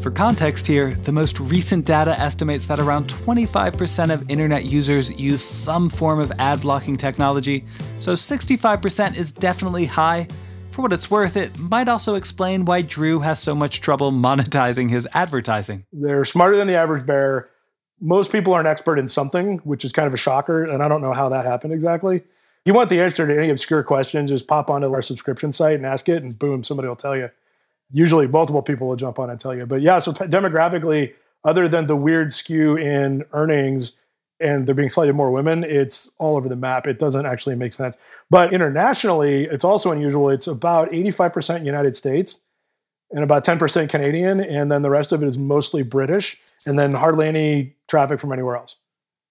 For 0.00 0.12
context 0.12 0.64
here, 0.64 0.94
the 0.94 1.10
most 1.10 1.40
recent 1.40 1.84
data 1.84 2.12
estimates 2.20 2.68
that 2.68 2.78
around 2.78 3.08
25% 3.08 4.14
of 4.14 4.30
internet 4.30 4.64
users 4.64 5.18
use 5.18 5.42
some 5.42 5.90
form 5.90 6.20
of 6.20 6.32
ad 6.38 6.60
blocking 6.60 6.96
technology, 6.96 7.64
so 7.98 8.14
65% 8.14 9.16
is 9.16 9.32
definitely 9.32 9.86
high. 9.86 10.28
For 10.70 10.82
what 10.82 10.92
it's 10.92 11.10
worth, 11.10 11.36
it 11.36 11.58
might 11.58 11.88
also 11.88 12.14
explain 12.14 12.64
why 12.64 12.82
Drew 12.82 13.18
has 13.20 13.40
so 13.40 13.56
much 13.56 13.80
trouble 13.80 14.12
monetizing 14.12 14.88
his 14.88 15.08
advertising. 15.14 15.84
They're 15.92 16.24
smarter 16.24 16.56
than 16.56 16.68
the 16.68 16.76
average 16.76 17.04
bear. 17.04 17.48
Most 18.00 18.30
people 18.30 18.54
are 18.54 18.60
an 18.60 18.68
expert 18.68 19.00
in 19.00 19.08
something, 19.08 19.58
which 19.58 19.84
is 19.84 19.90
kind 19.90 20.06
of 20.06 20.14
a 20.14 20.18
shocker, 20.18 20.62
and 20.62 20.80
I 20.80 20.86
don't 20.86 21.02
know 21.02 21.12
how 21.12 21.28
that 21.30 21.44
happened 21.44 21.72
exactly. 21.72 22.22
You 22.64 22.72
want 22.72 22.88
the 22.88 23.00
answer 23.00 23.26
to 23.26 23.36
any 23.36 23.50
obscure 23.50 23.82
question, 23.82 24.28
just 24.28 24.46
pop 24.46 24.70
onto 24.70 24.92
our 24.92 25.02
subscription 25.02 25.50
site 25.50 25.74
and 25.74 25.84
ask 25.84 26.08
it, 26.08 26.22
and 26.22 26.38
boom, 26.38 26.62
somebody 26.62 26.86
will 26.86 26.94
tell 26.94 27.16
you 27.16 27.30
usually 27.90 28.26
multiple 28.26 28.62
people 28.62 28.88
will 28.88 28.96
jump 28.96 29.18
on 29.18 29.30
and 29.30 29.38
tell 29.38 29.54
you. 29.54 29.66
But 29.66 29.82
yeah, 29.82 29.98
so 29.98 30.12
demographically, 30.12 31.14
other 31.44 31.68
than 31.68 31.86
the 31.86 31.96
weird 31.96 32.32
skew 32.32 32.76
in 32.76 33.24
earnings, 33.32 33.96
and 34.40 34.66
there 34.66 34.74
being 34.74 34.88
slightly 34.88 35.12
more 35.12 35.32
women, 35.32 35.64
it's 35.64 36.12
all 36.18 36.36
over 36.36 36.48
the 36.48 36.56
map. 36.56 36.86
It 36.86 36.98
doesn't 36.98 37.26
actually 37.26 37.56
make 37.56 37.72
sense. 37.72 37.96
But 38.30 38.54
internationally, 38.54 39.44
it's 39.44 39.64
also 39.64 39.90
unusual. 39.90 40.28
It's 40.28 40.46
about 40.46 40.90
85% 40.90 41.64
United 41.64 41.94
States 41.94 42.44
and 43.10 43.24
about 43.24 43.44
10% 43.44 43.88
Canadian, 43.88 44.38
and 44.40 44.70
then 44.70 44.82
the 44.82 44.90
rest 44.90 45.12
of 45.12 45.22
it 45.22 45.26
is 45.26 45.38
mostly 45.38 45.82
British, 45.82 46.36
and 46.66 46.78
then 46.78 46.92
hardly 46.92 47.26
any 47.26 47.74
traffic 47.88 48.20
from 48.20 48.32
anywhere 48.32 48.56
else. 48.56 48.76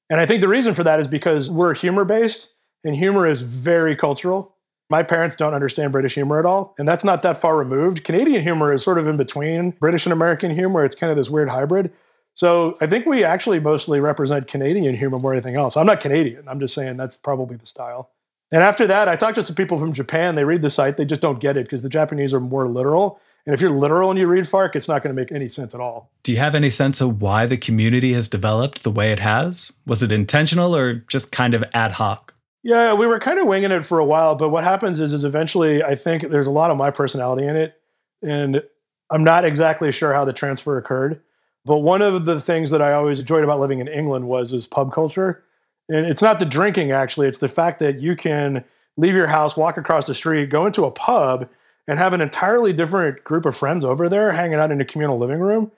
And 0.10 0.20
I 0.20 0.26
think 0.26 0.42
the 0.42 0.48
reason 0.48 0.74
for 0.74 0.84
that 0.84 1.00
is 1.00 1.08
because 1.08 1.52
we're 1.52 1.76
humor 1.76 2.04
based, 2.04 2.54
and 2.84 2.96
humor 2.96 3.28
is 3.28 3.42
very 3.42 3.96
cultural. 3.96 4.56
My 4.90 5.04
parents 5.04 5.36
don't 5.36 5.54
understand 5.54 5.92
British 5.92 6.16
humor 6.16 6.40
at 6.40 6.46
all, 6.46 6.74
and 6.78 6.88
that's 6.88 7.04
not 7.04 7.22
that 7.22 7.38
far 7.38 7.58
removed. 7.58 8.06
Canadian 8.06 8.42
humor 8.42 8.74
is 8.74 8.84
sort 8.84 8.98
of 8.98 9.08
in 9.08 9.18
between 9.18 9.72
British 9.72 10.06
and 10.06 10.14
American 10.14 10.52
humor. 10.52 10.86
It's 10.86 10.96
kind 10.96 11.12
of 11.12 11.18
this 11.18 11.30
weird 11.30 11.50
hybrid. 11.50 11.92
So 12.34 12.74
I 12.82 12.88
think 12.88 13.06
we 13.06 13.24
actually 13.24 13.60
mostly 13.60 14.00
represent 14.00 14.48
Canadian 14.48 14.96
humor 14.96 15.18
more 15.20 15.32
than 15.34 15.44
anything 15.44 15.60
else. 15.60 15.76
I'm 15.76 15.88
not 15.88 16.02
Canadian. 16.02 16.48
I'm 16.48 16.60
just 16.60 16.74
saying 16.74 16.96
that's 16.96 17.18
probably 17.18 17.58
the 17.58 17.66
style. 17.66 18.12
And 18.54 18.64
after 18.64 18.88
that, 18.88 19.10
I 19.10 19.18
talked 19.18 19.36
to 19.36 19.44
some 19.44 19.56
people 19.56 19.78
from 19.78 19.92
Japan. 19.92 20.36
They 20.36 20.46
read 20.46 20.62
the 20.62 20.70
site, 20.70 20.96
they 20.96 21.04
just 21.04 21.22
don't 21.22 21.42
get 21.42 21.58
it 21.58 21.66
because 21.66 21.84
the 21.84 21.90
Japanese 21.90 22.34
are 22.34 22.40
more 22.40 22.68
literal. 22.68 23.20
And 23.46 23.54
if 23.54 23.62
you're 23.62 23.72
literal 23.72 24.10
and 24.10 24.20
you 24.20 24.28
read 24.28 24.48
Fark, 24.48 24.76
it's 24.76 24.88
not 24.88 25.04
going 25.04 25.16
to 25.16 25.22
make 25.22 25.32
any 25.32 25.50
sense 25.50 25.74
at 25.74 25.82
all. 25.82 26.12
Do 26.24 26.32
you 26.32 26.38
have 26.38 26.54
any 26.54 26.70
sense 26.70 27.02
of 27.02 27.22
why 27.22 27.46
the 27.46 27.58
community 27.58 28.14
has 28.14 28.28
developed 28.28 28.84
the 28.84 28.92
way 28.92 29.12
it 29.12 29.20
has? 29.20 29.72
Was 29.86 30.04
it 30.04 30.12
intentional 30.12 30.76
or 30.76 30.96
just 30.96 31.32
kind 31.32 31.54
of 31.54 31.64
ad 31.74 31.94
hoc? 31.94 32.34
Yeah, 32.68 32.96
we 32.96 33.08
were 33.08 33.18
kind 33.18 33.40
of 33.40 33.48
winging 33.48 33.72
it 33.72 33.86
for 33.86 33.98
a 33.98 34.04
while, 34.04 34.36
but 34.36 34.50
what 34.50 34.66
happens 34.66 35.00
is, 35.00 35.14
is 35.14 35.24
eventually 35.24 35.82
I 35.82 35.96
think 35.96 36.24
there's 36.24 36.48
a 36.48 36.52
lot 36.52 36.70
of 36.70 36.76
my 36.76 36.92
personality 36.92 37.48
in 37.48 37.56
it, 37.56 37.80
and 38.22 38.62
I'm 39.10 39.24
not 39.24 39.46
exactly 39.46 39.90
sure 39.94 40.14
how 40.14 40.26
the 40.26 40.34
transfer 40.34 40.78
occurred. 40.78 41.22
But 41.64 41.78
one 41.78 42.02
of 42.02 42.26
the 42.26 42.42
things 42.42 42.72
that 42.72 42.82
I 42.82 42.92
always 42.92 43.22
enjoyed 43.22 43.46
about 43.46 43.62
living 43.62 43.80
in 43.80 43.88
England 43.88 44.28
was 44.28 44.52
is 44.52 44.68
pub 44.68 44.92
culture, 44.92 45.46
and 45.88 46.06
it's 46.06 46.22
not 46.22 46.40
the 46.40 46.46
drinking 46.46 46.92
actually; 46.92 47.30
it's 47.30 47.38
the 47.38 47.48
fact 47.48 47.80
that 47.80 48.02
you 48.02 48.18
can 48.18 48.66
leave 48.98 49.16
your 49.16 49.28
house, 49.28 49.56
walk 49.56 49.78
across 49.78 50.06
the 50.06 50.14
street, 50.14 50.50
go 50.50 50.66
into 50.66 50.84
a 50.84 50.92
pub, 50.92 51.48
and 51.88 51.98
have 52.00 52.12
an 52.12 52.20
entirely 52.20 52.74
different 52.74 53.24
group 53.24 53.46
of 53.46 53.56
friends 53.56 53.86
over 53.86 54.10
there 54.10 54.34
hanging 54.34 54.56
out 54.56 54.72
in 54.72 54.82
a 54.82 54.86
communal 54.86 55.18
living 55.18 55.40
room. 55.40 55.72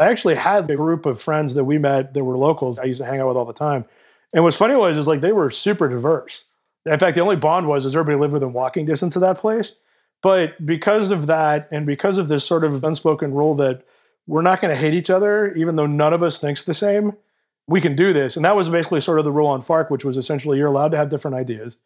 I 0.00 0.06
actually 0.06 0.34
had 0.34 0.68
a 0.68 0.74
group 0.74 1.06
of 1.06 1.22
friends 1.22 1.54
that 1.54 1.66
we 1.66 1.78
met 1.78 2.14
that 2.14 2.24
were 2.24 2.36
locals. 2.36 2.80
I 2.80 2.86
used 2.86 3.00
to 3.00 3.06
hang 3.06 3.20
out 3.20 3.28
with 3.28 3.36
all 3.36 3.44
the 3.44 3.52
time 3.52 3.84
and 4.34 4.44
what's 4.44 4.56
funny 4.56 4.74
was 4.74 4.96
is 4.96 5.06
like 5.06 5.20
they 5.20 5.32
were 5.32 5.50
super 5.50 5.88
diverse. 5.88 6.48
In 6.86 6.98
fact, 6.98 7.14
the 7.14 7.22
only 7.22 7.36
bond 7.36 7.66
was 7.66 7.84
is 7.84 7.94
everybody 7.94 8.18
lived 8.18 8.32
within 8.32 8.52
walking 8.52 8.86
distance 8.86 9.16
of 9.16 9.22
that 9.22 9.38
place. 9.38 9.76
But 10.22 10.64
because 10.64 11.10
of 11.10 11.26
that, 11.26 11.68
and 11.70 11.84
because 11.84 12.18
of 12.18 12.28
this 12.28 12.44
sort 12.44 12.64
of 12.64 12.82
unspoken 12.82 13.34
rule 13.34 13.54
that 13.56 13.84
we're 14.26 14.42
not 14.42 14.60
going 14.60 14.72
to 14.72 14.80
hate 14.80 14.94
each 14.94 15.10
other, 15.10 15.52
even 15.54 15.76
though 15.76 15.86
none 15.86 16.12
of 16.12 16.22
us 16.22 16.38
thinks 16.38 16.62
the 16.62 16.74
same, 16.74 17.14
we 17.66 17.80
can 17.80 17.96
do 17.96 18.12
this. 18.12 18.36
And 18.36 18.44
that 18.44 18.56
was 18.56 18.68
basically 18.68 19.00
sort 19.00 19.18
of 19.18 19.24
the 19.24 19.32
rule 19.32 19.48
on 19.48 19.60
Fark, 19.62 19.90
which 19.90 20.04
was 20.04 20.16
essentially 20.16 20.58
you're 20.58 20.68
allowed 20.68 20.92
to 20.92 20.96
have 20.96 21.08
different 21.08 21.36
ideas. 21.36 21.76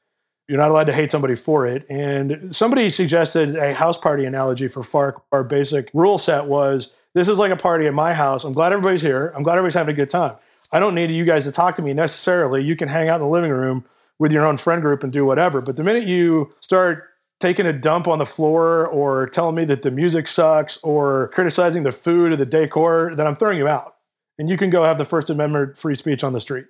You're 0.49 0.59
not 0.59 0.71
allowed 0.71 0.85
to 0.85 0.93
hate 0.93 1.11
somebody 1.11 1.35
for 1.35 1.67
it. 1.67 1.85
And 1.89 2.55
somebody 2.55 2.89
suggested 2.91 3.57
a 3.57 3.75
house 3.75 3.97
party 3.97 4.25
analogy 4.25 4.69
for 4.69 4.83
Fark. 4.83 5.23
Our 5.33 5.43
basic 5.43 5.91
rule 5.93 6.19
set 6.19 6.45
was 6.47 6.95
this 7.15 7.29
is 7.29 7.39
like 7.39 7.51
a 7.51 7.57
party 7.57 7.87
at 7.87 7.95
my 7.95 8.13
house. 8.13 8.45
I'm 8.45 8.53
glad 8.53 8.73
everybody's 8.73 9.03
here. 9.03 9.33
I'm 9.35 9.43
glad 9.43 9.55
everybody's 9.55 9.75
having 9.75 9.95
a 9.95 9.97
good 9.97 10.11
time. 10.11 10.33
I 10.77 10.79
don't 10.79 10.95
need 10.95 11.11
you 11.11 11.25
guys 11.25 11.45
to 11.45 11.53
talk 11.53 11.75
to 11.77 11.83
me 11.83 11.95
necessarily. 11.95 12.62
You 12.62 12.77
can 12.77 12.91
hang 12.91 13.09
out 13.09 13.15
in 13.15 13.21
the 13.21 13.33
living 13.33 13.51
room 13.51 13.87
with 14.19 14.31
your 14.31 14.45
own 14.45 14.59
friend 14.59 14.83
group 14.83 15.03
and 15.03 15.11
do 15.11 15.25
whatever. 15.25 15.62
But 15.62 15.79
the 15.79 15.83
minute 15.83 16.05
you 16.07 16.53
start 16.61 17.05
taking 17.41 17.65
a 17.65 17.73
dump 17.73 18.07
on 18.07 18.19
the 18.19 18.27
floor 18.27 18.87
or 18.87 19.27
telling 19.27 19.55
me 19.55 19.65
that 19.65 19.81
the 19.81 19.91
music 19.91 20.29
sucks 20.29 20.77
or 20.83 21.29
criticizing 21.29 21.83
the 21.83 21.93
food 21.93 22.33
or 22.33 22.37
the 22.37 22.45
decor, 22.45 23.15
then 23.15 23.27
I'm 23.27 23.37
throwing 23.37 23.57
you 23.57 23.67
out. 23.67 23.95
And 24.39 24.51
you 24.51 24.59
can 24.59 24.69
go 24.69 24.85
have 24.85 24.99
the 24.99 25.07
First 25.07 25.31
Amendment 25.31 25.79
free 25.79 25.95
speech 25.95 26.23
on 26.23 26.35
the 26.35 26.43
street. 26.43 26.67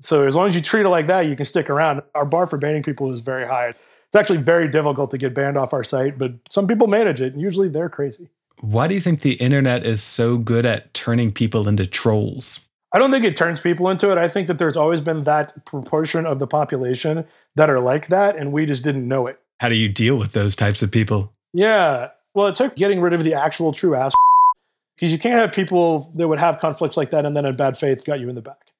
So 0.00 0.26
as 0.26 0.34
long 0.34 0.48
as 0.48 0.54
you 0.54 0.62
treat 0.62 0.86
it 0.86 0.88
like 0.88 1.08
that, 1.08 1.26
you 1.26 1.36
can 1.36 1.44
stick 1.44 1.68
around. 1.68 2.00
Our 2.14 2.24
bar 2.24 2.46
for 2.46 2.56
banning 2.56 2.82
people 2.82 3.10
is 3.10 3.20
very 3.20 3.46
high. 3.46 3.66
It's 3.66 4.16
actually 4.16 4.38
very 4.38 4.70
difficult 4.70 5.10
to 5.10 5.18
get 5.18 5.34
banned 5.34 5.58
off 5.58 5.74
our 5.74 5.84
site, 5.84 6.16
but 6.16 6.32
some 6.48 6.66
people 6.66 6.86
manage 6.86 7.20
it, 7.20 7.34
and 7.34 7.42
usually 7.42 7.68
they're 7.68 7.90
crazy. 7.90 8.30
Why 8.60 8.88
do 8.88 8.94
you 8.94 9.02
think 9.02 9.20
the 9.20 9.34
internet 9.34 9.84
is 9.84 10.02
so 10.02 10.38
good 10.38 10.64
at 10.64 10.94
turning 10.94 11.30
people 11.30 11.68
into 11.68 11.86
trolls? 11.86 12.67
I 12.92 12.98
don't 12.98 13.10
think 13.10 13.24
it 13.24 13.36
turns 13.36 13.60
people 13.60 13.88
into 13.88 14.10
it. 14.10 14.18
I 14.18 14.28
think 14.28 14.48
that 14.48 14.58
there's 14.58 14.76
always 14.76 15.00
been 15.00 15.24
that 15.24 15.64
proportion 15.66 16.24
of 16.24 16.38
the 16.38 16.46
population 16.46 17.26
that 17.54 17.68
are 17.68 17.80
like 17.80 18.08
that, 18.08 18.36
and 18.36 18.52
we 18.52 18.64
just 18.64 18.82
didn't 18.82 19.06
know 19.06 19.26
it. 19.26 19.40
How 19.60 19.68
do 19.68 19.74
you 19.74 19.88
deal 19.88 20.16
with 20.16 20.32
those 20.32 20.56
types 20.56 20.82
of 20.82 20.90
people? 20.90 21.32
Yeah. 21.52 22.08
Well, 22.34 22.46
it 22.46 22.54
took 22.54 22.76
getting 22.76 23.00
rid 23.00 23.12
of 23.12 23.24
the 23.24 23.34
actual 23.34 23.72
true 23.72 23.94
ass 23.94 24.12
because 24.96 25.12
you 25.12 25.18
can't 25.18 25.38
have 25.38 25.52
people 25.52 26.12
that 26.14 26.28
would 26.28 26.38
have 26.38 26.60
conflicts 26.60 26.96
like 26.96 27.10
that 27.10 27.26
and 27.26 27.36
then 27.36 27.44
in 27.44 27.56
bad 27.56 27.76
faith 27.76 28.06
got 28.06 28.20
you 28.20 28.28
in 28.28 28.34
the 28.34 28.42
back. 28.42 28.72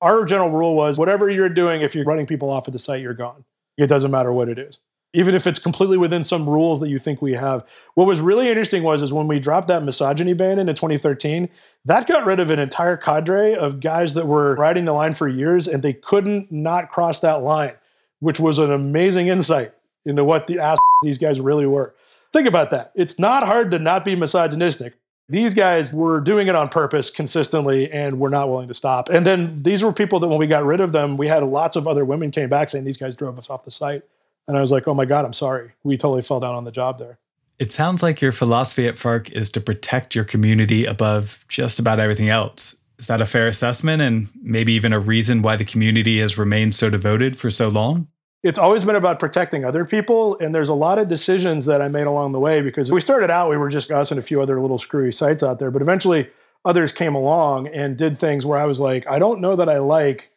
Our 0.00 0.24
general 0.24 0.50
rule 0.50 0.74
was 0.74 0.98
whatever 0.98 1.28
you're 1.28 1.48
doing, 1.48 1.80
if 1.80 1.94
you're 1.94 2.04
running 2.04 2.26
people 2.26 2.50
off 2.50 2.66
of 2.66 2.72
the 2.72 2.78
site, 2.78 3.02
you're 3.02 3.14
gone. 3.14 3.44
It 3.76 3.88
doesn't 3.88 4.10
matter 4.10 4.32
what 4.32 4.48
it 4.48 4.58
is 4.58 4.80
even 5.12 5.34
if 5.34 5.46
it's 5.46 5.58
completely 5.58 5.98
within 5.98 6.22
some 6.22 6.48
rules 6.48 6.80
that 6.80 6.88
you 6.88 6.98
think 6.98 7.20
we 7.20 7.32
have. 7.32 7.64
What 7.94 8.06
was 8.06 8.20
really 8.20 8.48
interesting 8.48 8.82
was 8.82 9.02
is 9.02 9.12
when 9.12 9.26
we 9.26 9.40
dropped 9.40 9.68
that 9.68 9.82
misogyny 9.82 10.34
ban 10.34 10.58
in 10.58 10.66
2013, 10.66 11.48
that 11.84 12.06
got 12.06 12.26
rid 12.26 12.38
of 12.38 12.50
an 12.50 12.58
entire 12.58 12.96
cadre 12.96 13.54
of 13.54 13.80
guys 13.80 14.14
that 14.14 14.26
were 14.26 14.54
riding 14.54 14.84
the 14.84 14.92
line 14.92 15.14
for 15.14 15.26
years 15.26 15.66
and 15.66 15.82
they 15.82 15.92
couldn't 15.92 16.52
not 16.52 16.88
cross 16.88 17.20
that 17.20 17.42
line, 17.42 17.72
which 18.20 18.38
was 18.38 18.58
an 18.58 18.70
amazing 18.70 19.26
insight 19.26 19.72
into 20.04 20.24
what 20.24 20.46
the 20.46 20.60
ass 20.60 20.78
these 21.02 21.18
guys 21.18 21.40
really 21.40 21.66
were. 21.66 21.94
Think 22.32 22.46
about 22.46 22.70
that. 22.70 22.92
It's 22.94 23.18
not 23.18 23.42
hard 23.42 23.72
to 23.72 23.78
not 23.80 24.04
be 24.04 24.14
misogynistic. 24.14 24.94
These 25.28 25.54
guys 25.54 25.94
were 25.94 26.20
doing 26.20 26.48
it 26.48 26.54
on 26.54 26.68
purpose 26.68 27.08
consistently 27.10 27.90
and 27.90 28.18
were 28.18 28.30
not 28.30 28.48
willing 28.48 28.68
to 28.68 28.74
stop. 28.74 29.08
And 29.08 29.24
then 29.24 29.56
these 29.56 29.82
were 29.82 29.92
people 29.92 30.18
that 30.20 30.28
when 30.28 30.38
we 30.38 30.46
got 30.46 30.64
rid 30.64 30.80
of 30.80 30.92
them, 30.92 31.16
we 31.16 31.28
had 31.28 31.42
lots 31.42 31.76
of 31.76 31.86
other 31.86 32.04
women 32.04 32.30
came 32.30 32.48
back 32.48 32.68
saying 32.68 32.84
these 32.84 32.96
guys 32.96 33.14
drove 33.16 33.38
us 33.38 33.48
off 33.48 33.64
the 33.64 33.70
site. 33.70 34.02
And 34.50 34.58
I 34.58 34.62
was 34.62 34.72
like, 34.72 34.88
oh 34.88 34.94
my 34.94 35.04
God, 35.04 35.24
I'm 35.24 35.32
sorry. 35.32 35.70
We 35.84 35.96
totally 35.96 36.22
fell 36.22 36.40
down 36.40 36.56
on 36.56 36.64
the 36.64 36.72
job 36.72 36.98
there. 36.98 37.20
It 37.60 37.70
sounds 37.70 38.02
like 38.02 38.20
your 38.20 38.32
philosophy 38.32 38.88
at 38.88 38.98
Fark 38.98 39.30
is 39.30 39.48
to 39.50 39.60
protect 39.60 40.16
your 40.16 40.24
community 40.24 40.86
above 40.86 41.44
just 41.46 41.78
about 41.78 42.00
everything 42.00 42.28
else. 42.28 42.74
Is 42.98 43.06
that 43.06 43.20
a 43.20 43.26
fair 43.26 43.46
assessment 43.46 44.02
and 44.02 44.26
maybe 44.42 44.72
even 44.72 44.92
a 44.92 44.98
reason 44.98 45.40
why 45.40 45.54
the 45.54 45.64
community 45.64 46.18
has 46.18 46.36
remained 46.36 46.74
so 46.74 46.90
devoted 46.90 47.36
for 47.36 47.48
so 47.48 47.68
long? 47.68 48.08
It's 48.42 48.58
always 48.58 48.84
been 48.84 48.96
about 48.96 49.20
protecting 49.20 49.64
other 49.64 49.84
people. 49.84 50.36
And 50.40 50.52
there's 50.52 50.68
a 50.68 50.74
lot 50.74 50.98
of 50.98 51.08
decisions 51.08 51.66
that 51.66 51.80
I 51.80 51.86
made 51.92 52.08
along 52.08 52.32
the 52.32 52.40
way 52.40 52.60
because 52.60 52.90
we 52.90 53.00
started 53.00 53.30
out, 53.30 53.50
we 53.50 53.56
were 53.56 53.68
just 53.68 53.92
us 53.92 54.10
and 54.10 54.18
a 54.18 54.22
few 54.22 54.42
other 54.42 54.60
little 54.60 54.78
screwy 54.78 55.12
sites 55.12 55.44
out 55.44 55.60
there. 55.60 55.70
But 55.70 55.80
eventually, 55.80 56.28
others 56.64 56.90
came 56.90 57.14
along 57.14 57.68
and 57.68 57.96
did 57.96 58.18
things 58.18 58.44
where 58.44 58.60
I 58.60 58.66
was 58.66 58.80
like, 58.80 59.08
I 59.08 59.20
don't 59.20 59.40
know 59.40 59.54
that 59.54 59.68
I 59.68 59.78
like. 59.78 60.28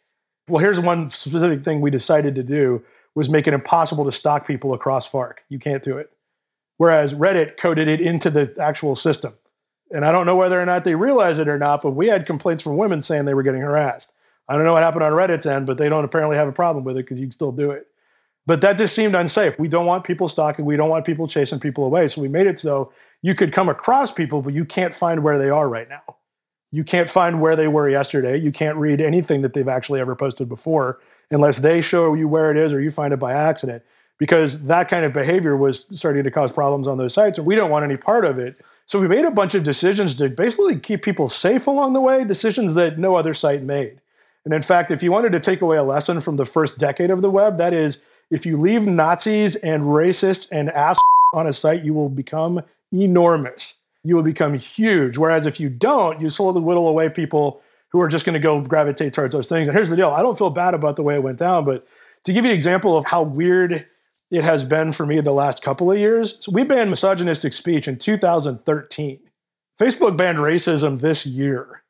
Well, 0.49 0.61
here's 0.61 0.79
one 0.79 1.07
specific 1.07 1.63
thing 1.63 1.81
we 1.81 1.89
decided 1.89 2.35
to 2.35 2.43
do 2.43 2.83
was 3.15 3.29
make 3.29 3.47
it 3.47 3.53
impossible 3.53 4.05
to 4.05 4.11
stalk 4.11 4.47
people 4.47 4.73
across 4.73 5.07
Fark. 5.07 5.43
You 5.49 5.59
can't 5.59 5.83
do 5.83 5.97
it. 5.97 6.13
Whereas 6.77 7.13
Reddit 7.13 7.57
coded 7.57 7.87
it 7.87 8.01
into 8.01 8.29
the 8.29 8.55
actual 8.59 8.95
system. 8.95 9.33
And 9.91 10.03
I 10.03 10.11
don't 10.11 10.25
know 10.25 10.35
whether 10.35 10.59
or 10.59 10.65
not 10.65 10.83
they 10.83 10.95
realized 10.95 11.39
it 11.39 11.47
or 11.47 11.59
not, 11.59 11.81
but 11.83 11.91
we 11.91 12.07
had 12.07 12.25
complaints 12.25 12.63
from 12.63 12.77
women 12.77 13.01
saying 13.01 13.25
they 13.25 13.35
were 13.35 13.43
getting 13.43 13.61
harassed. 13.61 14.13
I 14.49 14.55
don't 14.55 14.65
know 14.65 14.73
what 14.73 14.83
happened 14.83 15.03
on 15.03 15.11
Reddit's 15.11 15.45
end, 15.45 15.67
but 15.67 15.77
they 15.77 15.87
don't 15.87 16.03
apparently 16.03 16.35
have 16.35 16.47
a 16.47 16.53
problem 16.53 16.83
with 16.83 16.97
it 16.97 17.05
because 17.05 17.19
you 17.19 17.27
can 17.27 17.31
still 17.31 17.51
do 17.51 17.71
it. 17.71 17.87
But 18.45 18.61
that 18.61 18.77
just 18.77 18.95
seemed 18.95 19.15
unsafe. 19.15 19.57
We 19.57 19.67
don't 19.67 19.85
want 19.85 20.03
people 20.03 20.27
stalking. 20.27 20.65
We 20.65 20.75
don't 20.75 20.89
want 20.89 21.05
people 21.05 21.27
chasing 21.27 21.59
people 21.59 21.85
away. 21.85 22.07
So 22.07 22.21
we 22.21 22.27
made 22.27 22.47
it 22.47 22.59
so 22.59 22.91
you 23.21 23.33
could 23.33 23.53
come 23.53 23.69
across 23.69 24.11
people, 24.11 24.41
but 24.41 24.53
you 24.53 24.65
can't 24.65 24.93
find 24.93 25.23
where 25.23 25.37
they 25.37 25.49
are 25.49 25.69
right 25.69 25.87
now. 25.87 26.17
You 26.71 26.83
can't 26.83 27.07
find 27.07 27.39
where 27.39 27.55
they 27.55 27.67
were 27.67 27.87
yesterday. 27.87 28.37
You 28.37 28.51
can't 28.51 28.77
read 28.77 28.99
anything 28.99 29.43
that 29.43 29.53
they've 29.53 29.67
actually 29.67 30.01
ever 30.01 30.15
posted 30.15 30.49
before 30.49 30.99
unless 31.31 31.59
they 31.59 31.81
show 31.81 32.13
you 32.13 32.27
where 32.27 32.51
it 32.51 32.57
is 32.57 32.73
or 32.73 32.81
you 32.81 32.91
find 32.91 33.13
it 33.13 33.19
by 33.19 33.33
accident 33.33 33.83
because 34.19 34.67
that 34.67 34.89
kind 34.89 35.05
of 35.05 35.13
behavior 35.13 35.57
was 35.57 35.85
starting 35.97 36.23
to 36.23 36.31
cause 36.31 36.51
problems 36.51 36.87
on 36.87 36.97
those 36.97 37.13
sites 37.13 37.37
and 37.37 37.47
we 37.47 37.55
don't 37.55 37.71
want 37.71 37.83
any 37.83 37.97
part 37.97 38.25
of 38.25 38.37
it. 38.37 38.59
So 38.85 38.99
we 38.99 39.07
made 39.07 39.25
a 39.25 39.31
bunch 39.31 39.55
of 39.55 39.63
decisions 39.63 40.15
to 40.15 40.29
basically 40.29 40.79
keep 40.79 41.01
people 41.01 41.29
safe 41.29 41.67
along 41.67 41.93
the 41.93 42.01
way 42.01 42.23
decisions 42.23 42.75
that 42.75 42.97
no 42.97 43.15
other 43.15 43.33
site 43.33 43.63
made. 43.63 43.99
And 44.45 44.53
in 44.53 44.61
fact 44.61 44.91
if 44.91 45.01
you 45.01 45.11
wanted 45.11 45.31
to 45.31 45.39
take 45.39 45.61
away 45.61 45.77
a 45.77 45.83
lesson 45.83 46.21
from 46.21 46.37
the 46.37 46.45
first 46.45 46.77
decade 46.77 47.09
of 47.09 47.21
the 47.21 47.31
web 47.31 47.57
that 47.57 47.73
is 47.73 48.03
if 48.29 48.45
you 48.45 48.57
leave 48.57 48.85
nazis 48.85 49.55
and 49.57 49.83
racists 49.83 50.47
and 50.51 50.69
ass 50.69 50.97
on 51.33 51.47
a 51.47 51.53
site 51.53 51.83
you 51.83 51.93
will 51.93 52.09
become 52.09 52.61
enormous. 52.91 53.79
You 54.03 54.15
will 54.15 54.23
become 54.23 54.53
huge. 54.53 55.17
Whereas 55.17 55.45
if 55.45 55.59
you 55.59 55.69
don't 55.69 56.21
you 56.21 56.29
slowly 56.29 56.61
whittle 56.61 56.87
away 56.87 57.09
people 57.09 57.62
who 57.93 58.01
are 58.01 58.07
just 58.07 58.25
going 58.25 58.33
to 58.33 58.39
go 58.39 58.59
gravitate 58.59 59.13
towards 59.13 59.33
those 59.33 59.47
things. 59.47 59.69
And 59.69 59.77
here's 59.77 59.89
the 59.89 59.95
deal 59.95 60.09
I 60.09 60.21
don't 60.21 60.37
feel 60.37 60.49
bad 60.49 60.73
about 60.73 60.97
the 60.97 61.03
way 61.03 61.15
it 61.15 61.23
went 61.23 61.39
down, 61.39 61.63
but 61.63 61.87
to 62.25 62.33
give 62.33 62.43
you 62.43 62.51
an 62.51 62.55
example 62.55 62.97
of 62.97 63.05
how 63.05 63.23
weird 63.23 63.85
it 64.31 64.43
has 64.43 64.63
been 64.63 64.91
for 64.91 65.05
me 65.05 65.19
the 65.21 65.31
last 65.31 65.63
couple 65.63 65.91
of 65.91 65.97
years, 65.97 66.43
so 66.43 66.51
we 66.51 66.63
banned 66.63 66.89
misogynistic 66.89 67.53
speech 67.53 67.87
in 67.87 67.97
2013. 67.97 69.19
Facebook 69.79 70.17
banned 70.17 70.39
racism 70.39 71.01
this 71.01 71.25
year. 71.25 71.83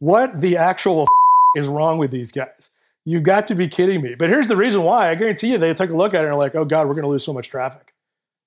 What 0.00 0.40
the 0.40 0.56
actual 0.56 1.06
is 1.54 1.68
wrong 1.68 1.98
with 1.98 2.10
these 2.10 2.32
guys? 2.32 2.70
You've 3.04 3.24
got 3.24 3.46
to 3.46 3.54
be 3.54 3.68
kidding 3.68 4.00
me. 4.00 4.14
But 4.14 4.30
here's 4.30 4.48
the 4.48 4.56
reason 4.56 4.82
why. 4.82 5.10
I 5.10 5.14
guarantee 5.16 5.50
you 5.50 5.58
they 5.58 5.74
took 5.74 5.90
a 5.90 5.96
look 5.96 6.14
at 6.14 6.20
it 6.20 6.24
and 6.24 6.34
are 6.34 6.38
like, 6.38 6.54
oh 6.54 6.64
God, 6.64 6.86
we're 6.86 6.94
going 6.94 7.02
to 7.02 7.08
lose 7.08 7.24
so 7.24 7.32
much 7.32 7.48
traffic. 7.48 7.92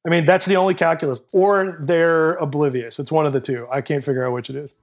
I 0.05 0.09
mean, 0.09 0.25
that's 0.25 0.45
the 0.45 0.55
only 0.55 0.75
calculus. 0.75 1.21
Or 1.33 1.77
they're 1.81 2.33
oblivious. 2.35 2.99
It's 2.99 3.11
one 3.11 3.25
of 3.25 3.33
the 3.33 3.41
two. 3.41 3.65
I 3.71 3.81
can't 3.81 4.03
figure 4.03 4.23
out 4.23 4.31
which 4.31 4.49
it 4.49 4.55
is. 4.55 4.75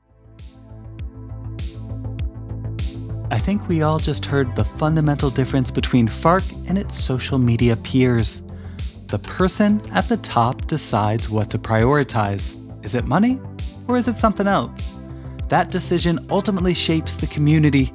I 3.32 3.38
think 3.38 3.66
we 3.66 3.80
all 3.80 3.98
just 3.98 4.26
heard 4.26 4.54
the 4.54 4.64
fundamental 4.64 5.30
difference 5.30 5.70
between 5.70 6.06
Fark 6.06 6.44
and 6.68 6.76
its 6.76 6.94
social 6.94 7.38
media 7.38 7.78
peers. 7.78 8.42
The 9.06 9.20
person 9.20 9.80
at 9.94 10.06
the 10.06 10.18
top 10.18 10.66
decides 10.66 11.30
what 11.30 11.50
to 11.52 11.58
prioritize. 11.58 12.54
Is 12.84 12.94
it 12.94 13.06
money 13.06 13.40
or 13.88 13.96
is 13.96 14.06
it 14.06 14.16
something 14.16 14.46
else? 14.46 14.94
That 15.48 15.70
decision 15.70 16.18
ultimately 16.28 16.74
shapes 16.74 17.16
the 17.16 17.26
community. 17.26 17.90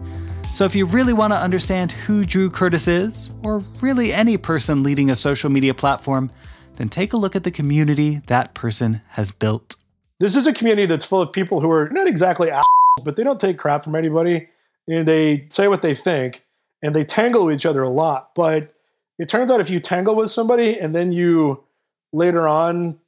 So, 0.53 0.65
if 0.65 0.73
you 0.73 0.87
really 0.87 1.13
want 1.13 1.33
to 1.33 1.37
understand 1.37 1.91
who 1.91 2.25
Drew 2.25 2.49
Curtis 2.49 2.87
is, 2.87 3.29
or 3.43 3.59
really 3.79 4.11
any 4.11 4.37
person 4.37 4.81
leading 4.81 5.11
a 5.11 5.15
social 5.15 5.51
media 5.51 5.75
platform, 5.75 6.31
then 6.77 6.89
take 6.89 7.13
a 7.13 7.17
look 7.17 7.35
at 7.35 7.43
the 7.43 7.51
community 7.51 8.21
that 8.25 8.55
person 8.55 9.01
has 9.09 9.29
built. 9.29 9.75
This 10.19 10.35
is 10.35 10.47
a 10.47 10.53
community 10.53 10.87
that's 10.87 11.05
full 11.05 11.21
of 11.21 11.31
people 11.31 11.59
who 11.59 11.69
are 11.69 11.89
not 11.89 12.07
exactly 12.07 12.49
assholes, 12.49 13.03
but 13.03 13.15
they 13.15 13.23
don't 13.23 13.39
take 13.39 13.59
crap 13.59 13.83
from 13.83 13.93
anybody. 13.93 14.47
And 14.87 15.07
they 15.07 15.47
say 15.49 15.67
what 15.67 15.81
they 15.81 15.93
think, 15.93 16.43
and 16.81 16.95
they 16.95 17.03
tangle 17.03 17.45
with 17.45 17.55
each 17.55 17.65
other 17.65 17.83
a 17.83 17.89
lot. 17.89 18.33
But 18.35 18.73
it 19.19 19.27
turns 19.27 19.51
out 19.51 19.59
if 19.59 19.69
you 19.69 19.79
tangle 19.79 20.15
with 20.15 20.29
somebody 20.29 20.79
and 20.79 20.95
then 20.95 21.11
you 21.11 21.65
later 22.13 22.47
on 22.47 22.99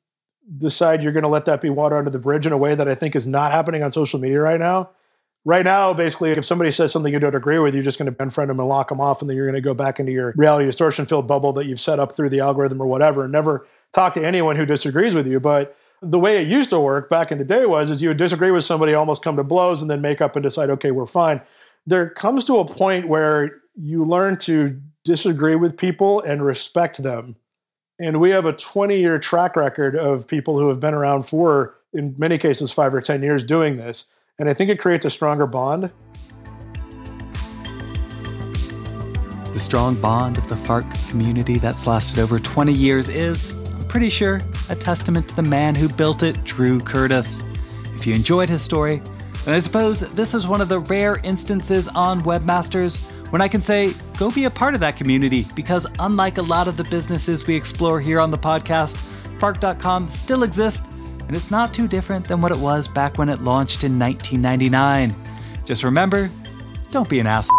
decide 0.58 1.04
you're 1.04 1.12
going 1.12 1.24
to 1.24 1.30
let 1.30 1.46
that 1.46 1.62
be 1.62 1.70
water 1.70 1.96
under 1.96 2.10
the 2.10 2.20
bridge 2.20 2.46
in 2.46 2.52
a 2.52 2.58
way 2.58 2.76
that 2.76 2.88
I 2.88 2.96
think 2.96 3.16
is 3.16 3.28
not 3.28 3.52
happening 3.52 3.84
on 3.84 3.92
social 3.92 4.20
media 4.20 4.42
right 4.42 4.60
now. 4.60 4.90
Right 5.46 5.64
now, 5.64 5.94
basically, 5.94 6.32
if 6.32 6.44
somebody 6.44 6.70
says 6.70 6.92
something 6.92 7.14
you 7.14 7.20
don't 7.20 7.36
agree 7.36 7.60
with, 7.60 7.74
you're 7.74 7.84
just 7.84 7.98
going 7.98 8.14
to 8.14 8.18
unfriend 8.18 8.48
them 8.48 8.60
and 8.60 8.68
lock 8.68 8.90
them 8.90 9.00
off, 9.00 9.22
and 9.22 9.30
then 9.30 9.38
you're 9.38 9.46
going 9.46 9.56
to 9.56 9.62
go 9.62 9.74
back 9.74 10.00
into 10.00 10.12
your 10.12 10.34
reality 10.36 10.66
distortion 10.66 11.06
filled 11.06 11.28
bubble 11.28 11.54
that 11.54 11.66
you've 11.66 11.80
set 11.80 11.98
up 11.98 12.12
through 12.12 12.30
the 12.30 12.42
algorithm 12.42 12.82
or 12.82 12.88
whatever, 12.88 13.24
and 13.24 13.32
never 13.32 13.66
talk 13.94 14.14
to 14.16 14.26
anyone 14.26 14.58
who 14.58 14.66
disagrees 14.66 15.16
with 15.16 15.28
you. 15.28 15.40
But 15.40 15.78
the 16.02 16.20
way 16.20 16.42
it 16.42 16.48
used 16.48 16.72
to 16.72 16.80
work 16.80 17.10
back 17.10 17.32
in 17.32 17.38
the 17.38 17.46
day 17.46 17.66
was 17.66 17.90
is 17.90 18.02
you 18.02 18.10
would 18.10 18.18
disagree 18.18 18.52
with 18.52 18.66
somebody, 18.66 18.94
almost 18.94 19.24
come 19.24 19.38
to 19.38 19.44
blows, 19.44 19.82
and 19.82 19.90
then 19.90 20.02
make 20.02 20.20
up 20.20 20.36
and 20.36 20.44
decide, 20.44 20.70
okay, 20.72 20.92
we're 20.92 21.06
fine. 21.06 21.42
There 21.90 22.10
comes 22.10 22.46
to 22.46 22.60
a 22.60 22.66
point 22.66 23.08
where 23.08 23.62
you 23.76 24.06
learn 24.06 24.38
to 24.40 24.80
disagree 25.04 25.56
with 25.56 25.78
people 25.78 26.22
and 26.22 26.46
respect 26.46 27.02
them 27.02 27.36
and 28.00 28.22
we 28.22 28.30
have 28.30 28.46
a 28.46 28.54
20 28.54 28.98
year 28.98 29.20
track 29.20 29.56
record 29.56 29.96
of 29.96 30.28
people 30.28 30.58
who 30.58 30.70
have 30.70 30.80
been 30.80 30.94
around 30.94 31.24
for, 31.24 31.76
in 31.94 32.16
many 32.18 32.38
cases, 32.38 32.72
five 32.72 32.94
or 32.94 33.02
10 33.02 33.22
years 33.22 33.44
doing 33.44 33.76
this. 33.76 34.08
And 34.38 34.50
I 34.50 34.54
think 34.54 34.70
it 34.70 34.80
creates 34.80 35.04
a 35.04 35.10
stronger 35.10 35.46
bond. 35.46 35.92
The 39.52 39.60
strong 39.60 40.00
bond 40.00 40.38
of 40.38 40.48
the 40.48 40.56
Fark 40.56 40.86
community 41.10 41.58
that's 41.58 41.86
lasted 41.86 42.20
over 42.20 42.40
20 42.40 42.72
years 42.72 43.10
is, 43.10 43.54
I'm 43.76 43.86
pretty 43.88 44.10
sure, 44.10 44.40
a 44.70 44.76
testament 44.76 45.28
to 45.30 45.36
the 45.36 45.44
man 45.44 45.76
who 45.76 45.90
built 45.90 46.24
it, 46.24 46.42
Drew 46.46 46.80
Curtis. 46.80 47.44
If 47.96 48.08
you 48.08 48.16
enjoyed 48.16 48.48
his 48.48 48.62
story, 48.62 49.02
then 49.46 49.56
I 49.56 49.60
suppose 49.60 50.12
this 50.12 50.34
is 50.34 50.48
one 50.48 50.62
of 50.62 50.70
the 50.70 50.80
rare 50.80 51.20
instances 51.24 51.88
on 51.88 52.22
Webmasters 52.22 53.02
when 53.32 53.42
I 53.42 53.48
can 53.48 53.62
say, 53.62 53.94
go 54.18 54.32
be 54.32 54.46
a 54.46 54.50
part 54.50 54.74
of 54.74 54.80
that 54.80 54.98
community 54.98 55.46
because 55.56 55.88
unlike 56.00 56.40
a 56.40 56.42
lot 56.42 56.68
of 56.68 56.78
the 56.78 56.84
businesses 56.86 57.46
we 57.46 57.56
explore 57.56 58.02
here 58.02 58.20
on 58.20 58.32
the 58.32 58.38
podcast, 58.38 58.98
Fark.com 59.40 60.10
still 60.10 60.44
exists 60.44 60.88
and 61.28 61.36
it's 61.36 61.52
not 61.52 61.74
too 61.74 61.88
different 61.88 62.28
than 62.28 62.42
what 62.42 62.52
it 62.52 62.58
was 62.58 62.88
back 62.88 63.18
when 63.18 63.30
it 63.30 63.42
launched 63.42 63.84
in 63.84 64.00
1999. 64.00 65.16
Just 65.64 65.84
remember, 65.84 66.30
don't 66.90 67.08
be 67.08 67.20
an 67.20 67.28
asshole. 67.28 67.56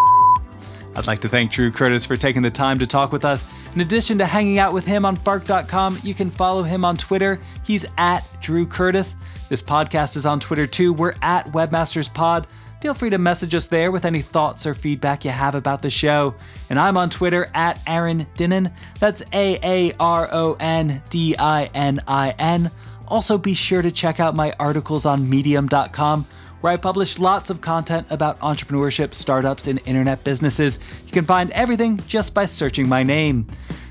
I'd 0.97 1.07
like 1.07 1.21
to 1.21 1.29
thank 1.29 1.53
Drew 1.53 1.71
Curtis 1.71 2.05
for 2.05 2.17
taking 2.17 2.43
the 2.43 2.51
time 2.51 2.81
to 2.81 2.87
talk 2.87 3.13
with 3.13 3.25
us. 3.25 3.47
In 3.75 3.81
addition 3.81 4.19
to 4.19 4.27
hanging 4.27 4.59
out 4.59 4.73
with 4.73 4.85
him 4.85 5.07
on 5.07 5.15
Fark.com, 5.15 6.01
you 6.03 6.15
can 6.15 6.31
follow 6.31 6.65
him 6.65 6.85
on 6.85 6.97
Twitter. 6.97 7.39
He's 7.65 7.87
at 7.97 8.27
Drew 8.41 8.67
Curtis. 8.67 9.15
This 9.51 9.63
podcast 9.63 10.15
is 10.15 10.27
on 10.27 10.39
Twitter 10.39 10.65
too. 10.65 10.93
We're 10.93 11.17
at 11.23 11.47
WebmastersPod. 11.47 12.47
Feel 12.81 12.95
free 12.95 13.11
to 13.11 13.19
message 13.19 13.53
us 13.53 13.67
there 13.67 13.91
with 13.91 14.05
any 14.05 14.23
thoughts 14.23 14.65
or 14.65 14.75
feedback 14.75 15.25
you 15.25 15.33
have 15.33 15.57
about 15.57 15.83
the 15.83 15.91
show. 15.91 16.37
And 16.71 16.79
I'm 16.79 16.97
on 16.97 17.11
Twitter 17.11 17.51
at 17.53 17.83
Aaron 17.85 18.29
Dinin. 18.37 18.73
That's 19.01 19.25
A 19.33 19.59
A 19.65 19.93
R 19.99 20.29
O 20.31 20.57
N 20.61 21.03
D 21.11 21.35
I 21.37 21.69
N 21.75 21.99
I 22.07 22.33
N. 22.39 22.71
Also, 23.09 23.39
be 23.39 23.55
sure 23.55 23.83
to 23.83 23.91
check 23.91 24.21
out 24.21 24.37
my 24.37 24.53
articles 24.61 25.05
on 25.05 25.29
medium.com 25.29 26.27
where 26.61 26.73
I 26.73 26.77
publish 26.77 27.19
lots 27.19 27.51
of 27.51 27.61
content 27.61 28.07
about 28.13 28.39
entrepreneurship, 28.41 29.15
startups, 29.15 29.67
and 29.67 29.81
internet 29.85 30.23
businesses. 30.23 30.79
You 31.07 31.13
can 31.13 31.25
find 31.25 31.51
everything 31.51 31.97
just 32.07 32.35
by 32.35 32.45
searching 32.45 32.89
my 32.89 33.03
name. 33.03 33.49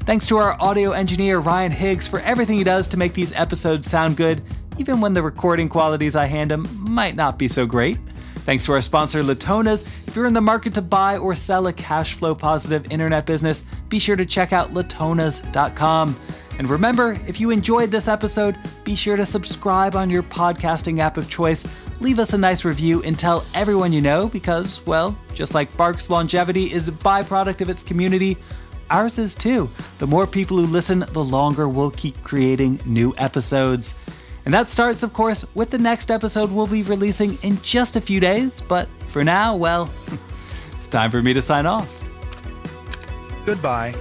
Thanks 0.10 0.26
to 0.30 0.38
our 0.38 0.60
audio 0.60 0.94
engineer 0.94 1.38
Ryan 1.38 1.72
Higgs 1.72 2.08
for 2.08 2.20
everything 2.22 2.58
he 2.58 2.64
does 2.64 2.88
to 2.88 2.98
make 2.98 3.14
these 3.14 3.32
episodes 3.38 3.88
sound 3.88 4.18
good, 4.18 4.42
even 4.80 5.02
when 5.02 5.14
the 5.14 5.22
recording 5.22 5.70
qualities 5.70 6.16
I 6.16 6.26
hand 6.26 6.52
him 6.52 6.68
might 6.80 7.16
not 7.16 7.38
be 7.38 7.48
so 7.48 7.68
great. 7.68 8.00
Thanks 8.38 8.66
to 8.66 8.72
our 8.72 8.82
sponsor, 8.82 9.22
Latona's. 9.22 9.84
If 10.08 10.16
you're 10.16 10.26
in 10.26 10.34
the 10.34 10.42
market 10.42 10.74
to 10.74 10.82
buy 10.82 11.20
or 11.20 11.36
sell 11.36 11.68
a 11.68 11.74
cash 11.74 12.16
flow 12.16 12.34
positive 12.34 12.92
internet 12.92 13.28
business, 13.28 13.64
be 13.88 14.00
sure 14.00 14.16
to 14.16 14.26
check 14.26 14.52
out 14.52 14.72
latonas.com. 14.72 16.16
And 16.58 16.68
remember, 16.68 17.12
if 17.28 17.40
you 17.40 17.52
enjoyed 17.52 17.92
this 17.92 18.08
episode, 18.08 18.58
be 18.84 18.96
sure 18.96 19.16
to 19.16 19.28
subscribe 19.28 19.96
on 19.96 20.10
your 20.10 20.24
podcasting 20.24 20.98
app 20.98 21.18
of 21.18 21.30
choice. 21.30 21.68
Leave 22.02 22.18
us 22.18 22.34
a 22.34 22.38
nice 22.38 22.66
review 22.66 23.04
and 23.04 23.18
tell 23.18 23.46
everyone 23.54 23.94
you 23.94 24.02
know 24.02 24.28
because, 24.28 24.84
well, 24.88 25.16
just 25.36 25.54
like 25.54 25.72
Fark's 25.72 26.10
longevity 26.10 26.64
is 26.64 26.88
a 26.88 26.94
byproduct 26.94 27.62
of 27.62 27.70
its 27.70 27.84
community, 27.84 28.38
ours 28.90 29.18
is 29.18 29.36
too. 29.36 29.70
The 29.98 30.08
more 30.08 30.28
people 30.28 30.58
who 30.58 30.66
listen, 30.66 31.00
the 31.12 31.24
longer 31.24 31.68
we'll 31.70 31.92
keep 31.92 32.22
creating 32.24 32.80
new 32.86 33.14
episodes. 33.18 33.96
And 34.46 34.54
that 34.54 34.70
starts, 34.70 35.04
of 35.04 35.14
course, 35.14 35.46
with 35.56 35.70
the 35.70 35.78
next 35.78 36.12
episode 36.12 36.52
we'll 36.52 36.68
be 36.68 36.84
releasing 36.84 37.38
in 37.44 37.62
just 37.62 37.96
a 37.96 38.02
few 38.02 38.20
days. 38.20 38.62
But 38.62 38.88
for 39.06 39.24
now, 39.24 39.56
well, 39.56 39.90
it's 40.76 40.88
time 40.88 41.12
for 41.12 41.22
me 41.22 41.34
to 41.34 41.42
sign 41.42 41.66
off. 41.66 42.10
Goodbye. 43.46 43.96